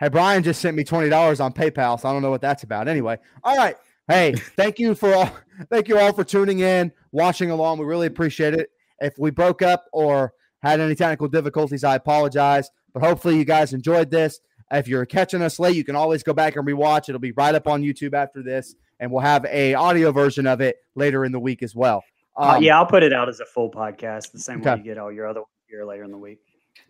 hey, 0.00 0.08
Brian 0.08 0.42
just 0.42 0.60
sent 0.60 0.76
me 0.76 0.84
twenty 0.84 1.08
dollars 1.08 1.40
on 1.40 1.52
PayPal, 1.52 2.00
so 2.00 2.08
I 2.08 2.12
don't 2.12 2.22
know 2.22 2.30
what 2.30 2.40
that's 2.40 2.62
about. 2.62 2.88
Anyway, 2.88 3.18
all 3.42 3.56
right. 3.56 3.76
Hey, 4.08 4.34
thank 4.34 4.78
you 4.78 4.94
for 4.94 5.14
all. 5.14 5.30
Thank 5.70 5.86
you 5.86 5.98
all 5.98 6.12
for 6.12 6.24
tuning 6.24 6.58
in, 6.58 6.90
watching 7.12 7.52
along. 7.52 7.78
We 7.78 7.84
really 7.84 8.08
appreciate 8.08 8.54
it. 8.54 8.70
If 8.98 9.14
we 9.18 9.30
broke 9.30 9.62
up 9.62 9.84
or 9.92 10.34
had 10.64 10.80
any 10.80 10.96
technical 10.96 11.28
difficulties, 11.28 11.84
I 11.84 11.94
apologize. 11.94 12.70
But 12.92 13.04
hopefully, 13.04 13.38
you 13.38 13.44
guys 13.44 13.72
enjoyed 13.72 14.10
this. 14.10 14.40
If 14.70 14.88
you're 14.88 15.06
catching 15.06 15.42
us 15.42 15.58
late, 15.58 15.76
you 15.76 15.84
can 15.84 15.94
always 15.94 16.22
go 16.22 16.32
back 16.32 16.56
and 16.56 16.66
rewatch. 16.66 17.08
It'll 17.08 17.20
be 17.20 17.32
right 17.32 17.54
up 17.54 17.68
on 17.68 17.82
YouTube 17.82 18.14
after 18.14 18.42
this, 18.42 18.74
and 18.98 19.10
we'll 19.10 19.22
have 19.22 19.44
a 19.46 19.74
audio 19.74 20.10
version 20.10 20.46
of 20.46 20.60
it 20.60 20.76
later 20.94 21.24
in 21.24 21.32
the 21.32 21.40
week 21.40 21.62
as 21.62 21.74
well. 21.74 22.02
Uh, 22.36 22.42
um, 22.42 22.50
uh, 22.50 22.58
yeah, 22.58 22.78
I'll 22.78 22.86
put 22.86 23.02
it 23.02 23.12
out 23.12 23.28
as 23.28 23.40
a 23.40 23.46
full 23.46 23.70
podcast, 23.70 24.32
the 24.32 24.38
same 24.38 24.60
okay. 24.60 24.72
way 24.72 24.78
you 24.78 24.82
get 24.82 24.98
all 24.98 25.12
your 25.12 25.26
other 25.26 25.42
here 25.68 25.84
later 25.84 26.04
in 26.04 26.10
the 26.10 26.18
week. 26.18 26.40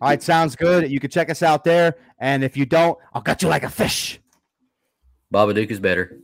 All 0.01 0.09
right, 0.09 0.21
sounds 0.21 0.55
good. 0.55 0.89
You 0.91 0.99
can 0.99 1.09
check 1.09 1.29
us 1.29 1.41
out 1.41 1.63
there, 1.63 1.95
and 2.19 2.43
if 2.43 2.57
you 2.57 2.65
don't, 2.65 2.97
I'll 3.13 3.21
cut 3.21 3.41
you 3.41 3.47
like 3.47 3.63
a 3.63 3.69
fish. 3.69 4.19
Babadook 5.33 5.71
is 5.71 5.79
better. 5.79 6.19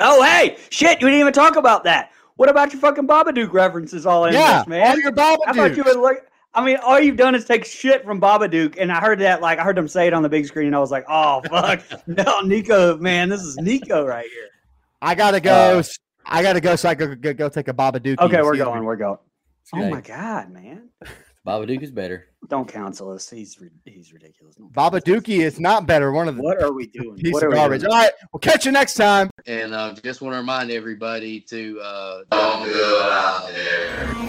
Oh, 0.00 0.22
hey, 0.22 0.56
shit! 0.70 1.00
You 1.00 1.08
didn't 1.08 1.20
even 1.20 1.32
talk 1.32 1.56
about 1.56 1.84
that. 1.84 2.12
What 2.36 2.48
about 2.48 2.72
your 2.72 2.80
fucking 2.80 3.06
Babadook 3.06 3.52
references 3.52 4.06
all 4.06 4.24
in 4.24 4.32
yeah, 4.32 4.58
this, 4.58 4.68
man? 4.68 4.92
all 4.92 4.98
your 4.98 5.12
Babadook. 5.12 5.46
How 5.46 5.52
about 5.52 5.76
you 5.76 5.84
would 5.84 5.96
look? 5.96 6.18
I 6.54 6.64
mean, 6.64 6.78
all 6.78 6.98
you've 6.98 7.16
done 7.16 7.34
is 7.34 7.44
take 7.44 7.64
shit 7.64 8.04
from 8.04 8.20
Babadook, 8.20 8.76
and 8.80 8.90
I 8.90 8.98
heard 8.98 9.20
that, 9.20 9.40
like, 9.40 9.58
I 9.58 9.62
heard 9.62 9.76
them 9.76 9.86
say 9.86 10.06
it 10.06 10.12
on 10.12 10.22
the 10.22 10.28
big 10.28 10.46
screen, 10.46 10.68
and 10.68 10.76
I 10.76 10.80
was 10.80 10.90
like, 10.90 11.04
oh 11.08 11.42
fuck, 11.48 11.82
no, 12.06 12.40
Nico, 12.40 12.96
man, 12.96 13.28
this 13.28 13.42
is 13.42 13.56
Nico 13.58 14.06
right 14.06 14.26
here. 14.32 14.48
I 15.02 15.14
gotta 15.14 15.40
go. 15.40 15.78
Uh, 15.78 15.82
I 16.24 16.42
gotta 16.42 16.60
go, 16.60 16.76
so 16.76 16.88
I 16.88 16.94
can 16.94 17.20
go, 17.20 17.34
go 17.34 17.48
take 17.48 17.68
a 17.68 17.74
Babadook. 17.74 18.18
Okay, 18.18 18.42
we're 18.42 18.56
going. 18.56 18.84
We're 18.84 18.96
going. 18.96 19.18
Oh 19.74 19.90
my 19.90 20.00
god, 20.00 20.50
man. 20.50 20.88
Baba 21.44 21.66
Babadook 21.66 21.82
is 21.82 21.90
better. 21.90 22.26
Don't 22.48 22.68
counsel 22.68 23.10
us. 23.10 23.30
He's 23.30 23.58
he's 23.84 24.12
ridiculous. 24.12 24.56
Babadookie 24.58 25.40
is 25.40 25.58
not 25.58 25.86
better. 25.86 26.12
One 26.12 26.28
of 26.28 26.36
the 26.36 26.42
what 26.42 26.62
are 26.62 26.72
we 26.72 26.86
doing? 26.86 27.16
Piece 27.16 27.40
of 27.40 27.52
garbage. 27.52 27.84
All 27.84 27.90
right, 27.90 28.10
we'll 28.32 28.40
catch 28.40 28.66
you 28.66 28.72
next 28.72 28.94
time. 28.94 29.30
And 29.46 29.72
uh, 29.74 29.94
just 30.02 30.20
want 30.20 30.34
to 30.34 30.38
remind 30.38 30.70
everybody 30.70 31.40
to 31.42 31.80
uh, 31.80 32.22
don't 32.30 32.64
go 32.66 33.10
out 33.10 33.48
there. 33.48 34.20